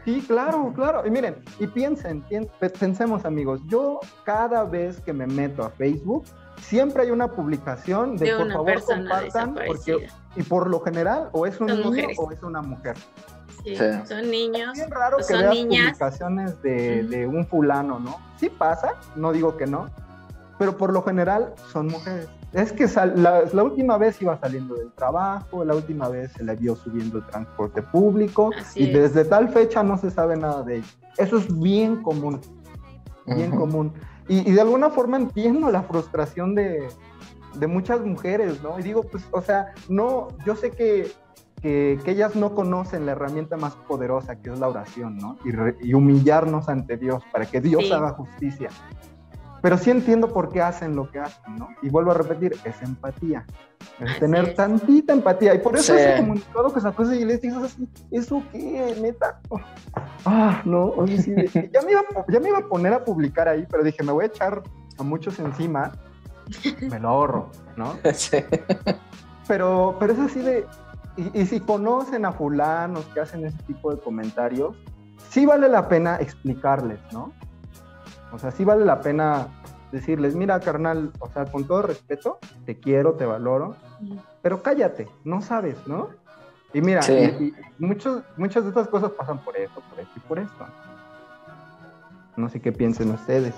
Sí, 0.06 0.24
claro, 0.28 0.72
claro. 0.76 1.06
Y 1.06 1.10
miren, 1.10 1.44
y 1.60 1.66
piensen, 1.66 2.24
pensemos 2.80 3.26
amigos, 3.26 3.60
yo 3.68 4.00
cada 4.24 4.64
vez 4.64 5.02
que 5.02 5.12
me 5.12 5.26
meto 5.26 5.64
a 5.64 5.72
Facebook, 5.72 6.26
siempre 6.62 7.04
hay 7.04 7.12
una 7.12 7.32
publicación 7.32 8.16
de, 8.16 8.36
por 8.36 8.52
favor 8.52 8.84
compartan, 8.84 9.56
porque, 9.66 10.08
y 10.36 10.44
por 10.44 10.70
lo 10.70 10.80
general, 10.82 11.30
o 11.32 11.48
es 11.48 11.60
un 11.60 11.68
niño 11.68 12.08
o 12.18 12.32
es 12.32 12.44
una 12.44 12.62
mujer. 12.62 12.96
Sí, 13.64 13.76
son 14.08 14.30
niños. 14.30 14.78
Es 14.78 14.90
raro 14.92 15.18
que 15.28 15.34
veas 15.34 15.56
publicaciones 15.58 16.62
de, 16.62 17.04
de 17.04 17.26
un 17.26 17.48
fulano, 17.48 18.00
¿no? 18.00 18.18
Sí 18.38 18.50
pasa, 18.50 18.94
no 19.16 19.32
digo 19.32 19.58
que 19.58 19.66
no, 19.66 19.90
pero 20.60 20.78
por 20.78 20.94
lo 20.94 21.02
general 21.02 21.56
son 21.72 21.88
mujeres. 21.88 22.30
Es 22.56 22.72
que 22.72 22.88
la, 23.18 23.64
última 23.64 23.98
vez 23.98 24.22
iba 24.22 24.40
saliendo 24.40 24.76
del 24.76 24.90
trabajo, 24.94 25.66
la 25.66 25.76
última 25.76 26.08
vez 26.08 26.32
se 26.32 26.42
le 26.42 26.56
vio 26.56 26.74
subiendo 26.78 27.18
el 27.18 27.26
transporte 27.26 27.82
público 27.82 28.50
y 28.76 28.90
desde 28.92 29.26
tal 29.26 29.50
fecha 29.50 29.84
no 29.84 29.98
se 29.98 30.10
sabe 30.10 30.38
nada 30.38 30.64
de 30.64 30.78
ella. 30.78 30.88
Eso 31.18 31.38
es 31.38 31.60
bien 31.60 32.02
común, 32.02 32.40
bien 33.26 33.52
común. 33.52 33.92
Y, 34.30 34.54
de 34.54 34.62
alguna 34.62 34.90
forma 34.90 35.18
entiendo 35.18 35.70
la 35.70 35.84
frustración 35.84 36.56
de, 36.56 36.88
muchas 37.68 38.00
mujeres, 38.00 38.64
¿no? 38.64 38.80
Y 38.80 38.84
digo, 38.84 39.04
pues, 39.04 39.28
o 39.32 39.42
sea, 39.42 39.74
no, 39.90 40.30
yo 40.46 40.56
sé 40.56 40.72
que, 40.72 41.12
que, 41.62 42.00
ellas 42.06 42.38
no 42.38 42.56
conocen 42.56 43.06
la 43.06 43.12
herramienta 43.12 43.58
más 43.58 43.76
poderosa 43.76 44.38
que 44.38 44.50
es 44.50 44.60
la 44.60 44.70
oración, 44.70 45.18
¿no? 45.18 45.38
Y, 45.82 45.94
humillarnos 45.94 46.70
ante 46.70 46.96
Dios 46.96 47.22
para 47.34 47.46
que 47.48 47.60
Dios 47.60 47.92
haga 47.92 48.12
justicia. 48.12 48.70
Pero 49.66 49.80
sí 49.80 49.90
entiendo 49.90 50.32
por 50.32 50.50
qué 50.50 50.62
hacen 50.62 50.96
lo 50.96 51.10
que 51.10 51.18
hacen, 51.18 51.56
¿no? 51.56 51.70
Y 51.82 51.90
vuelvo 51.90 52.12
a 52.12 52.14
repetir, 52.14 52.56
es 52.66 52.80
empatía. 52.84 53.48
Es 54.00 54.20
tener 54.20 54.54
tantita 54.54 55.12
empatía. 55.12 55.56
Y 55.56 55.58
por 55.58 55.76
eso 55.76 55.96
ese 55.96 56.18
comunicado 56.18 56.72
que 56.72 56.82
sacó 56.82 57.02
ese 57.02 57.16
iglesia 57.16 57.50
dices 57.50 57.74
así, 57.74 57.90
¿eso 58.12 58.44
qué, 58.52 58.96
neta? 59.02 59.42
Ah, 60.24 60.62
no, 60.66 60.90
oye, 60.90 61.20
sí, 61.20 61.34
ya, 61.74 61.82
me 61.82 61.94
iba, 61.94 62.04
ya 62.28 62.40
me 62.40 62.50
iba 62.50 62.60
a 62.60 62.68
poner 62.68 62.94
a 62.94 63.04
publicar 63.04 63.48
ahí, 63.48 63.66
pero 63.68 63.84
dije, 63.84 64.04
me 64.04 64.12
voy 64.12 64.26
a 64.26 64.28
echar 64.28 64.62
a 65.00 65.02
muchos 65.02 65.40
encima, 65.40 65.94
me 66.88 67.00
lo 67.00 67.10
ahorro, 67.10 67.50
¿no? 67.76 67.98
Sí. 68.14 68.38
Pero, 69.48 69.96
pero 70.00 70.14
es 70.14 70.20
así 70.20 70.42
de, 70.42 70.68
y, 71.34 71.44
si 71.48 71.60
conocen 71.60 72.26
a 72.26 72.32
fulanos 72.32 73.04
que 73.16 73.20
hacen 73.20 73.44
ese 73.44 73.58
tipo 73.64 73.92
de 73.92 74.00
comentarios, 74.00 74.76
sí 75.32 75.48
vale 75.48 75.70
la 75.70 75.88
pena 75.88 76.18
explicarles, 76.18 77.00
¿no? 77.12 77.34
O 78.36 78.40
sea, 78.40 78.52
sí 78.52 78.66
vale 78.66 78.84
la 78.84 79.00
pena 79.02 79.48
decirles, 79.94 80.36
mira, 80.36 80.60
carnal, 80.60 81.12
o 81.20 81.30
sea, 81.30 81.46
con 81.46 81.64
todo 81.66 81.82
respeto, 81.84 82.40
te 82.66 82.78
quiero, 82.78 83.14
te 83.14 83.26
valoro, 83.26 83.78
pero 84.42 84.62
cállate, 84.62 85.08
no 85.24 85.42
sabes, 85.42 85.78
¿no? 85.88 86.10
Y 86.74 86.82
mira, 86.82 87.02
muchos, 87.80 88.24
muchas 88.36 88.64
de 88.64 88.70
estas 88.70 88.90
cosas 88.90 89.12
pasan 89.12 89.40
por 89.40 89.56
eso, 89.56 89.82
por 89.90 90.00
esto 90.00 90.12
y 90.18 90.20
por 90.20 90.40
esto. 90.40 90.66
No 92.36 92.50
sé 92.50 92.60
qué 92.60 92.74
piensen 92.74 93.12
ustedes. 93.12 93.56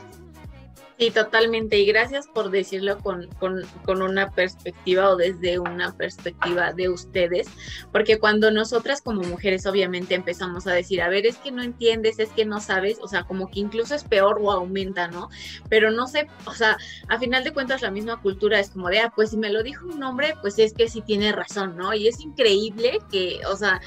Sí, 0.97 1.11
totalmente. 1.11 1.77
Y 1.77 1.85
gracias 1.85 2.27
por 2.27 2.49
decirlo 2.49 2.97
con, 2.97 3.27
con, 3.39 4.01
una 4.01 4.31
perspectiva 4.31 5.11
o 5.11 5.15
desde 5.15 5.59
una 5.59 5.95
perspectiva 5.95 6.73
de 6.73 6.89
ustedes, 6.89 7.47
porque 7.91 8.17
cuando 8.17 8.49
nosotras 8.49 9.01
como 9.01 9.21
mujeres 9.21 9.67
obviamente 9.67 10.15
empezamos 10.15 10.65
a 10.65 10.73
decir, 10.73 11.03
a 11.03 11.09
ver, 11.09 11.27
es 11.27 11.37
que 11.37 11.51
no 11.51 11.61
entiendes, 11.61 12.17
es 12.17 12.29
que 12.29 12.45
no 12.45 12.59
sabes, 12.59 12.97
o 12.99 13.07
sea, 13.07 13.25
como 13.25 13.51
que 13.51 13.59
incluso 13.59 13.93
es 13.93 14.03
peor 14.03 14.39
o 14.41 14.51
aumenta, 14.51 15.07
¿no? 15.07 15.29
Pero 15.69 15.91
no 15.91 16.07
sé, 16.07 16.27
o 16.45 16.53
sea, 16.53 16.77
a 17.09 17.19
final 17.19 17.43
de 17.43 17.53
cuentas 17.53 17.83
la 17.83 17.91
misma 17.91 18.19
cultura 18.19 18.59
es 18.59 18.71
como 18.71 18.89
de, 18.89 18.99
ah, 18.99 19.13
pues 19.15 19.29
si 19.29 19.37
me 19.37 19.51
lo 19.51 19.61
dijo 19.61 19.85
un 19.85 20.01
hombre, 20.01 20.33
pues 20.41 20.57
es 20.57 20.73
que 20.73 20.89
sí 20.89 21.01
tiene 21.01 21.31
razón, 21.31 21.77
¿no? 21.77 21.93
Y 21.93 22.07
es 22.07 22.19
increíble 22.21 22.99
que, 23.11 23.39
o 23.45 23.55
sea, 23.55 23.81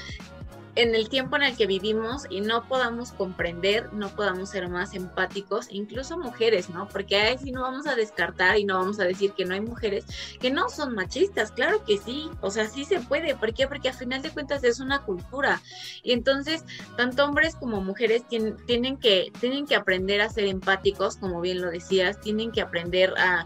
en 0.75 0.95
el 0.95 1.09
tiempo 1.09 1.35
en 1.35 1.43
el 1.43 1.57
que 1.57 1.67
vivimos 1.67 2.23
y 2.29 2.41
no 2.41 2.67
podamos 2.67 3.11
comprender, 3.11 3.91
no 3.93 4.09
podamos 4.09 4.49
ser 4.49 4.69
más 4.69 4.93
empáticos, 4.93 5.67
incluso 5.69 6.17
mujeres, 6.17 6.69
¿no? 6.69 6.87
Porque 6.87 7.17
ahí 7.17 7.37
sí 7.37 7.51
no 7.51 7.61
vamos 7.61 7.87
a 7.87 7.95
descartar 7.95 8.57
y 8.57 8.63
no 8.63 8.77
vamos 8.77 8.99
a 8.99 9.03
decir 9.03 9.33
que 9.33 9.45
no 9.45 9.53
hay 9.53 9.61
mujeres 9.61 10.05
que 10.39 10.49
no 10.49 10.69
son 10.69 10.95
machistas, 10.95 11.51
claro 11.51 11.83
que 11.85 11.97
sí, 11.97 12.29
o 12.41 12.51
sea, 12.51 12.67
sí 12.67 12.85
se 12.85 12.99
puede, 12.99 13.35
¿por 13.35 13.53
qué? 13.53 13.67
Porque 13.67 13.89
a 13.89 13.93
final 13.93 14.21
de 14.21 14.29
cuentas 14.29 14.63
es 14.63 14.79
una 14.79 15.01
cultura 15.03 15.61
y 16.03 16.13
entonces 16.13 16.63
tanto 16.95 17.25
hombres 17.25 17.55
como 17.55 17.81
mujeres 17.81 18.27
tienen, 18.27 18.55
tienen, 18.65 18.97
que, 18.97 19.31
tienen 19.39 19.65
que 19.65 19.75
aprender 19.75 20.21
a 20.21 20.29
ser 20.29 20.45
empáticos, 20.45 21.17
como 21.17 21.41
bien 21.41 21.61
lo 21.61 21.69
decías, 21.69 22.19
tienen 22.21 22.51
que 22.51 22.61
aprender 22.61 23.13
a, 23.17 23.45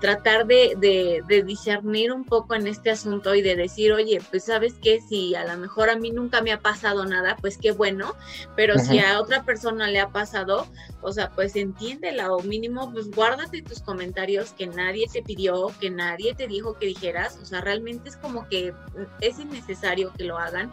tratar 0.00 0.46
de, 0.46 0.74
de, 0.78 1.22
de 1.26 1.42
discernir 1.42 2.12
un 2.12 2.24
poco 2.24 2.54
en 2.54 2.66
este 2.68 2.90
asunto 2.90 3.34
y 3.34 3.42
de 3.42 3.56
decir, 3.56 3.92
oye, 3.92 4.20
pues 4.30 4.44
sabes 4.44 4.74
que 4.74 5.00
si 5.00 5.34
a 5.34 5.44
lo 5.44 5.56
mejor 5.58 5.90
a 5.90 5.96
mí 5.96 6.10
nunca 6.10 6.40
me 6.40 6.51
ha 6.52 6.60
pasado 6.60 7.04
nada, 7.04 7.36
pues 7.40 7.58
qué 7.58 7.72
bueno, 7.72 8.14
pero 8.56 8.78
si 8.78 8.98
a 8.98 9.20
otra 9.20 9.44
persona 9.44 9.88
le 9.88 10.00
ha 10.00 10.08
pasado, 10.08 10.66
o 11.02 11.12
sea, 11.12 11.30
pues 11.30 11.56
entiéndela 11.56 12.32
o 12.32 12.42
mínimo, 12.42 12.92
pues 12.92 13.10
guárdate 13.10 13.62
tus 13.62 13.80
comentarios 13.80 14.52
que 14.52 14.66
nadie 14.66 15.06
te 15.12 15.22
pidió, 15.22 15.70
que 15.80 15.90
nadie 15.90 16.34
te 16.34 16.46
dijo 16.46 16.78
que 16.78 16.86
dijeras, 16.86 17.38
o 17.42 17.44
sea, 17.44 17.60
realmente 17.60 18.08
es 18.08 18.16
como 18.16 18.48
que 18.48 18.72
es 19.20 19.38
innecesario 19.38 20.12
que 20.16 20.24
lo 20.24 20.38
hagan. 20.38 20.72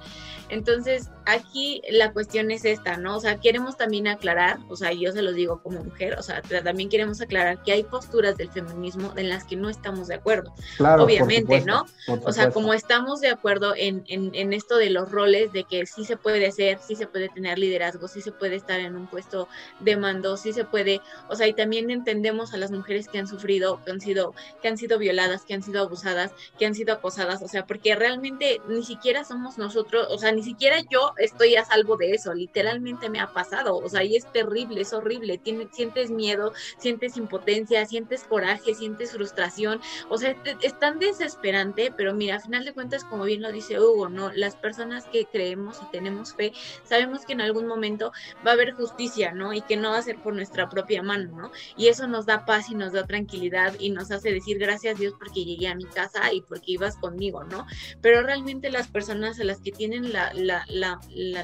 Entonces, 0.50 1.10
aquí 1.26 1.82
la 1.92 2.12
cuestión 2.12 2.50
es 2.50 2.66
esta, 2.66 2.98
¿no? 2.98 3.18
O 3.18 3.20
sea, 3.20 3.40
queremos 3.40 3.78
también 3.78 4.08
aclarar, 4.08 4.58
o 4.68 4.76
sea, 4.76 4.92
yo 4.94 5.12
se 5.12 5.22
los 5.22 5.36
digo 5.36 5.62
como 5.62 5.84
mujer, 5.84 6.18
o 6.18 6.24
sea, 6.24 6.42
también 6.42 6.90
queremos 6.90 7.22
aclarar 7.22 7.62
que 7.64 7.72
hay 7.72 7.84
posturas 7.84 8.36
del 8.38 8.50
feminismo 8.50 9.14
en 9.16 9.30
las 9.30 9.44
que 9.44 9.56
no 9.56 9.70
estamos 9.70 10.08
de 10.08 10.16
acuerdo. 10.16 10.54
Claro, 10.78 11.04
Obviamente, 11.04 11.62
¿no? 11.62 11.86
O 12.08 12.32
sea, 12.32 12.50
como 12.50 12.74
estamos 12.74 13.22
de 13.22 13.30
acuerdo 13.30 13.74
en, 13.76 14.04
en, 14.08 14.32
en 14.34 14.54
esto 14.54 14.78
de 14.78 14.90
los 14.90 15.12
roles 15.12 15.52
de 15.54 15.64
que 15.66 15.86
sí 15.86 16.04
se 16.04 16.18
puede 16.18 16.48
hacer, 16.48 16.80
sí 16.80 16.96
se 16.96 17.08
puede 17.08 17.30
tener 17.30 17.60
liderazgo, 17.60 18.08
sí 18.08 18.22
se 18.22 18.32
puede 18.32 18.56
estar 18.56 18.80
en 18.80 18.96
un 18.96 19.08
puesto 19.08 19.48
de 19.80 19.98
mando, 19.98 20.19
sí 20.38 20.54
se 20.54 20.66
puede, 20.66 21.02
o 21.28 21.36
sea, 21.36 21.48
y 21.48 21.54
también 21.54 21.90
entendemos 21.90 22.54
a 22.54 22.58
las 22.58 22.72
mujeres 22.72 23.08
que 23.08 23.20
han 23.20 23.28
sufrido, 23.28 23.82
que 23.84 23.92
han 23.92 24.02
sido, 24.02 24.34
que 24.62 24.68
han 24.68 24.78
sido 24.78 24.98
violadas, 24.98 25.46
que 25.46 25.54
han 25.54 25.64
sido 25.64 25.82
abusadas, 25.82 26.32
que 26.58 26.66
han 26.66 26.76
sido 26.76 26.94
acosadas, 26.94 27.42
o 27.42 27.48
sea, 27.48 27.66
porque 27.66 27.96
realmente 27.96 28.62
ni 28.68 28.84
siquiera 28.84 29.24
somos 29.24 29.58
nosotros, 29.58 30.08
o 30.10 30.18
sea, 30.18 30.32
ni 30.32 30.44
siquiera 30.44 30.78
yo 30.90 31.14
estoy 31.18 31.56
a 31.56 31.66
salvo 31.66 31.98
de 31.98 32.12
eso, 32.12 32.34
literalmente 32.34 33.10
me 33.10 33.20
ha 33.20 33.34
pasado, 33.34 33.78
o 33.78 33.90
sea, 33.90 34.04
y 34.04 34.16
es 34.16 34.32
terrible, 34.32 34.82
es 34.82 34.94
horrible, 34.94 35.38
tienes, 35.38 35.70
sientes 35.72 36.12
miedo, 36.12 36.54
sientes 36.78 37.18
impotencia, 37.18 37.86
sientes 37.86 38.24
coraje, 38.24 38.74
sientes 38.74 39.12
frustración, 39.12 39.82
o 40.10 40.18
sea, 40.18 40.36
es 40.62 40.80
tan 40.80 41.00
desesperante, 41.00 41.94
pero 41.96 42.14
mira, 42.14 42.38
a 42.38 42.40
final 42.40 42.66
de 42.66 42.74
cuentas, 42.74 43.04
como 43.04 43.24
bien 43.24 43.42
lo 43.42 43.52
dice 43.52 43.80
Hugo, 43.80 44.10
¿no? 44.10 44.32
Las 44.34 44.56
personas 44.56 45.06
que 45.06 45.26
creemos 45.26 45.80
y 45.82 45.92
tenemos 45.92 46.34
fe, 46.34 46.54
sabemos 46.84 47.26
que 47.26 47.34
en 47.34 47.42
algún 47.42 47.68
momento 47.68 48.12
va 48.46 48.52
a 48.52 48.54
haber 48.54 48.74
justicia, 48.74 49.32
¿no? 49.32 49.54
Y 49.54 49.62
que 49.62 49.78
no 49.78 49.92
va 49.92 49.98
por 50.16 50.34
nuestra 50.34 50.70
propia 50.70 51.04
mano, 51.04 51.36
¿no? 51.36 51.52
Y 51.78 51.88
eso 51.88 52.08
nos 52.08 52.26
da 52.26 52.46
paz 52.46 52.70
y 52.70 52.76
nos 52.76 52.94
da 52.94 53.06
tranquilidad 53.06 53.76
y 53.80 53.90
nos 53.92 54.12
hace 54.12 54.32
decir 54.32 54.58
gracias 54.58 55.00
Dios 55.00 55.14
porque 55.18 55.46
llegué 55.46 55.68
a 55.68 55.76
mi 55.76 55.86
casa 55.86 56.34
y 56.34 56.42
porque 56.42 56.74
ibas 56.74 56.96
conmigo, 56.98 57.44
¿no? 57.44 57.66
Pero 58.02 58.22
realmente 58.22 58.70
las 58.70 58.88
personas 58.88 59.40
a 59.40 59.44
las 59.44 59.60
que 59.60 59.72
tienen 59.72 60.12
la, 60.12 60.34
la, 60.34 60.66
la, 60.70 61.00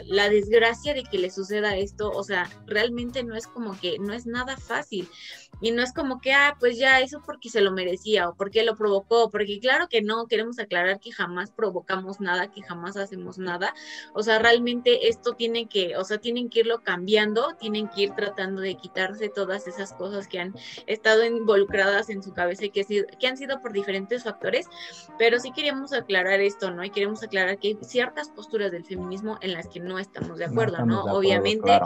la, 0.06 0.30
desgracia 0.30 0.94
de 0.94 1.04
que 1.04 1.18
le 1.18 1.30
suceda 1.30 1.78
esto, 1.78 2.10
o 2.12 2.24
sea, 2.24 2.50
realmente 2.66 3.24
no 3.24 3.36
es 3.36 3.48
como 3.48 3.80
que, 3.80 3.98
no 4.00 4.14
es 4.14 4.26
nada 4.26 4.58
fácil. 4.58 5.08
Y 5.62 5.72
no 5.72 5.82
es 5.82 5.94
como 5.94 6.20
que, 6.20 6.34
ah, 6.34 6.56
pues 6.60 6.78
ya 6.78 7.00
eso 7.00 7.22
porque 7.26 7.50
se 7.50 7.62
lo 7.62 7.72
merecía 7.72 8.30
o 8.30 8.36
porque 8.36 8.64
lo 8.64 8.76
provocó, 8.76 9.30
porque 9.32 9.60
claro 9.60 9.88
que 9.90 10.02
no, 10.02 10.28
queremos 10.28 10.60
aclarar 10.60 11.00
que 11.00 11.12
jamás 11.12 11.52
provocamos 11.52 12.20
nada, 12.20 12.52
que 12.52 12.62
jamás 12.62 12.98
hacemos 12.98 13.38
nada. 13.38 13.74
O 14.14 14.24
sea, 14.24 14.40
realmente 14.40 15.08
esto 15.08 15.34
tiene 15.34 15.68
que, 15.68 15.98
o 15.98 16.04
sea, 16.04 16.18
tienen 16.18 16.50
que 16.50 16.62
irlo 16.62 16.82
cambiando, 16.84 17.56
tienen 17.60 17.88
que 17.90 18.04
ir 18.04 18.12
tratando 18.12 18.62
de 18.62 18.76
quitarse 18.76 19.30
todas 19.30 19.68
esas 19.68 19.94
cosas 19.94 20.28
que 20.28 20.40
han 20.40 20.54
estado 20.88 21.26
involucradas 21.26 22.10
en 22.10 22.22
su 22.22 22.34
cabeza 22.34 22.66
y 22.66 22.70
que, 22.70 22.86
que 23.20 23.28
han 23.28 23.38
sido 23.38 23.62
por 23.62 23.74
diferentes 23.74 24.24
factores, 24.24 24.68
pero 25.18 25.40
sí 25.40 25.52
queríamos 25.52 25.94
aclarar 25.94 26.42
esto, 26.42 26.72
¿no? 26.72 26.84
Y 26.84 26.90
queremos 26.90 27.24
aclarar 27.24 27.58
que 27.60 27.70
hay 27.70 27.78
ciertas 27.82 28.30
posturas 28.30 28.72
del 28.72 28.86
feminismo 28.86 29.38
en 29.42 29.54
las 29.54 29.68
que 29.68 29.80
no 29.80 30.00
estamos 30.00 30.38
de 30.38 30.46
acuerdo, 30.46 30.86
¿no? 30.86 31.04
Obviamente 31.06 31.80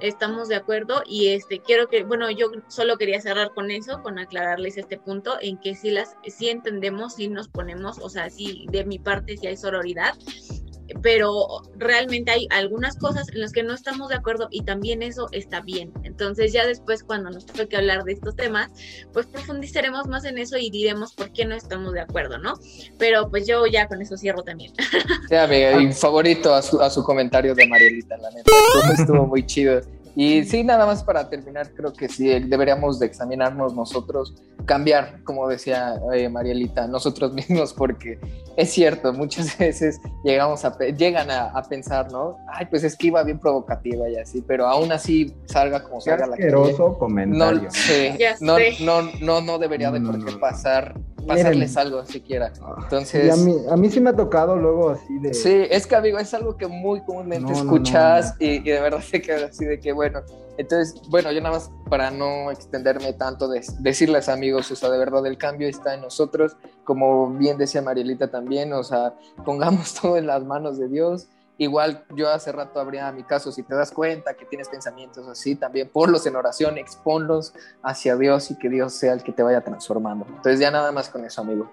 estamos 0.00 0.48
de 0.48 0.56
acuerdo 0.56 1.02
y 1.06 1.28
este, 1.28 1.60
quiero 1.60 1.88
que, 1.88 2.04
bueno, 2.04 2.30
yo 2.30 2.50
solo 2.68 2.96
quería 2.96 3.13
cerrar 3.20 3.52
con 3.54 3.70
eso, 3.70 4.02
con 4.02 4.18
aclararles 4.18 4.76
este 4.76 4.98
punto 4.98 5.36
en 5.40 5.58
que 5.58 5.74
sí 5.74 5.90
las, 5.90 6.16
sí 6.26 6.48
entendemos, 6.48 7.14
sí 7.14 7.28
nos 7.28 7.48
ponemos, 7.48 7.98
o 7.98 8.08
sea, 8.08 8.30
sí, 8.30 8.66
de 8.70 8.84
mi 8.84 8.98
parte 8.98 9.36
sí 9.36 9.46
hay 9.46 9.56
sororidad, 9.56 10.14
pero 11.02 11.62
realmente 11.76 12.30
hay 12.30 12.46
algunas 12.50 12.96
cosas 12.96 13.28
en 13.30 13.40
las 13.40 13.52
que 13.52 13.62
no 13.62 13.74
estamos 13.74 14.08
de 14.08 14.16
acuerdo 14.16 14.48
y 14.50 14.62
también 14.62 15.02
eso 15.02 15.28
está 15.32 15.60
bien. 15.60 15.92
Entonces 16.02 16.52
ya 16.52 16.66
después 16.66 17.02
cuando 17.02 17.30
nos 17.30 17.46
toque 17.46 17.76
hablar 17.76 18.04
de 18.04 18.12
estos 18.12 18.36
temas, 18.36 18.70
pues 19.12 19.26
profundizaremos 19.26 20.06
más 20.06 20.24
en 20.24 20.38
eso 20.38 20.56
y 20.58 20.70
diremos 20.70 21.14
por 21.14 21.32
qué 21.32 21.44
no 21.46 21.54
estamos 21.54 21.92
de 21.92 22.00
acuerdo, 22.00 22.38
¿no? 22.38 22.54
Pero 22.98 23.30
pues 23.30 23.46
yo 23.46 23.66
ya 23.66 23.88
con 23.88 24.02
eso 24.02 24.16
cierro 24.16 24.42
también. 24.42 24.72
Sí, 25.28 25.34
amiga, 25.34 25.80
y 25.80 25.92
favorito 25.94 26.54
a 26.54 26.62
su, 26.62 26.80
a 26.80 26.90
su 26.90 27.02
comentario 27.02 27.54
de 27.54 27.66
Marielita, 27.66 28.16
la 28.18 28.30
neta. 28.30 28.50
Estuvo 28.98 29.26
muy 29.26 29.44
chido. 29.46 29.80
Y 30.16 30.44
sí, 30.44 30.62
nada 30.62 30.86
más 30.86 31.02
para 31.02 31.28
terminar, 31.28 31.70
creo 31.74 31.92
que 31.92 32.08
sí, 32.08 32.28
deberíamos 32.28 32.98
de 33.00 33.06
examinarnos 33.06 33.74
nosotros, 33.74 34.34
cambiar, 34.64 35.22
como 35.24 35.48
decía 35.48 36.00
eh, 36.14 36.28
Marielita, 36.28 36.86
nosotros 36.86 37.32
mismos, 37.34 37.72
porque 37.72 38.18
es 38.56 38.70
cierto, 38.70 39.12
muchas 39.12 39.58
veces 39.58 40.00
llegamos 40.24 40.64
a, 40.64 40.78
llegan 40.78 41.30
a, 41.30 41.62
pensar, 41.68 42.12
¿no? 42.12 42.36
Ay, 42.48 42.66
pues 42.66 42.84
es 42.84 42.96
que 42.96 43.08
iba 43.08 43.22
bien 43.24 43.38
provocativa 43.38 44.08
y 44.08 44.16
así, 44.16 44.42
pero 44.42 44.66
aún 44.66 44.92
así 44.92 45.34
salga 45.46 45.82
como 45.82 46.00
salga 46.00 46.26
la 46.26 46.36
comentario. 46.98 47.68
No, 48.40 48.58
no, 48.58 49.02
no, 49.02 49.10
no, 49.20 49.40
no 49.40 49.58
debería 49.58 49.90
de 49.90 50.00
por 50.00 50.24
qué 50.24 50.32
pasar 50.36 50.94
pasarles 51.26 51.76
algo 51.76 52.04
siquiera. 52.04 52.52
Ah, 52.62 52.76
Entonces. 52.82 53.32
a, 53.32 53.36
mí, 53.36 53.56
a 53.70 53.76
mí 53.76 53.90
sí 53.90 54.00
me 54.00 54.10
ha 54.10 54.16
tocado 54.16 54.56
luego 54.56 54.90
así 54.90 55.18
de. 55.18 55.34
Sí, 55.34 55.66
es 55.70 55.86
que 55.86 55.96
amigo, 55.96 56.18
es 56.18 56.32
algo 56.34 56.56
que 56.56 56.66
muy 56.66 57.00
comúnmente 57.02 57.52
escuchas 57.52 58.34
y, 58.38 58.60
de 58.60 58.80
verdad 58.80 59.00
se 59.00 59.20
queda 59.20 59.46
así 59.46 59.64
de 59.64 59.80
que 59.80 59.92
bueno. 59.92 60.03
Entonces, 60.56 61.00
bueno, 61.08 61.32
yo 61.32 61.40
nada 61.40 61.56
más 61.56 61.70
para 61.88 62.10
no 62.10 62.50
extenderme 62.50 63.12
tanto, 63.12 63.48
de, 63.48 63.64
decirles 63.80 64.28
amigos, 64.28 64.70
o 64.70 64.76
sea, 64.76 64.90
de 64.90 64.98
verdad 64.98 65.26
el 65.26 65.36
cambio 65.36 65.68
está 65.68 65.94
en 65.94 66.02
nosotros, 66.02 66.56
como 66.84 67.30
bien 67.30 67.58
decía 67.58 67.82
Marielita 67.82 68.30
también, 68.30 68.72
o 68.72 68.84
sea, 68.84 69.14
pongamos 69.44 69.94
todo 70.00 70.16
en 70.16 70.26
las 70.26 70.44
manos 70.44 70.78
de 70.78 70.88
Dios 70.88 71.28
Igual 71.56 72.04
yo 72.16 72.30
hace 72.30 72.50
rato 72.50 72.80
abría 72.80 73.10
mi 73.12 73.22
caso, 73.22 73.52
si 73.52 73.62
te 73.62 73.74
das 73.76 73.92
cuenta 73.92 74.34
que 74.34 74.44
tienes 74.44 74.68
pensamientos 74.68 75.28
así, 75.28 75.54
también 75.54 75.88
ponlos 75.88 76.26
en 76.26 76.34
oración, 76.34 76.78
exponlos 76.78 77.54
hacia 77.82 78.16
Dios 78.16 78.50
y 78.50 78.58
que 78.58 78.68
Dios 78.68 78.92
sea 78.92 79.12
el 79.12 79.22
que 79.22 79.32
te 79.32 79.42
vaya 79.44 79.60
transformando. 79.60 80.26
Entonces 80.28 80.58
ya 80.58 80.72
nada 80.72 80.90
más 80.90 81.08
con 81.08 81.24
eso, 81.24 81.42
amigo. 81.42 81.70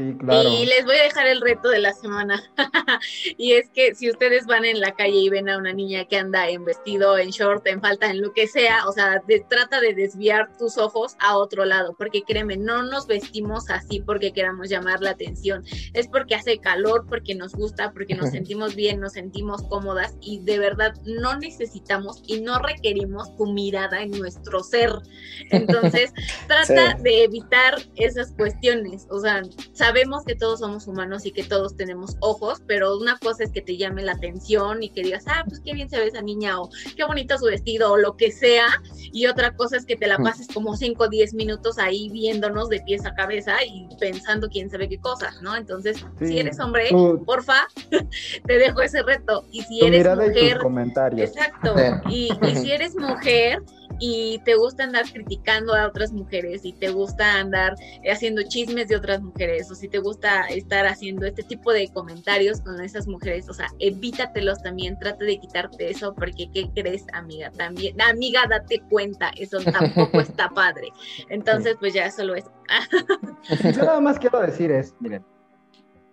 Y 0.00 0.66
les 0.66 0.84
voy 0.84 0.96
a 0.96 1.02
dejar 1.04 1.26
el 1.26 1.40
reto 1.40 1.68
de 1.68 1.78
la 1.78 1.92
semana. 1.92 2.42
y 3.36 3.52
es 3.52 3.68
que 3.70 3.94
si 3.94 4.10
ustedes 4.10 4.46
van 4.46 4.64
en 4.64 4.80
la 4.80 4.92
calle 4.92 5.16
y 5.16 5.28
ven 5.28 5.48
a 5.48 5.58
una 5.58 5.72
niña 5.72 6.04
que 6.06 6.16
anda 6.16 6.48
en 6.48 6.64
vestido, 6.64 7.18
en 7.18 7.30
short, 7.30 7.66
en 7.66 7.80
falta, 7.80 8.10
en 8.10 8.20
lo 8.20 8.32
que 8.32 8.46
sea, 8.46 8.88
o 8.88 8.92
sea, 8.92 9.22
trata 9.48 9.80
de 9.80 9.94
desviar 9.94 10.56
tus 10.58 10.78
ojos 10.78 11.16
a 11.18 11.36
otro 11.36 11.64
lado, 11.64 11.94
porque 11.96 12.22
créeme, 12.22 12.56
no 12.56 12.82
nos 12.82 13.06
vestimos 13.06 13.70
así 13.70 14.00
porque 14.00 14.32
queramos 14.32 14.68
llamar 14.68 15.00
la 15.00 15.10
atención. 15.10 15.64
Es 15.92 16.08
porque 16.08 16.34
hace 16.34 16.58
calor, 16.58 17.06
porque 17.08 17.34
nos 17.34 17.54
gusta, 17.54 17.92
porque 17.92 18.14
nos 18.14 18.30
sentimos 18.30 18.74
bien, 18.74 19.00
nos 19.00 19.12
sentimos 19.12 19.62
cómodas 19.64 20.14
y 20.20 20.40
de 20.40 20.58
verdad 20.58 20.94
no 21.04 21.38
necesitamos 21.38 22.22
y 22.26 22.40
no 22.40 22.58
requerimos 22.58 23.36
tu 23.36 23.46
mirada 23.52 24.02
en 24.02 24.10
nuestro 24.12 24.62
ser. 24.62 24.90
Entonces, 25.50 26.12
trata 26.46 26.94
de 26.94 27.24
evitar 27.24 27.76
esas 27.96 28.32
cuestiones. 28.32 29.06
O 29.10 29.20
sea, 29.20 29.42
sabemos 29.90 30.24
que 30.24 30.36
todos 30.36 30.60
somos 30.60 30.86
humanos 30.86 31.26
y 31.26 31.32
que 31.32 31.42
todos 31.42 31.74
tenemos 31.74 32.16
ojos, 32.20 32.62
pero 32.64 32.96
una 32.96 33.18
cosa 33.18 33.42
es 33.42 33.50
que 33.50 33.60
te 33.60 33.76
llame 33.76 34.04
la 34.04 34.12
atención 34.12 34.84
y 34.84 34.90
que 34.90 35.02
digas, 35.02 35.24
ah, 35.26 35.42
pues 35.48 35.60
qué 35.64 35.72
bien 35.72 35.90
se 35.90 35.98
ve 35.98 36.06
esa 36.06 36.22
niña 36.22 36.60
o 36.60 36.70
qué 36.96 37.02
bonito 37.04 37.36
su 37.36 37.46
vestido 37.46 37.90
o 37.90 37.96
lo 37.96 38.16
que 38.16 38.30
sea, 38.30 38.66
y 39.12 39.26
otra 39.26 39.56
cosa 39.56 39.76
es 39.76 39.84
que 39.84 39.96
te 39.96 40.06
la 40.06 40.16
pases 40.18 40.46
como 40.46 40.76
5 40.76 41.02
o 41.02 41.08
10 41.08 41.34
minutos 41.34 41.76
ahí 41.80 42.08
viéndonos 42.10 42.68
de 42.68 42.80
pies 42.82 43.04
a 43.04 43.14
cabeza 43.14 43.56
y 43.64 43.88
pensando 43.98 44.48
quién 44.48 44.70
sabe 44.70 44.88
qué 44.88 45.00
cosas, 45.00 45.42
¿no? 45.42 45.56
Entonces, 45.56 46.04
si 46.20 46.38
eres 46.38 46.60
hombre, 46.60 46.90
porfa, 47.26 47.66
te 48.46 48.58
dejo 48.58 48.82
ese 48.82 49.02
reto. 49.02 49.44
Y 49.50 49.62
si 49.62 49.84
eres 49.84 50.06
mujer, 50.16 50.58
comentarios. 50.58 51.30
exacto, 51.30 51.74
y, 52.08 52.30
y 52.46 52.56
si 52.56 52.70
eres 52.70 52.94
mujer, 52.94 53.60
y 54.00 54.40
te 54.44 54.54
gusta 54.56 54.84
andar 54.84 55.04
criticando 55.12 55.74
a 55.74 55.86
otras 55.86 56.12
mujeres 56.12 56.64
y 56.64 56.72
te 56.72 56.90
gusta 56.90 57.34
andar 57.34 57.74
haciendo 58.10 58.42
chismes 58.42 58.88
de 58.88 58.96
otras 58.96 59.20
mujeres 59.20 59.70
o 59.70 59.74
si 59.74 59.88
te 59.88 59.98
gusta 59.98 60.46
estar 60.46 60.86
haciendo 60.86 61.26
este 61.26 61.42
tipo 61.42 61.72
de 61.72 61.88
comentarios 61.92 62.62
con 62.62 62.80
esas 62.80 63.06
mujeres, 63.06 63.48
o 63.48 63.52
sea, 63.52 63.68
evítatelos 63.78 64.62
también, 64.62 64.98
trate 64.98 65.24
de 65.26 65.38
quitarte 65.38 65.90
eso 65.90 66.14
porque 66.14 66.50
¿qué 66.52 66.70
crees, 66.74 67.04
amiga? 67.12 67.50
También, 67.50 68.00
amiga, 68.00 68.46
date 68.48 68.82
cuenta, 68.88 69.30
eso 69.36 69.58
tampoco 69.60 70.20
está 70.20 70.48
padre. 70.48 70.88
Entonces, 71.28 71.76
pues 71.78 71.92
ya 71.92 72.10
solo 72.10 72.34
es. 72.34 72.44
Yo 73.76 73.84
nada 73.84 74.00
más 74.00 74.18
quiero 74.18 74.40
decir 74.40 74.70
es, 74.70 74.94
miren, 75.00 75.24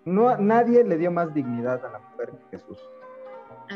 no, 0.03 0.37
nadie 0.37 0.83
le 0.83 0.97
dio 0.97 1.11
más 1.11 1.33
dignidad 1.33 1.85
a 1.85 1.91
la 1.91 1.99
mujer 1.99 2.31
que 2.31 2.57
Jesús. 2.57 2.77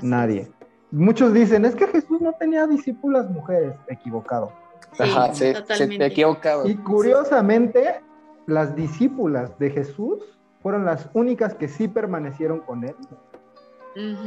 nadie 0.01 0.51
muchos 0.91 1.33
dicen, 1.33 1.65
es 1.65 1.75
que 1.75 1.87
Jesús 1.87 2.21
no 2.21 2.33
tenía 2.33 2.67
discípulas 2.67 3.29
mujeres, 3.29 3.73
equivocado. 3.87 4.51
Ajá, 4.99 5.33
sí, 5.33 5.53
equivocado. 5.99 6.67
Y 6.67 6.75
curiosamente, 6.75 8.01
las 8.45 8.75
discípulas 8.75 9.57
de 9.57 9.69
Jesús 9.69 10.19
fueron 10.61 10.85
las 10.85 11.09
únicas 11.13 11.55
que 11.55 11.67
sí 11.67 11.87
permanecieron 11.87 12.59
con 12.59 12.83
él. 12.83 12.95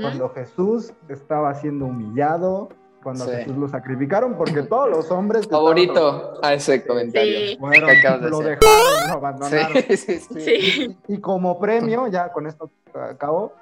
Cuando 0.00 0.28
Jesús 0.30 0.92
estaba 1.08 1.54
siendo 1.54 1.86
humillado, 1.86 2.68
cuando 3.02 3.26
Jesús 3.26 3.56
lo 3.56 3.68
sacrificaron, 3.68 4.34
porque 4.34 4.62
todos 4.62 4.90
los 4.90 5.10
hombres... 5.10 5.46
Favorito 5.46 6.38
a 6.42 6.54
ese 6.54 6.84
comentario. 6.84 7.58
lo 7.58 8.38
dejaron, 8.40 9.08
lo 9.08 9.14
abandonaron. 9.14 9.76
Y 11.08 11.18
como 11.18 11.58
premio, 11.58 12.08
ya 12.08 12.32
con 12.32 12.46
esto 12.46 12.70
acabo, 12.94 13.52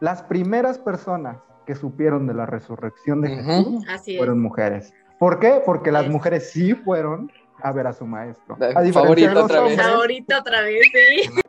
las 0.00 0.22
primeras 0.22 0.78
personas 0.78 1.36
que 1.66 1.74
supieron 1.74 2.26
de 2.26 2.34
la 2.34 2.46
resurrección 2.46 3.20
de 3.20 3.28
Jesús 3.28 3.84
fueron 4.16 4.40
mujeres. 4.40 4.92
¿Por 5.18 5.38
qué? 5.38 5.62
Porque 5.64 5.92
las 5.92 6.08
mujeres 6.08 6.50
sí 6.50 6.74
fueron 6.74 7.30
a 7.62 7.72
ver 7.72 7.86
a 7.86 7.92
su 7.92 8.06
maestro. 8.06 8.56
favorito 8.92 9.44
otra 9.44 9.60
vez. 9.62 9.76
Favorito 9.76 10.38
otra 10.38 10.62
vez, 10.62 10.82
sí. 10.92 11.30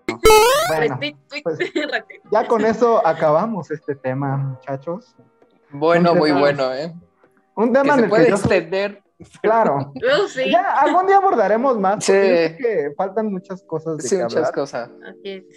Bueno, 0.67 0.99
pues, 1.43 1.57
ya 2.31 2.47
con 2.47 2.65
eso 2.65 3.05
acabamos 3.05 3.71
este 3.71 3.95
tema, 3.95 4.37
muchachos. 4.37 5.15
Bueno, 5.71 6.15
muy 6.15 6.31
bueno, 6.31 6.73
¿eh? 6.73 6.93
Un 7.55 7.73
tema 7.73 7.95
que 7.95 8.03
se 8.03 8.07
puede 8.07 8.29
extender. 8.29 9.03
Claro. 9.41 9.91
Uh, 10.01 10.27
sí. 10.27 10.49
Ya 10.51 10.79
algún 10.79 11.07
día 11.07 11.17
abordaremos 11.17 11.77
más. 11.77 12.03
Sí. 12.03 12.13
que 12.13 12.91
faltan 12.97 13.31
muchas 13.31 13.61
cosas 13.63 13.97
de 13.97 14.03
Sí, 14.03 14.17
muchas 14.17 14.51
cosas. 14.51 14.89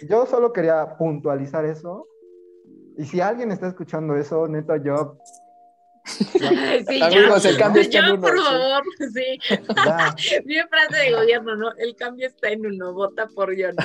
Yo 0.07 0.25
solo 0.25 0.53
quería 0.53 0.97
puntualizar 0.97 1.65
eso 1.65 2.07
y 2.97 3.05
si 3.05 3.21
alguien 3.21 3.51
está 3.51 3.67
escuchando 3.67 4.15
eso, 4.15 4.47
neta, 4.47 4.77
yo. 4.77 5.17
sí, 6.05 7.01
Amigos, 7.01 7.45
el 7.45 7.57
cambio 7.57 7.81
está 7.81 7.97
en 7.97 8.11
uno. 8.11 8.21
por 8.21 8.39
favor, 8.39 8.83
sí. 9.13 9.39
Bien 10.45 10.67
frase 10.69 11.03
de 11.03 11.11
gobierno, 11.11 11.55
¿no? 11.55 11.71
El 11.77 11.95
cambio 11.95 12.27
está 12.27 12.49
en 12.49 12.65
uno, 12.65 12.93
vota 12.93 13.27
por 13.33 13.55
yo, 13.55 13.69
¿no? 13.71 13.83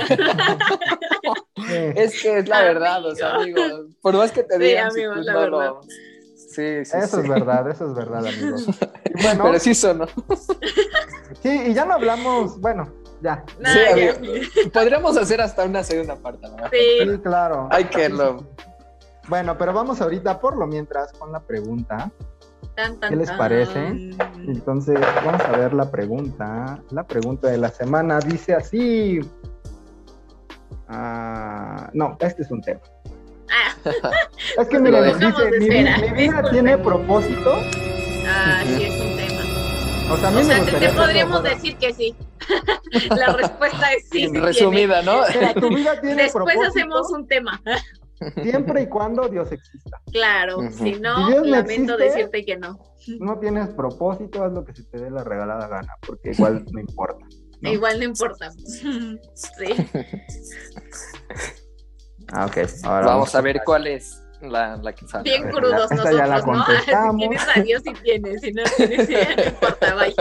es 1.96 2.22
que 2.22 2.38
es 2.38 2.48
la 2.48 2.62
verdad, 2.62 3.06
o 3.06 3.14
sea, 3.14 3.36
amigos. 3.36 3.86
Por 4.02 4.16
más 4.16 4.32
que 4.32 4.42
te 4.42 4.58
digan, 4.58 4.92
sí, 4.92 5.02
amigos, 5.02 5.24
la 5.24 5.38
verdad. 5.38 5.72
Sí, 6.50 6.84
sí, 6.84 6.96
eso 6.96 7.20
es 7.20 7.28
verdad, 7.28 7.70
eso 7.70 7.88
es 7.88 7.94
verdad, 7.94 8.26
amigos. 8.26 8.66
Bueno, 9.22 9.44
Pero 9.44 9.58
sí 9.58 9.74
sonó. 9.74 10.06
Sí, 11.42 11.62
y 11.66 11.74
ya 11.74 11.84
no 11.84 11.94
hablamos, 11.94 12.58
bueno, 12.61 12.90
ya. 13.20 13.44
sí, 13.64 14.68
Podríamos 14.72 15.16
hacer 15.16 15.40
hasta 15.40 15.64
una 15.64 15.82
segunda 15.84 16.16
parte, 16.16 16.48
¿no? 16.48 16.56
Sí. 16.70 16.78
sí 17.02 17.18
claro. 17.22 17.68
Hay 17.70 17.84
que 17.84 18.08
lo. 18.08 18.46
Bueno, 19.31 19.57
pero 19.57 19.72
vamos 19.72 20.01
ahorita 20.01 20.41
por 20.41 20.57
lo 20.57 20.66
mientras 20.66 21.12
con 21.12 21.31
la 21.31 21.39
pregunta. 21.39 22.11
¿Qué 23.09 23.14
les 23.14 23.31
parece? 23.31 24.11
Entonces, 24.39 24.99
vamos 25.24 25.41
a 25.43 25.53
ver 25.53 25.72
la 25.72 25.89
pregunta. 25.89 26.83
La 26.91 27.07
pregunta 27.07 27.47
de 27.47 27.59
la 27.59 27.68
semana 27.68 28.18
dice 28.18 28.55
así. 28.55 29.20
Ah, 30.89 31.91
no, 31.95 32.16
este 32.18 32.43
es 32.43 32.51
un 32.51 32.61
tema. 32.61 32.81
Ah. 33.53 34.11
Es 34.59 34.68
que 34.68 34.81
mira, 34.81 35.01
dice, 35.01 35.51
mi, 35.61 35.68
vida 35.68 36.43
tiene 36.51 36.76
propósito. 36.78 37.55
Ah, 38.26 38.62
sí, 38.66 38.83
es 38.83 39.01
un 39.01 39.16
tema. 39.16 40.12
O 40.12 40.16
sea, 40.16 40.28
a 40.28 40.33
mí 40.33 40.41
o 40.41 40.45
sea, 40.45 40.81
te, 40.81 40.89
podríamos 40.89 41.43
decir 41.45 41.76
que 41.76 41.95
sí. 41.95 42.16
la 43.16 43.28
respuesta 43.35 43.93
es 43.93 44.09
sí. 44.11 44.26
Resumida, 44.26 45.03
¿no? 45.03 45.22
tu 45.55 45.68
vida 45.68 46.01
tiene 46.01 46.24
Después 46.24 46.57
hacemos 46.66 47.12
un 47.12 47.28
tema. 47.28 47.61
Siempre 48.42 48.82
y 48.82 48.86
cuando 48.86 49.28
Dios 49.28 49.50
exista. 49.50 50.00
Claro, 50.12 50.58
si 50.70 50.92
no, 51.00 51.42
lamento 51.44 51.96
decirte 51.96 52.44
que 52.44 52.56
no. 52.56 52.78
No 53.18 53.38
tienes 53.38 53.68
propósito, 53.68 54.44
haz 54.44 54.52
lo 54.52 54.64
que 54.64 54.74
se 54.74 54.84
te 54.84 54.98
dé 54.98 55.10
la 55.10 55.24
regalada 55.24 55.68
gana, 55.68 55.94
porque 56.06 56.32
igual 56.32 56.64
no 56.70 56.80
importa. 56.80 57.26
Igual 57.62 57.98
no 57.98 58.04
importa. 58.04 58.50
sí. 58.52 59.74
Ah, 62.32 62.46
ok. 62.46 62.58
Ahora 62.84 63.06
vamos, 63.06 63.34
a 63.34 63.40
ver 63.40 63.60
cuál 63.64 63.86
es 63.86 64.22
la, 64.40 64.76
la 64.76 64.94
que 64.94 65.06
sale. 65.06 65.24
Bien 65.24 65.50
crudos 65.50 65.90
nosotros, 65.90 66.16
ya 66.16 66.26
la 66.26 66.40
¿no? 66.40 66.64
Si 67.10 67.16
tienes 67.16 67.42
a 67.54 67.60
Dios, 67.60 67.82
si 67.82 67.92
tienes. 67.94 68.40
Si 68.40 68.52
no 68.52 68.62
tienes, 68.76 69.08
no 69.36 69.44
importa, 69.44 69.94
vaya. 69.94 70.14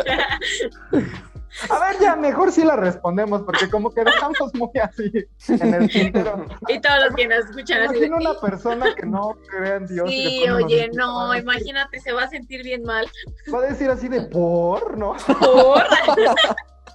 A 1.67 1.79
ver, 1.79 1.99
ya 1.99 2.15
mejor 2.15 2.51
sí 2.51 2.63
la 2.63 2.75
respondemos, 2.75 3.41
porque 3.41 3.69
como 3.69 3.91
que 3.91 4.03
dejamos 4.03 4.53
muy 4.53 4.69
así 4.81 5.11
en 5.47 5.73
el 5.73 5.89
tintero. 5.89 6.45
Y 6.67 6.79
todos 6.79 7.05
los 7.05 7.15
que 7.15 7.27
nos 7.27 7.45
escuchan 7.45 7.83
así. 7.83 8.05
Una 8.05 8.39
persona 8.39 8.95
que 8.95 9.05
no 9.05 9.37
cree 9.49 9.75
en 9.75 9.87
Dios. 9.87 10.09
Sí, 10.09 10.49
oye, 10.49 10.89
no, 10.93 11.35
imagínate, 11.35 11.99
se 11.99 12.13
va 12.13 12.23
a 12.23 12.29
sentir 12.29 12.63
bien 12.63 12.83
mal. 12.83 13.07
Va 13.53 13.59
a 13.59 13.63
decir 13.63 13.89
así 13.89 14.07
de 14.07 14.21
por, 14.21 14.97
¿no? 14.97 15.15
Por. 15.39 15.83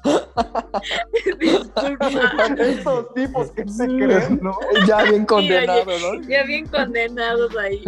Estos 2.58 3.14
tipos 3.14 3.50
que 3.52 3.66
se 3.68 3.86
creen, 3.86 4.38
¿no? 4.42 4.58
Ya 4.86 5.02
bien 5.04 5.24
condenados, 5.24 5.86
¿no? 5.86 6.20
Ya 6.28 6.42
bien 6.44 6.66
condenados 6.66 7.56
ahí. 7.56 7.82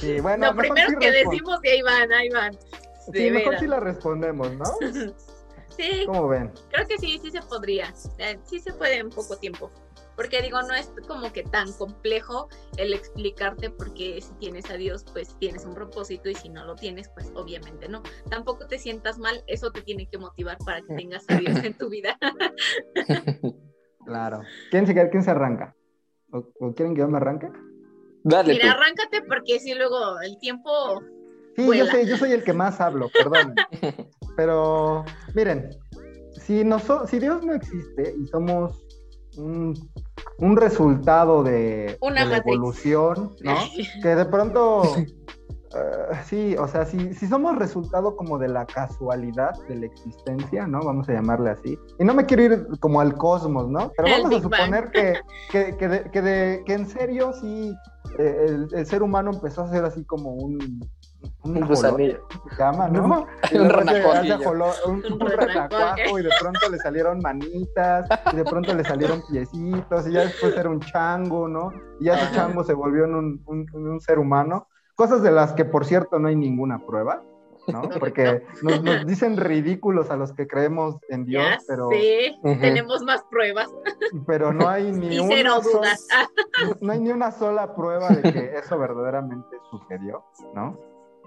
Sí, 0.00 0.20
bueno. 0.20 0.46
Lo 0.46 0.56
primero 0.56 0.98
que 0.98 1.10
decimos 1.10 1.58
y 1.62 1.68
ahí 1.68 1.82
van, 1.82 2.10
ahí 2.12 2.30
van 2.30 2.58
sí, 3.12 3.30
mejor 3.30 3.58
si 3.58 3.66
la 3.66 3.80
respondemos, 3.80 4.52
¿no? 4.52 4.64
sí. 5.76 6.04
¿Cómo 6.06 6.28
ven? 6.28 6.52
Creo 6.70 6.86
que 6.86 6.98
sí, 6.98 7.18
sí 7.22 7.30
se 7.30 7.42
podría. 7.42 7.92
Eh, 8.18 8.38
sí 8.44 8.60
se 8.60 8.72
puede 8.72 8.98
en 8.98 9.10
poco 9.10 9.36
tiempo. 9.36 9.70
Porque 10.16 10.40
digo, 10.40 10.62
no 10.62 10.74
es 10.74 10.90
como 11.06 11.30
que 11.30 11.42
tan 11.42 11.70
complejo 11.74 12.48
el 12.78 12.94
explicarte 12.94 13.68
porque 13.68 14.20
si 14.22 14.32
tienes 14.34 14.70
a 14.70 14.74
Dios, 14.74 15.04
pues 15.12 15.36
tienes 15.38 15.66
un 15.66 15.74
propósito 15.74 16.30
y 16.30 16.34
si 16.34 16.48
no 16.48 16.64
lo 16.64 16.74
tienes, 16.74 17.10
pues 17.10 17.30
obviamente 17.34 17.86
no. 17.88 18.02
Tampoco 18.30 18.66
te 18.66 18.78
sientas 18.78 19.18
mal, 19.18 19.44
eso 19.46 19.70
te 19.70 19.82
tiene 19.82 20.08
que 20.08 20.16
motivar 20.16 20.56
para 20.64 20.80
que 20.80 20.94
tengas 20.94 21.26
a 21.28 21.36
Dios 21.36 21.62
en 21.62 21.74
tu 21.74 21.90
vida. 21.90 22.18
claro. 24.06 24.40
¿Quién 24.70 24.86
se, 24.86 25.10
quién 25.10 25.22
se 25.22 25.30
arranca? 25.30 25.76
¿O, 26.32 26.72
quieren 26.74 26.94
que 26.94 27.00
yo 27.00 27.08
me 27.08 27.18
arranque? 27.18 27.50
Dale 28.24 28.54
Mira, 28.54 28.72
arráncate 28.72 29.22
porque 29.22 29.60
si 29.60 29.74
luego 29.74 30.18
el 30.20 30.38
tiempo 30.38 31.02
Sí, 31.56 31.66
yo, 31.76 31.86
sé, 31.86 32.06
yo 32.06 32.16
soy 32.18 32.32
el 32.32 32.44
que 32.44 32.52
más 32.52 32.80
hablo, 32.80 33.08
perdón. 33.12 33.54
Pero 34.36 35.04
miren, 35.34 35.70
si, 36.34 36.62
si 37.08 37.18
Dios 37.18 37.44
no 37.44 37.54
existe 37.54 38.14
y 38.20 38.26
somos 38.26 38.84
un, 39.38 40.56
resultado 40.56 41.42
de, 41.42 41.98
la 42.00 42.36
evolución, 42.36 43.34
¿no? 43.42 43.54
que 44.02 44.14
de 44.14 44.24
pronto, 44.26 44.82
eh, 44.96 46.16
sí, 46.24 46.56
o 46.58 46.68
sea, 46.68 46.84
si, 46.84 47.14
si 47.14 47.26
somos 47.26 47.56
resultado 47.56 48.16
como 48.16 48.38
de 48.38 48.48
la 48.48 48.66
casualidad 48.66 49.52
de 49.68 49.76
la 49.76 49.86
existencia, 49.86 50.66
¿no? 50.66 50.80
Vamos 50.80 51.08
a 51.08 51.14
llamarle 51.14 51.50
así. 51.50 51.78
Y 51.98 52.04
no 52.04 52.14
me 52.14 52.26
quiero 52.26 52.42
ir 52.42 52.66
como 52.80 53.00
al 53.00 53.14
cosmos, 53.14 53.68
¿no? 53.68 53.90
Pero 53.96 54.08
vamos 54.22 54.38
a 54.38 54.42
suponer 54.42 54.90
que, 54.90 55.14
que, 55.50 55.76
que, 55.76 56.62
que, 56.66 56.72
en 56.72 56.86
serio 56.86 57.32
sí 57.40 57.74
eh, 58.18 58.44
el, 58.46 58.68
el, 58.72 58.86
ser 58.86 59.02
humano 59.02 59.30
empezó 59.32 59.62
a 59.62 59.70
ser 59.70 59.84
así 59.84 60.04
como 60.04 60.30
un, 60.34 60.80
un, 61.42 61.66
gusanillo. 61.66 62.26
Se 62.50 62.56
llama, 62.56 62.88
¿no? 62.88 63.26
Y 63.50 63.58
un 63.58 63.70
renacuajo. 63.70 64.20
Un, 64.86 65.02
y 66.18 66.22
de 66.22 66.30
pronto 66.40 66.68
le 66.70 66.78
salieron 66.78 67.20
manitas, 67.20 68.08
y 68.32 68.36
de 68.36 68.44
pronto 68.44 68.74
le 68.74 68.84
salieron 68.84 69.22
piecitos, 69.30 70.08
y 70.08 70.12
ya 70.12 70.20
después 70.22 70.56
era 70.56 70.68
un 70.68 70.80
chango, 70.80 71.48
¿no? 71.48 71.72
Y 72.00 72.06
ya 72.06 72.14
ese 72.14 72.34
chango 72.34 72.64
se 72.64 72.74
volvió 72.74 73.04
en 73.04 73.14
un, 73.14 73.42
un, 73.46 74.00
ser 74.00 74.18
humano. 74.18 74.68
Cosas 74.94 75.22
de 75.22 75.30
las 75.30 75.52
que, 75.52 75.64
por 75.64 75.84
cierto, 75.84 76.18
no 76.18 76.28
hay 76.28 76.36
ninguna 76.36 76.84
prueba. 76.84 77.22
¿no? 77.68 77.82
Porque 77.98 78.44
nos, 78.62 79.06
dicen 79.06 79.36
ridículos 79.36 80.08
a 80.10 80.16
los 80.16 80.32
que 80.32 80.46
creemos 80.46 80.98
en 81.08 81.24
Dios, 81.24 81.44
pero... 81.66 81.88
Sí, 81.90 82.38
tenemos 82.60 83.02
más 83.02 83.24
pruebas. 83.24 83.68
Pero 84.24 84.52
no 84.52 84.68
hay 84.68 84.92
ni 84.92 85.18
una 85.18 85.60
sola, 85.60 85.96
no 86.80 86.92
hay 86.92 87.00
ni 87.00 87.10
una 87.10 87.32
sola 87.32 87.74
prueba 87.74 88.08
de 88.10 88.32
que 88.32 88.56
eso 88.56 88.78
verdaderamente 88.78 89.56
sucedió, 89.68 90.24
¿no? 90.54 90.78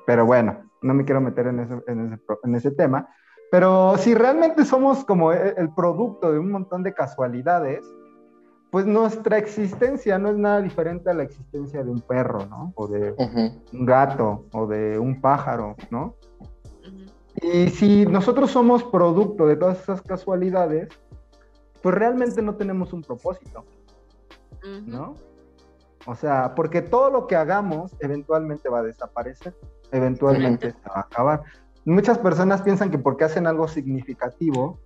Pero 0.09 0.25
bueno, 0.25 0.63
no 0.81 0.95
me 0.95 1.05
quiero 1.05 1.21
meter 1.21 1.45
en 1.45 1.59
ese, 1.59 1.83
en 1.85 2.13
ese, 2.13 2.23
en 2.43 2.55
ese 2.55 2.71
tema. 2.71 3.07
Pero 3.51 3.95
si 3.99 4.15
realmente 4.15 4.65
somos 4.65 5.05
como 5.05 5.31
e, 5.31 5.53
el 5.55 5.71
producto 5.75 6.31
de 6.31 6.39
un 6.39 6.49
montón 6.49 6.81
de 6.81 6.95
casualidades, 6.95 7.85
pues 8.71 8.87
nuestra 8.87 9.37
existencia 9.37 10.17
no 10.17 10.29
es 10.29 10.37
nada 10.37 10.63
diferente 10.63 11.11
a 11.11 11.13
la 11.13 11.21
existencia 11.21 11.83
de 11.83 11.91
un 11.91 12.01
perro, 12.01 12.43
¿no? 12.47 12.73
O 12.73 12.87
de 12.87 13.13
un 13.71 13.85
gato, 13.85 14.45
o 14.51 14.65
de 14.65 14.97
un 14.97 15.21
pájaro, 15.21 15.75
¿no? 15.91 16.15
Y 17.43 17.69
si 17.69 18.07
nosotros 18.07 18.49
somos 18.49 18.83
producto 18.83 19.45
de 19.45 19.57
todas 19.57 19.79
esas 19.79 20.01
casualidades, 20.01 20.89
pues 21.83 21.93
realmente 21.93 22.41
no 22.41 22.55
tenemos 22.55 22.93
un 22.93 23.03
propósito, 23.03 23.63
¿no? 24.87 25.13
O 26.07 26.15
sea, 26.15 26.55
porque 26.55 26.81
todo 26.81 27.11
lo 27.11 27.27
que 27.27 27.35
hagamos 27.35 27.95
eventualmente 27.99 28.69
va 28.69 28.79
a 28.79 28.83
desaparecer, 28.83 29.53
eventualmente 29.91 30.71
se 30.71 30.89
va 30.89 30.95
a 30.95 31.01
acabar. 31.01 31.41
Muchas 31.85 32.17
personas 32.17 32.61
piensan 32.61 32.91
que 32.91 32.99
porque 32.99 33.23
hacen 33.23 33.47
algo 33.47 33.67
significativo, 33.67 34.79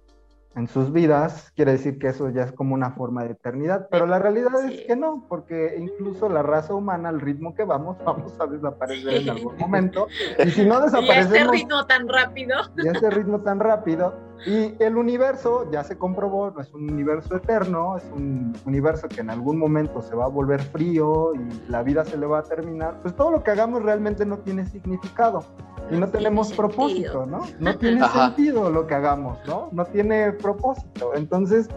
en 0.56 0.68
sus 0.68 0.92
vidas, 0.92 1.52
quiere 1.56 1.72
decir 1.72 1.98
que 1.98 2.08
eso 2.08 2.30
ya 2.30 2.44
es 2.44 2.52
como 2.52 2.76
una 2.76 2.92
forma 2.92 3.24
de 3.24 3.32
eternidad, 3.32 3.88
pero 3.90 4.06
la 4.06 4.20
realidad 4.20 4.54
es 4.70 4.82
que 4.82 4.96
no, 4.96 5.26
porque 5.28 5.76
incluso 5.80 6.30
la 6.30 6.44
raza 6.44 6.76
humana, 6.76 7.10
al 7.10 7.22
ritmo 7.22 7.56
que 7.56 7.64
vamos, 7.64 7.98
vamos 8.06 8.40
a 8.40 8.46
desaparecer 8.46 9.14
en 9.14 9.30
algún 9.30 9.58
momento, 9.58 10.08
y 10.44 10.50
si 10.52 10.66
no 10.66 10.80
desaparecemos... 10.82 11.34
Y 11.34 11.38
ese 11.38 11.52
ritmo 11.52 11.86
tan 11.86 12.08
rápido. 12.08 12.56
Y 12.78 12.88
ese 12.88 13.10
ritmo 13.10 13.42
tan 13.42 13.60
rápido, 13.60 14.14
y 14.46 14.76
el 14.80 14.98
universo, 14.98 15.70
ya 15.72 15.84
se 15.84 15.98
comprobó, 15.98 16.52
no 16.52 16.62
es 16.62 16.74
un 16.74 16.92
universo 16.92 17.36
eterno, 17.36 17.98
es 17.98 18.04
un 18.14 18.54
universo 18.66 19.08
que 19.08 19.22
en 19.22 19.30
algún 19.30 19.58
momento 19.58 20.02
se 20.02 20.16
va 20.16 20.26
a 20.26 20.28
volver 20.28 20.62
frío 20.62 21.34
y 21.34 21.72
la 21.72 21.82
vida 21.82 22.04
se 22.04 22.18
le 22.18 22.26
va 22.26 22.40
a 22.40 22.44
terminar, 22.44 23.00
pues 23.02 23.16
todo 23.16 23.32
lo 23.32 23.44
que 23.44 23.52
hagamos 23.52 23.84
realmente 23.84 24.26
no 24.26 24.40
tiene 24.40 24.66
significado 24.66 25.46
y 25.92 25.98
no 25.98 26.08
tenemos 26.10 26.52
propósito, 26.54 27.26
¿no? 27.26 27.42
No 27.60 27.78
tiene 27.80 28.08
sentido 28.10 28.70
lo 28.70 28.88
que 28.88 28.96
hagamos, 28.96 29.38
¿no? 29.48 29.70
No 29.72 29.86
tiene 29.86 30.34
propósito. 30.34 31.14
Entonces, 31.16 31.70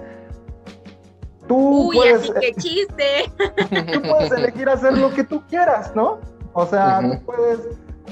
tú 1.46 1.88
Uy, 1.88 1.96
puedes... 1.96 2.30
Así 2.30 2.32
que 2.40 2.54
chiste. 2.54 3.32
Tú 3.92 4.02
puedes 4.02 4.32
elegir 4.32 4.68
hacer 4.68 4.96
lo 4.98 5.12
que 5.12 5.24
tú 5.24 5.42
quieras, 5.48 5.94
¿no? 5.94 6.18
O 6.52 6.66
sea, 6.66 7.00
tú 7.02 7.24
puedes 7.26 7.60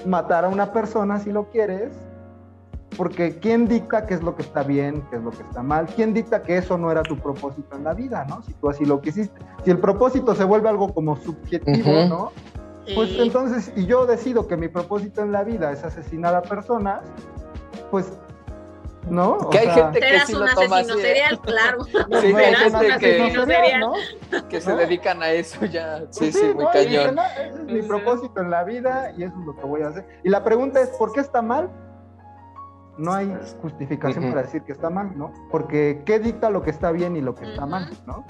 matar 0.04 0.44
a 0.44 0.48
una 0.48 0.72
persona 0.72 1.18
si 1.18 1.32
lo 1.32 1.48
quieres, 1.50 1.92
porque 2.96 3.38
¿quién 3.38 3.66
dicta 3.66 4.06
qué 4.06 4.14
es 4.14 4.22
lo 4.22 4.34
que 4.34 4.42
está 4.42 4.62
bien, 4.62 5.02
qué 5.10 5.16
es 5.16 5.22
lo 5.22 5.30
que 5.30 5.42
está 5.42 5.62
mal? 5.62 5.86
¿Quién 5.86 6.14
dicta 6.14 6.42
que 6.42 6.56
eso 6.56 6.78
no 6.78 6.90
era 6.90 7.02
tu 7.02 7.16
propósito 7.16 7.76
en 7.76 7.84
la 7.84 7.94
vida, 7.94 8.24
¿no? 8.28 8.42
Si 8.42 8.52
tú 8.54 8.68
así 8.68 8.84
lo 8.84 9.00
quisiste. 9.00 9.38
Si 9.64 9.70
el 9.70 9.78
propósito 9.78 10.34
se 10.34 10.44
vuelve 10.44 10.68
algo 10.68 10.92
como 10.92 11.16
subjetivo, 11.16 12.06
¿no? 12.08 12.32
Pues 12.94 13.10
entonces, 13.18 13.72
y 13.76 13.86
yo 13.86 14.04
decido 14.06 14.46
que 14.46 14.56
mi 14.56 14.68
propósito 14.68 15.22
en 15.22 15.32
la 15.32 15.42
vida 15.42 15.72
es 15.72 15.84
asesinar 15.84 16.34
a 16.34 16.42
personas, 16.42 17.00
pues 17.90 18.12
¿no? 19.08 19.50
que 19.50 19.58
hay 19.58 19.70
gente 19.70 20.00
que 20.00 20.20
sí 20.20 20.32
lo 20.32 20.46
toma 20.54 20.78
así. 20.78 20.90
¿eh? 20.90 21.02
Serial, 21.02 21.40
claro. 21.40 21.84
Sí, 21.84 21.94
hay 22.34 22.54
gente 22.54 22.98
que, 22.98 24.42
que 24.48 24.60
se 24.60 24.76
dedican 24.76 25.22
a 25.22 25.30
eso 25.30 25.64
ya. 25.66 26.00
Sí, 26.10 26.30
pues 26.30 26.38
sí, 26.38 26.46
muy 26.54 26.66
cañón. 26.66 27.18
ese 27.18 27.48
es 27.48 27.64
mi 27.64 27.82
propósito 27.82 28.40
en 28.40 28.50
la 28.50 28.64
vida 28.64 29.12
y 29.16 29.24
eso 29.24 29.34
es 29.38 29.46
lo 29.46 29.56
que 29.56 29.66
voy 29.66 29.82
a 29.82 29.88
hacer. 29.88 30.06
Y 30.22 30.28
la 30.28 30.42
pregunta 30.44 30.80
es, 30.80 30.88
¿por 30.90 31.12
qué 31.12 31.20
está 31.20 31.42
mal? 31.42 31.70
No 32.98 33.12
hay 33.12 33.34
justificación 33.60 34.30
para 34.30 34.42
decir 34.42 34.62
que 34.62 34.72
está 34.72 34.90
mal, 34.90 35.16
¿no? 35.16 35.32
Porque 35.50 36.02
¿qué 36.04 36.18
dicta 36.18 36.50
lo 36.50 36.62
que 36.62 36.70
está 36.70 36.92
bien 36.92 37.16
y 37.16 37.20
lo 37.20 37.34
que 37.34 37.44
está 37.50 37.66
mal, 37.66 37.90
¿no? 38.06 38.24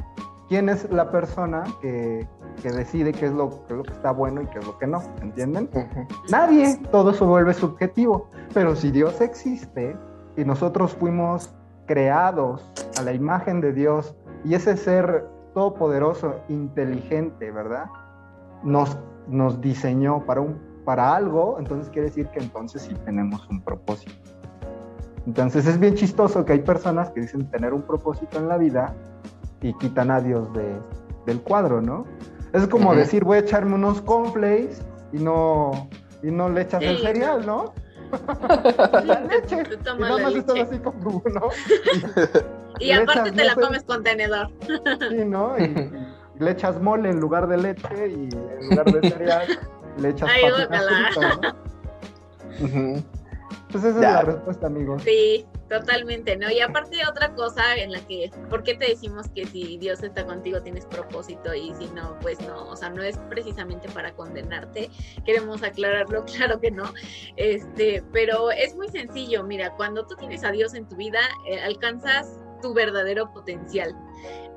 ¿Quién 0.48 0.68
es 0.68 0.90
la 0.90 1.10
persona 1.10 1.64
que, 1.80 2.26
que 2.62 2.70
decide 2.70 3.12
qué 3.12 3.26
es, 3.26 3.32
lo, 3.32 3.50
qué 3.66 3.72
es, 3.72 3.76
lo, 3.78 3.82
que 3.82 3.92
está 3.92 4.12
bueno 4.12 4.42
y 4.42 4.46
qué 4.46 4.58
es 4.58 4.66
lo 4.66 4.78
que 4.78 4.86
no? 4.86 5.02
¿Entienden? 5.22 5.70
Nadie, 6.30 6.78
todo 6.90 7.14
se 7.14 7.24
vuelve 7.24 7.54
subjetivo. 7.54 8.28
Pero 8.52 8.76
si 8.76 8.90
Dios 8.90 9.20
existe 9.20 9.96
y 10.36 10.44
nosotros 10.44 10.94
fuimos 10.94 11.54
creados 11.86 12.70
a 12.98 13.02
la 13.02 13.12
imagen 13.12 13.60
de 13.60 13.72
Dios 13.72 14.14
y 14.44 14.54
ese 14.54 14.76
ser 14.76 15.26
todopoderoso, 15.54 16.40
inteligente, 16.48 17.50
¿verdad? 17.50 17.86
Nos, 18.62 18.98
nos 19.28 19.60
diseñó 19.60 20.24
para, 20.26 20.40
un, 20.40 20.60
para 20.84 21.14
algo, 21.14 21.56
entonces 21.58 21.88
quiere 21.90 22.08
decir 22.08 22.28
que 22.28 22.40
entonces 22.40 22.82
sí 22.82 22.94
tenemos 23.04 23.48
un 23.48 23.62
propósito. 23.62 24.33
Entonces 25.26 25.66
es 25.66 25.78
bien 25.78 25.94
chistoso 25.94 26.44
que 26.44 26.52
hay 26.52 26.60
personas 26.60 27.10
que 27.10 27.22
dicen 27.22 27.50
tener 27.50 27.72
un 27.72 27.82
propósito 27.82 28.38
en 28.38 28.48
la 28.48 28.58
vida 28.58 28.94
y 29.62 29.72
quitan 29.74 30.10
a 30.10 30.20
Dios 30.20 30.52
de, 30.52 30.78
del 31.26 31.40
cuadro, 31.40 31.80
¿no? 31.80 32.04
Es 32.52 32.66
como 32.68 32.94
decir, 32.94 33.24
voy 33.24 33.38
a 33.38 33.40
echarme 33.40 33.74
unos 33.74 34.00
cornflakes 34.02 34.76
y 35.12 35.18
no, 35.18 35.88
y 36.22 36.30
no 36.30 36.48
le 36.50 36.62
echas 36.62 36.82
el 36.82 36.98
cereal, 36.98 37.44
¿no? 37.44 37.72
la 39.04 39.20
leche. 39.22 39.62
y 39.62 40.00
nada 40.00 40.18
más 40.18 40.34
estás 40.34 40.58
así 40.60 40.78
como, 40.78 41.22
¿no? 41.32 41.48
Y, 42.80 42.90
aparte 42.90 43.30
te 43.30 43.44
la 43.44 43.54
comes 43.54 43.84
con 43.84 44.02
tenedor. 44.02 44.48
sí, 45.08 45.24
¿no? 45.24 45.56
Y, 45.56 45.92
le 46.40 46.50
echas 46.50 46.80
mole 46.82 47.08
en 47.08 47.20
lugar 47.20 47.46
de 47.46 47.56
leche 47.56 48.08
y 48.08 48.28
en 48.34 48.68
lugar 48.70 48.86
de 48.86 49.10
cereal 49.10 49.46
le 49.98 50.08
echas 50.08 50.28
Ay, 50.28 50.42
¿no? 52.60 53.04
Pues 53.74 53.86
esa 53.86 53.96
es 53.96 54.02
la 54.02 54.22
respuesta, 54.22 54.68
amigos. 54.68 55.02
Sí, 55.02 55.44
totalmente, 55.68 56.36
¿no? 56.36 56.48
Y 56.48 56.60
aparte 56.60 56.98
otra 57.10 57.34
cosa 57.34 57.74
en 57.74 57.90
la 57.90 57.98
que, 58.06 58.30
¿por 58.48 58.62
qué 58.62 58.76
te 58.76 58.86
decimos 58.86 59.26
que 59.34 59.46
si 59.46 59.78
Dios 59.78 60.00
está 60.04 60.24
contigo 60.24 60.62
tienes 60.62 60.86
propósito 60.86 61.52
y 61.52 61.74
si 61.74 61.88
no, 61.88 62.16
pues 62.20 62.40
no, 62.46 62.68
o 62.68 62.76
sea, 62.76 62.90
no 62.90 63.02
es 63.02 63.18
precisamente 63.28 63.88
para 63.88 64.12
condenarte, 64.12 64.90
queremos 65.26 65.64
aclararlo, 65.64 66.24
claro 66.36 66.60
que 66.60 66.70
no, 66.70 66.84
este, 67.34 68.04
pero 68.12 68.52
es 68.52 68.76
muy 68.76 68.88
sencillo, 68.90 69.42
mira, 69.42 69.74
cuando 69.74 70.06
tú 70.06 70.14
tienes 70.14 70.44
a 70.44 70.52
Dios 70.52 70.74
en 70.74 70.88
tu 70.88 70.94
vida, 70.94 71.18
eh, 71.48 71.58
alcanzas 71.58 72.43
tu 72.64 72.72
verdadero 72.72 73.30
potencial. 73.30 73.94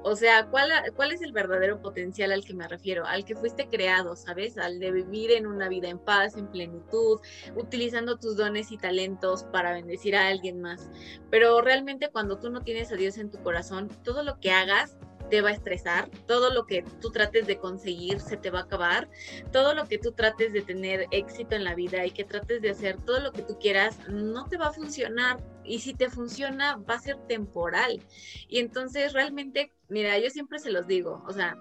O 0.02 0.16
sea, 0.16 0.48
¿cuál, 0.48 0.72
¿cuál 0.96 1.12
es 1.12 1.22
el 1.22 1.34
verdadero 1.34 1.82
potencial 1.82 2.32
al 2.32 2.46
que 2.46 2.54
me 2.54 2.66
refiero? 2.66 3.06
Al 3.06 3.26
que 3.26 3.36
fuiste 3.36 3.68
creado, 3.68 4.16
¿sabes? 4.16 4.58
Al 4.58 4.80
de 4.80 4.92
vivir 4.92 5.32
en 5.32 5.46
una 5.46 5.68
vida 5.68 5.90
en 5.90 6.00
paz, 6.00 6.38
en 6.38 6.48
plenitud, 6.48 7.20
utilizando 7.58 8.16
tus 8.16 8.38
dones 8.38 8.72
y 8.72 8.78
talentos 8.78 9.44
para 9.52 9.74
bendecir 9.74 10.16
a 10.16 10.28
alguien 10.28 10.62
más. 10.62 10.90
Pero 11.30 11.60
realmente 11.60 12.08
cuando 12.10 12.40
tú 12.40 12.50
no 12.50 12.62
tienes 12.62 12.90
a 12.94 12.96
Dios 12.96 13.18
en 13.18 13.30
tu 13.30 13.44
corazón, 13.44 13.90
todo 14.06 14.24
lo 14.24 14.40
que 14.40 14.52
hagas 14.52 14.97
te 15.30 15.42
va 15.42 15.50
a 15.50 15.54
estresar, 15.54 16.10
todo 16.26 16.54
lo 16.54 16.66
que 16.66 16.84
tú 17.02 17.12
trates 17.12 17.48
de 17.48 17.58
conseguir 17.58 18.20
se 18.20 18.38
te 18.38 18.50
va 18.50 18.60
a 18.60 18.64
acabar, 18.64 19.10
todo 19.52 19.74
lo 19.74 19.88
que 19.88 19.98
tú 19.98 20.12
trates 20.12 20.54
de 20.54 20.62
tener 20.62 21.08
éxito 21.12 21.56
en 21.56 21.64
la 21.64 21.76
vida 21.76 22.06
y 22.06 22.12
que 22.12 22.24
trates 22.24 22.62
de 22.62 22.70
hacer 22.70 22.98
todo 22.98 23.20
lo 23.20 23.32
que 23.32 23.42
tú 23.42 23.58
quieras 23.60 24.00
no 24.10 24.48
te 24.48 24.58
va 24.58 24.68
a 24.68 24.74
funcionar 24.74 25.44
y 25.64 25.80
si 25.80 25.94
te 25.94 26.10
funciona 26.10 26.78
va 26.78 26.96
a 26.96 27.00
ser 27.00 27.18
temporal. 27.28 28.02
Y 28.48 28.60
entonces 28.60 29.14
realmente, 29.14 29.74
mira, 29.90 30.18
yo 30.18 30.30
siempre 30.30 30.60
se 30.60 30.72
los 30.72 30.88
digo, 30.88 31.24
o 31.28 31.34
sea, 31.34 31.58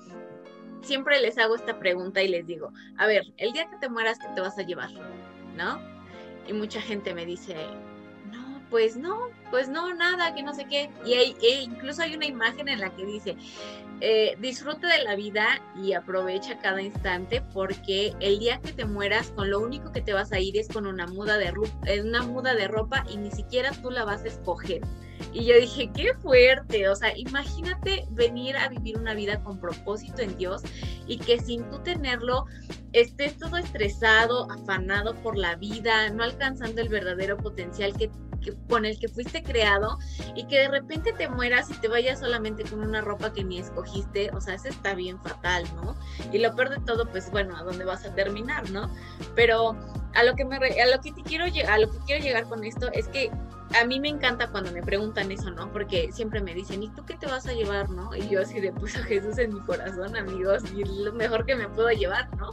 siempre 0.82 1.20
les 1.20 1.38
hago 1.38 1.56
esta 1.56 1.78
pregunta 1.78 2.22
y 2.22 2.28
les 2.28 2.46
digo, 2.46 2.72
a 2.96 3.06
ver, 3.06 3.24
el 3.36 3.52
día 3.52 3.68
que 3.68 3.76
te 3.78 3.88
mueras, 3.88 4.18
¿qué 4.18 4.28
te 4.34 4.40
vas 4.40 4.58
a 4.58 4.62
llevar? 4.62 4.90
¿No? 5.56 5.80
Y 6.46 6.52
mucha 6.52 6.80
gente 6.80 7.12
me 7.12 7.26
dice, 7.26 7.56
pues 8.70 8.96
no, 8.96 9.28
pues 9.50 9.68
no, 9.68 9.94
nada, 9.94 10.34
que 10.34 10.42
no 10.42 10.54
sé 10.54 10.66
qué. 10.66 10.90
Y 11.04 11.14
hay, 11.14 11.36
e 11.42 11.62
incluso 11.62 12.02
hay 12.02 12.14
una 12.14 12.26
imagen 12.26 12.68
en 12.68 12.80
la 12.80 12.90
que 12.90 13.04
dice, 13.04 13.36
eh, 14.02 14.36
disfruta 14.40 14.88
de 14.88 15.04
la 15.04 15.16
vida 15.16 15.46
y 15.82 15.94
aprovecha 15.94 16.58
cada 16.58 16.82
instante 16.82 17.42
porque 17.54 18.12
el 18.20 18.38
día 18.38 18.60
que 18.60 18.72
te 18.72 18.84
mueras, 18.84 19.30
con 19.30 19.48
lo 19.48 19.60
único 19.60 19.90
que 19.90 20.02
te 20.02 20.12
vas 20.12 20.32
a 20.32 20.38
ir 20.38 20.58
es 20.58 20.68
con 20.68 20.86
una 20.86 21.06
muda 21.06 21.38
de, 21.38 21.50
una 22.02 22.22
muda 22.22 22.54
de 22.54 22.68
ropa 22.68 23.04
y 23.10 23.16
ni 23.16 23.30
siquiera 23.30 23.70
tú 23.82 23.90
la 23.90 24.04
vas 24.04 24.22
a 24.24 24.28
escoger. 24.28 24.82
Y 25.32 25.46
yo 25.46 25.58
dije, 25.58 25.90
qué 25.94 26.12
fuerte, 26.20 26.88
o 26.90 26.94
sea, 26.94 27.16
imagínate 27.16 28.06
venir 28.10 28.56
a 28.58 28.68
vivir 28.68 28.98
una 28.98 29.14
vida 29.14 29.42
con 29.42 29.58
propósito 29.58 30.20
en 30.20 30.36
Dios 30.36 30.62
y 31.06 31.16
que 31.16 31.38
sin 31.40 31.68
tú 31.70 31.78
tenerlo 31.78 32.44
estés 32.92 33.38
todo 33.38 33.56
estresado, 33.56 34.50
afanado 34.50 35.14
por 35.22 35.38
la 35.38 35.56
vida, 35.56 36.10
no 36.10 36.22
alcanzando 36.22 36.82
el 36.82 36.90
verdadero 36.90 37.38
potencial 37.38 37.96
que 37.96 38.10
con 38.68 38.84
el 38.84 38.98
que 38.98 39.08
fuiste 39.08 39.42
creado 39.42 39.98
y 40.34 40.46
que 40.46 40.58
de 40.60 40.68
repente 40.68 41.12
te 41.12 41.28
mueras 41.28 41.70
y 41.70 41.74
te 41.80 41.88
vayas 41.88 42.20
solamente 42.20 42.64
con 42.64 42.80
una 42.80 43.00
ropa 43.00 43.32
que 43.32 43.44
ni 43.44 43.58
escogiste, 43.58 44.30
o 44.32 44.40
sea, 44.40 44.54
eso 44.54 44.68
está 44.68 44.94
bien 44.94 45.20
fatal, 45.22 45.64
¿no? 45.76 45.96
Y 46.32 46.38
lo 46.38 46.54
peor 46.54 46.84
todo, 46.84 47.08
pues 47.10 47.30
bueno, 47.30 47.56
a 47.56 47.62
dónde 47.62 47.84
vas 47.84 48.04
a 48.04 48.14
terminar, 48.14 48.70
¿no? 48.70 48.90
Pero 49.34 49.76
a 50.14 50.24
lo 50.24 50.34
que 50.34 50.44
me 50.44 50.56
a 50.56 50.86
lo 50.86 51.00
que 51.00 51.12
te 51.12 51.22
quiero 51.22 51.44
a 51.44 51.78
lo 51.78 51.90
que 51.90 51.98
quiero 52.06 52.22
llegar 52.24 52.44
con 52.44 52.64
esto 52.64 52.90
es 52.92 53.08
que 53.08 53.30
a 53.80 53.84
mí 53.84 54.00
me 54.00 54.08
encanta 54.08 54.48
cuando 54.48 54.70
me 54.72 54.82
preguntan 54.82 55.30
eso, 55.32 55.50
¿no? 55.50 55.70
Porque 55.72 56.10
siempre 56.12 56.40
me 56.40 56.54
dicen, 56.54 56.82
¿y 56.82 56.88
tú 56.90 57.04
qué 57.04 57.14
te 57.14 57.26
vas 57.26 57.46
a 57.46 57.52
llevar, 57.52 57.90
no? 57.90 58.14
Y 58.14 58.28
yo 58.28 58.40
así 58.40 58.60
de, 58.60 58.72
pues 58.72 58.96
a 58.96 59.02
Jesús 59.02 59.38
en 59.38 59.54
mi 59.54 59.60
corazón, 59.60 60.16
amigos, 60.16 60.62
y 60.74 60.84
lo 60.84 61.12
mejor 61.12 61.44
que 61.44 61.56
me 61.56 61.68
puedo 61.68 61.90
llevar, 61.90 62.34
¿no? 62.36 62.50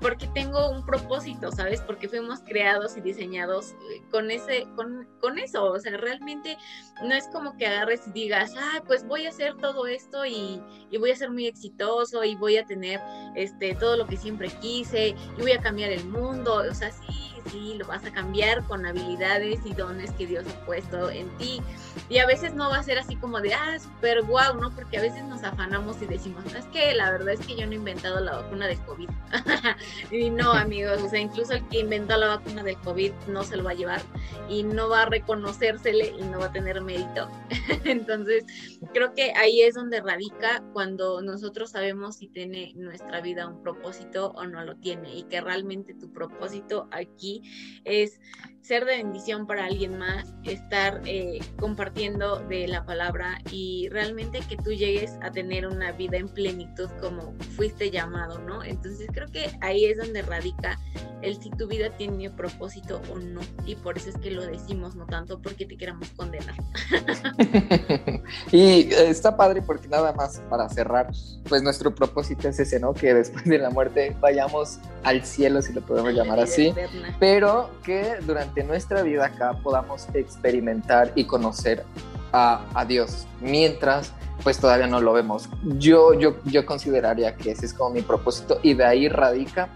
Porque 0.00 0.26
tengo 0.28 0.70
un 0.70 0.84
propósito, 0.84 1.50
¿sabes? 1.52 1.80
Porque 1.80 2.08
fuimos 2.08 2.40
creados 2.40 2.96
y 2.96 3.00
diseñados 3.00 3.72
eh, 3.72 4.02
con 4.10 4.30
ese, 4.30 4.66
con, 4.74 5.08
con 5.20 5.38
eso, 5.38 5.64
o 5.64 5.78
sea, 5.78 5.96
realmente 5.96 6.56
no 7.02 7.14
es 7.14 7.28
como 7.28 7.56
que 7.56 7.66
agarres 7.66 8.06
y 8.06 8.12
digas, 8.12 8.54
ah, 8.56 8.82
pues 8.86 9.06
voy 9.06 9.26
a 9.26 9.30
hacer 9.30 9.56
todo 9.56 9.86
esto 9.86 10.24
y, 10.24 10.62
y, 10.90 10.96
voy 10.98 11.10
a 11.10 11.16
ser 11.16 11.30
muy 11.30 11.46
exitoso 11.46 12.24
y 12.24 12.34
voy 12.36 12.56
a 12.56 12.64
tener 12.64 13.00
este 13.34 13.74
todo 13.74 13.96
lo 13.96 14.06
que 14.06 14.16
siempre 14.16 14.48
quise 14.60 15.08
y 15.08 15.40
voy 15.40 15.52
a 15.52 15.60
cambiar 15.60 15.90
el 15.90 16.04
mundo, 16.06 16.54
o 16.54 16.74
sea, 16.74 16.90
sí, 16.90 17.32
sí, 17.50 17.74
lo 17.78 17.86
vas 17.86 18.04
a 18.04 18.12
cambiar 18.12 18.64
con 18.66 18.86
habilidades 18.86 19.60
y 19.64 19.74
dones 19.74 20.10
que 20.12 20.26
Dios 20.26 20.44
ha 20.46 20.66
puesto 20.66 21.10
en 21.10 21.28
ti. 21.38 21.60
Y 22.08 22.18
a 22.18 22.26
veces 22.26 22.54
no 22.54 22.70
va 22.70 22.78
a 22.78 22.82
ser 22.82 22.98
así 22.98 23.16
como 23.16 23.40
de, 23.40 23.54
ah, 23.54 23.78
súper 23.78 24.22
guau, 24.22 24.60
¿no? 24.60 24.74
Porque 24.74 24.98
a 24.98 25.02
veces 25.02 25.24
nos 25.24 25.42
afanamos 25.42 26.00
y 26.02 26.06
decimos, 26.06 26.44
no, 26.52 26.58
es 26.58 26.66
que 26.66 26.94
la 26.94 27.10
verdad 27.10 27.34
es 27.34 27.46
que 27.46 27.56
yo 27.56 27.66
no 27.66 27.72
he 27.72 27.76
inventado 27.76 28.20
la 28.20 28.36
vacuna 28.36 28.66
del 28.66 28.78
COVID. 28.80 29.08
y 30.10 30.30
no, 30.30 30.52
amigos, 30.52 31.02
o 31.02 31.08
sea, 31.08 31.20
incluso 31.20 31.54
el 31.54 31.66
que 31.68 31.80
inventó 31.80 32.16
la 32.16 32.28
vacuna 32.28 32.62
del 32.62 32.76
COVID 32.78 33.12
no 33.28 33.44
se 33.44 33.56
lo 33.56 33.64
va 33.64 33.70
a 33.70 33.74
llevar 33.74 34.02
y 34.48 34.62
no 34.62 34.88
va 34.88 35.02
a 35.02 35.06
reconocérsele 35.06 36.14
y 36.18 36.22
no 36.22 36.38
va 36.38 36.46
a 36.46 36.52
tener 36.52 36.80
mérito. 36.80 37.28
Entonces, 37.84 38.44
creo 38.92 39.14
que 39.14 39.32
ahí 39.32 39.62
es 39.62 39.74
donde 39.74 40.00
radica 40.00 40.62
cuando 40.72 41.22
nosotros 41.22 41.70
sabemos 41.70 42.16
si 42.16 42.28
tiene 42.28 42.72
nuestra 42.74 43.20
vida 43.20 43.48
un 43.48 43.62
propósito 43.62 44.32
o 44.32 44.44
no 44.44 44.64
lo 44.64 44.76
tiene 44.76 45.14
y 45.14 45.24
que 45.24 45.40
realmente 45.40 45.94
tu 45.94 46.12
propósito 46.12 46.88
aquí 46.90 47.42
es 47.84 48.20
ser 48.62 48.84
de 48.84 48.96
bendición 48.96 49.46
para 49.46 49.64
alguien 49.66 49.98
más, 49.98 50.34
estar 50.44 51.02
eh, 51.04 51.40
compartiendo 51.58 52.38
de 52.48 52.68
la 52.68 52.86
palabra 52.86 53.38
y 53.50 53.88
realmente 53.90 54.40
que 54.48 54.56
tú 54.56 54.70
llegues 54.72 55.18
a 55.20 55.32
tener 55.32 55.66
una 55.66 55.90
vida 55.92 56.16
en 56.16 56.28
plenitud 56.28 56.88
como 57.00 57.34
fuiste 57.56 57.90
llamado, 57.90 58.38
¿no? 58.38 58.62
Entonces 58.62 59.08
creo 59.12 59.26
que 59.28 59.50
ahí 59.60 59.84
es 59.86 59.98
donde 59.98 60.22
radica 60.22 60.78
el 61.22 61.40
si 61.40 61.50
tu 61.50 61.66
vida 61.66 61.90
tiene 61.96 62.30
propósito 62.30 63.00
o 63.12 63.18
no. 63.18 63.40
Y 63.64 63.76
por 63.76 63.96
eso 63.96 64.10
es 64.10 64.18
que 64.18 64.30
lo 64.30 64.44
decimos, 64.44 64.94
no 64.94 65.06
tanto 65.06 65.40
porque 65.40 65.66
te 65.66 65.76
queramos 65.76 66.08
condenar. 66.10 66.54
y 68.52 68.92
eh, 68.92 69.08
está 69.08 69.36
padre 69.36 69.62
porque 69.62 69.88
nada 69.88 70.12
más 70.12 70.40
para 70.50 70.68
cerrar, 70.68 71.10
pues 71.48 71.62
nuestro 71.62 71.94
propósito 71.94 72.48
es 72.48 72.58
ese, 72.60 72.78
¿no? 72.80 72.92
Que 72.92 73.14
después 73.14 73.44
de 73.44 73.58
la 73.58 73.70
muerte 73.70 74.16
vayamos 74.20 74.78
al 75.04 75.24
cielo, 75.24 75.62
si 75.62 75.72
lo 75.72 75.80
podemos 75.80 76.12
llamar 76.12 76.40
así, 76.40 76.74
pero 77.18 77.70
que 77.84 78.16
durante 78.26 78.51
nuestra 78.62 79.02
vida 79.02 79.26
acá 79.26 79.54
podamos 79.62 80.08
experimentar 80.14 81.12
y 81.14 81.24
conocer 81.24 81.84
a, 82.32 82.64
a 82.74 82.84
Dios, 82.84 83.26
mientras 83.40 84.12
pues 84.42 84.58
todavía 84.58 84.86
no 84.86 85.00
lo 85.00 85.12
vemos. 85.12 85.48
Yo, 85.78 86.14
yo, 86.14 86.36
yo 86.44 86.66
consideraría 86.66 87.36
que 87.36 87.52
ese 87.52 87.66
es 87.66 87.74
como 87.74 87.90
mi 87.90 88.02
propósito 88.02 88.58
y 88.62 88.74
de 88.74 88.84
ahí 88.84 89.08
radica 89.08 89.68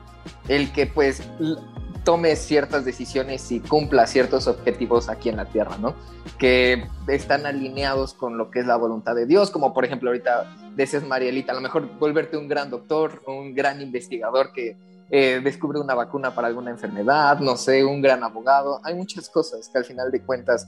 el 0.49 0.73
que 0.73 0.87
pues 0.87 1.23
tome 2.05 2.37
ciertas 2.37 2.85
decisiones 2.85 3.51
y 3.51 3.61
cumpla 3.61 4.07
ciertos 4.07 4.47
objetivos 4.47 5.09
aquí 5.09 5.29
en 5.29 5.37
la 5.37 5.47
tierra, 5.47 5.77
¿no? 5.79 5.95
Que 6.39 6.87
están 7.09 7.47
alineados 7.47 8.15
con 8.15 8.39
lo 8.39 8.51
que 8.51 8.61
es 8.61 8.67
la 8.67 8.77
voluntad 8.77 9.17
de 9.17 9.27
Dios, 9.27 9.51
como 9.51 9.75
por 9.75 9.85
ejemplo 9.85 10.11
ahorita 10.11 10.73
decías 10.77 11.05
Marielita, 11.05 11.51
a 11.53 11.57
lo 11.57 11.61
mejor 11.61 11.89
volverte 11.99 12.37
un 12.37 12.47
gran 12.47 12.71
doctor, 12.71 13.23
un 13.27 13.55
gran 13.55 13.81
investigador 13.81 14.53
que 14.53 14.77
eh, 15.11 15.41
descubre 15.43 15.81
una 15.81 15.95
vacuna 15.95 16.35
para 16.35 16.49
alguna 16.49 16.71
enfermedad, 16.71 17.39
no 17.41 17.57
sé, 17.57 17.85
un 17.85 18.03
gran 18.03 18.23
abogado, 18.25 18.81
hay 18.83 18.95
muchas 18.95 19.29
cosas 19.29 19.69
que 19.69 19.79
al 19.79 19.85
final 19.85 20.11
de 20.11 20.21
cuentas 20.23 20.67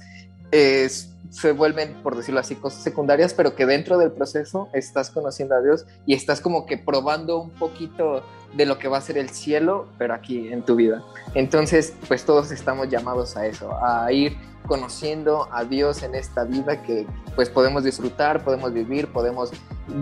es 0.50 1.14
se 1.30 1.52
vuelven, 1.52 1.94
por 2.02 2.16
decirlo 2.16 2.40
así, 2.40 2.54
cosas 2.54 2.82
secundarias, 2.82 3.34
pero 3.34 3.54
que 3.54 3.66
dentro 3.66 3.98
del 3.98 4.12
proceso 4.12 4.68
estás 4.72 5.10
conociendo 5.10 5.54
a 5.54 5.60
Dios 5.60 5.84
y 6.06 6.14
estás 6.14 6.40
como 6.40 6.64
que 6.64 6.78
probando 6.78 7.38
un 7.38 7.50
poquito 7.50 8.22
de 8.54 8.64
lo 8.64 8.78
que 8.78 8.88
va 8.88 8.96
a 8.96 9.00
ser 9.02 9.18
el 9.18 9.28
cielo, 9.28 9.88
pero 9.98 10.14
aquí 10.14 10.48
en 10.50 10.62
tu 10.62 10.76
vida. 10.76 11.04
Entonces, 11.34 11.92
pues 12.06 12.24
todos 12.24 12.50
estamos 12.50 12.88
llamados 12.88 13.36
a 13.36 13.46
eso, 13.46 13.76
a 13.84 14.10
ir 14.10 14.36
conociendo 14.68 15.48
a 15.50 15.64
Dios 15.64 16.02
en 16.02 16.14
esta 16.14 16.44
vida 16.44 16.82
que 16.82 17.06
pues 17.34 17.48
podemos 17.48 17.82
disfrutar, 17.82 18.44
podemos 18.44 18.72
vivir, 18.72 19.08
podemos 19.08 19.50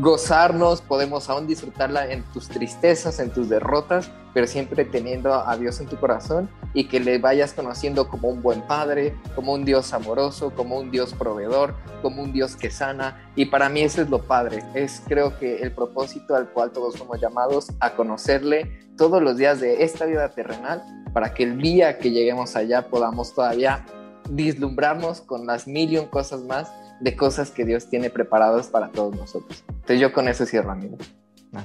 gozarnos, 0.01 0.83
podemos 0.83 1.31
aún 1.31 1.47
disfrutarla 1.47 2.11
en 2.11 2.25
tus 2.33 2.49
tristezas, 2.49 3.21
en 3.21 3.31
tus 3.31 3.49
derrotas, 3.49 4.11
pero 4.35 4.47
siempre 4.47 4.85
teniendo 4.85 5.33
a 5.33 5.57
Dios 5.57 5.81
en 5.81 5.87
tu 5.87 5.97
corazón 5.97 6.51
y 6.75 6.89
que 6.89 7.01
le 7.01 7.19
vayas 7.19 7.55
conociendo 7.55 8.09
como 8.09 8.29
un 8.29 8.43
buen 8.43 8.61
padre, 8.63 9.15
como 9.35 9.55
un 9.55 9.65
Dios 9.65 9.95
amoroso, 9.95 10.53
como 10.55 10.77
un 10.79 10.91
Dios 10.91 11.15
proveedor, 11.15 11.75
como 12.03 12.23
un 12.23 12.33
Dios 12.33 12.57
que 12.57 12.71
sana. 12.71 13.31
Y 13.37 13.47
para 13.47 13.69
mí 13.69 13.83
eso 13.83 14.03
es 14.03 14.11
lo 14.11 14.23
padre, 14.23 14.63
es 14.75 15.01
creo 15.07 15.39
que 15.39 15.63
el 15.63 15.73
propósito 15.73 16.35
al 16.35 16.51
cual 16.51 16.73
todos 16.73 16.97
somos 16.97 17.21
llamados 17.21 17.69
a 17.81 17.95
conocerle 17.95 18.91
todos 18.99 19.23
los 19.23 19.37
días 19.37 19.61
de 19.61 19.85
esta 19.85 20.05
vida 20.05 20.29
terrenal 20.31 20.83
para 21.13 21.33
que 21.33 21.45
el 21.45 21.59
día 21.59 21.99
que 21.99 22.11
lleguemos 22.11 22.57
allá 22.57 22.89
podamos 22.89 23.35
todavía 23.35 23.87
vislumbrarnos 24.29 25.21
con 25.21 25.47
las 25.47 25.67
mil 25.67 26.09
cosas 26.11 26.43
más 26.43 26.73
de 27.01 27.17
cosas 27.17 27.51
que 27.51 27.65
Dios 27.65 27.89
tiene 27.89 28.11
preparadas 28.11 28.69
para 28.69 28.91
todos 28.91 29.15
nosotros. 29.15 29.65
Entonces 29.69 30.01
yo 30.01 30.13
con 30.13 30.29
eso 30.29 30.47
cierro, 30.47 30.71
amigo. 30.71 30.97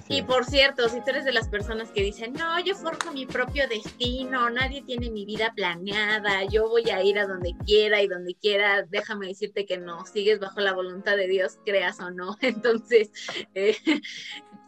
y 0.08 0.22
por 0.22 0.46
cierto, 0.46 0.88
si 0.90 1.02
tú 1.02 1.10
eres 1.10 1.26
de 1.26 1.32
las 1.32 1.50
personas 1.50 1.92
que 1.92 2.02
dicen, 2.02 2.34
no, 2.34 2.60
yo 2.60 2.76
forjo 2.76 3.12
mi 3.12 3.26
propio 3.26 3.68
destino, 3.68 4.50
nadie 4.50 4.84
tiene 4.84 5.10
mi 5.10 5.26
vida 5.26 5.54
planeada, 5.56 6.46
yo 6.46 6.70
voy 6.70 6.90
a 6.90 7.02
ir 7.04 7.18
a 7.20 7.28
donde 7.28 7.56
quiera 7.66 8.02
y 8.02 8.08
donde 8.08 8.36
quiera, 8.36 8.86
déjame 8.90 9.28
decirte 9.28 9.66
que 9.66 9.78
no, 9.78 10.06
sigues 10.06 10.40
bajo 10.40 10.60
la 10.60 10.74
voluntad 10.74 11.18
de 11.18 11.28
Dios, 11.28 11.58
creas 11.66 12.00
o 12.00 12.12
no. 12.12 12.38
Entonces, 12.42 13.12
eh, 13.56 13.76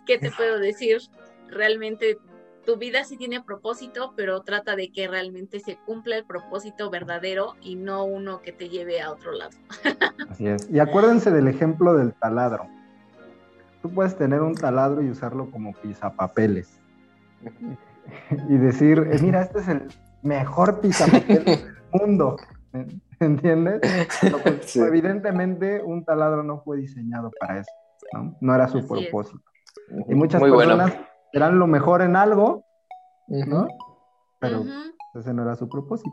¿qué 0.05 0.17
te 0.17 0.31
puedo 0.31 0.59
decir? 0.59 1.01
Realmente 1.47 2.17
tu 2.65 2.77
vida 2.77 3.03
sí 3.03 3.17
tiene 3.17 3.41
propósito, 3.41 4.13
pero 4.15 4.41
trata 4.41 4.75
de 4.75 4.91
que 4.91 5.07
realmente 5.07 5.59
se 5.59 5.77
cumpla 5.85 6.17
el 6.17 6.25
propósito 6.25 6.89
verdadero 6.89 7.55
y 7.61 7.75
no 7.75 8.05
uno 8.05 8.41
que 8.41 8.51
te 8.51 8.69
lleve 8.69 9.01
a 9.01 9.11
otro 9.11 9.31
lado. 9.31 9.51
Así 10.29 10.47
es. 10.47 10.69
Y 10.69 10.79
acuérdense 10.79 11.31
del 11.31 11.47
ejemplo 11.47 11.93
del 11.93 12.13
taladro. 12.13 12.67
Tú 13.81 13.89
puedes 13.89 14.17
tener 14.17 14.41
un 14.41 14.55
taladro 14.55 15.01
y 15.01 15.09
usarlo 15.09 15.49
como 15.51 15.73
pizapapeles. 15.73 16.79
Y 18.49 18.57
decir, 18.57 18.99
eh, 19.13 19.17
mira, 19.21 19.43
este 19.43 19.59
es 19.59 19.67
el 19.69 19.87
mejor 20.23 20.81
pizapapeles 20.81 21.45
del 21.45 21.73
mundo. 21.93 22.35
¿Entiendes? 23.21 23.79
Pues, 24.43 24.75
evidentemente 24.75 25.81
un 25.81 26.03
taladro 26.03 26.43
no 26.43 26.61
fue 26.63 26.75
diseñado 26.75 27.31
para 27.39 27.59
eso, 27.59 27.71
¿no? 28.11 28.35
No 28.41 28.53
era 28.53 28.67
su 28.67 28.85
propósito. 28.85 29.41
Y 30.09 30.15
muchas 30.15 30.41
personas 30.41 30.93
eran 31.33 31.59
lo 31.59 31.67
mejor 31.67 32.01
en 32.01 32.15
algo, 32.15 32.63
¿no? 33.27 33.67
Pero 34.39 34.63
ese 35.15 35.33
no 35.33 35.41
era 35.41 35.55
su 35.55 35.67
propósito. 35.67 36.11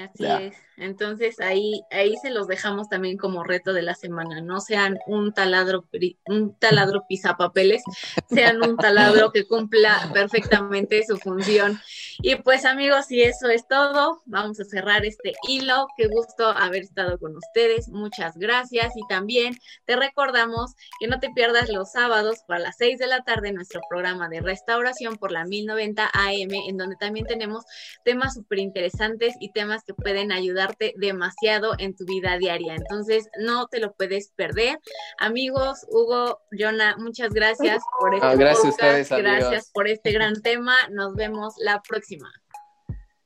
Así 0.00 0.24
es. 0.24 0.56
Entonces 0.76 1.38
ahí, 1.40 1.82
ahí 1.90 2.16
se 2.22 2.30
los 2.30 2.48
dejamos 2.48 2.88
también 2.88 3.16
como 3.16 3.44
reto 3.44 3.72
de 3.72 3.82
la 3.82 3.94
semana. 3.94 4.40
No 4.40 4.60
sean 4.60 4.98
un 5.06 5.32
taladro, 5.32 5.86
un 6.26 6.54
taladro 6.58 7.04
pisapapeles, 7.06 7.82
sean 8.28 8.62
un 8.62 8.76
taladro 8.76 9.32
que 9.32 9.46
cumpla 9.46 10.10
perfectamente 10.12 11.04
su 11.06 11.18
función. 11.18 11.80
Y 12.20 12.36
pues 12.36 12.64
amigos, 12.64 13.06
si 13.06 13.22
eso 13.22 13.48
es 13.48 13.68
todo, 13.68 14.22
vamos 14.24 14.60
a 14.60 14.64
cerrar 14.64 15.04
este 15.04 15.34
hilo. 15.48 15.86
Qué 15.96 16.08
gusto 16.08 16.48
haber 16.48 16.82
estado 16.82 17.18
con 17.18 17.36
ustedes. 17.36 17.88
Muchas 17.88 18.36
gracias. 18.36 18.96
Y 18.96 19.06
también 19.08 19.56
te 19.84 19.96
recordamos 19.96 20.74
que 20.98 21.06
no 21.06 21.20
te 21.20 21.30
pierdas 21.30 21.68
los 21.68 21.92
sábados 21.92 22.40
para 22.46 22.60
las 22.60 22.76
6 22.78 22.98
de 22.98 23.06
la 23.06 23.22
tarde 23.22 23.52
nuestro 23.52 23.80
programa 23.88 24.28
de 24.28 24.40
restauración 24.40 25.16
por 25.16 25.32
la 25.32 25.44
1090 25.44 26.10
AM, 26.12 26.54
en 26.68 26.76
donde 26.76 26.96
también 26.96 27.26
tenemos 27.26 27.64
temas 28.04 28.34
súper 28.34 28.58
interesantes 28.58 29.34
y 29.38 29.52
temas 29.52 29.81
que 29.84 29.94
pueden 29.94 30.32
ayudarte 30.32 30.94
demasiado 30.96 31.74
en 31.78 31.94
tu 31.94 32.04
vida 32.04 32.38
diaria. 32.38 32.74
Entonces, 32.74 33.28
no 33.38 33.66
te 33.66 33.80
lo 33.80 33.92
puedes 33.92 34.32
perder. 34.36 34.78
Amigos, 35.18 35.86
Hugo, 35.90 36.40
Jonah, 36.58 36.96
muchas 36.98 37.30
gracias 37.32 37.82
por 38.00 38.14
este 38.14 38.26
ah, 38.26 38.34
gracias 38.34 39.10
gracias 39.10 39.70
por 39.72 39.88
este 39.88 40.12
gran 40.12 40.40
tema. 40.42 40.74
Nos 40.90 41.14
vemos 41.14 41.54
la 41.58 41.80
próxima. 41.82 42.30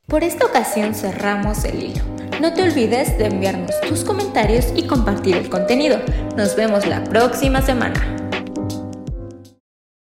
Por 0.07 0.22
esta 0.22 0.46
ocasión 0.46 0.94
cerramos 0.94 1.64
el 1.64 1.82
hilo. 1.82 2.04
No 2.40 2.52
te 2.52 2.62
olvides 2.62 3.16
de 3.18 3.26
enviarnos 3.26 3.80
tus 3.88 4.04
comentarios 4.04 4.66
y 4.76 4.86
compartir 4.86 5.36
el 5.36 5.48
contenido. 5.48 5.98
Nos 6.36 6.54
vemos 6.54 6.86
la 6.86 7.02
próxima 7.02 7.62
semana. 7.62 8.25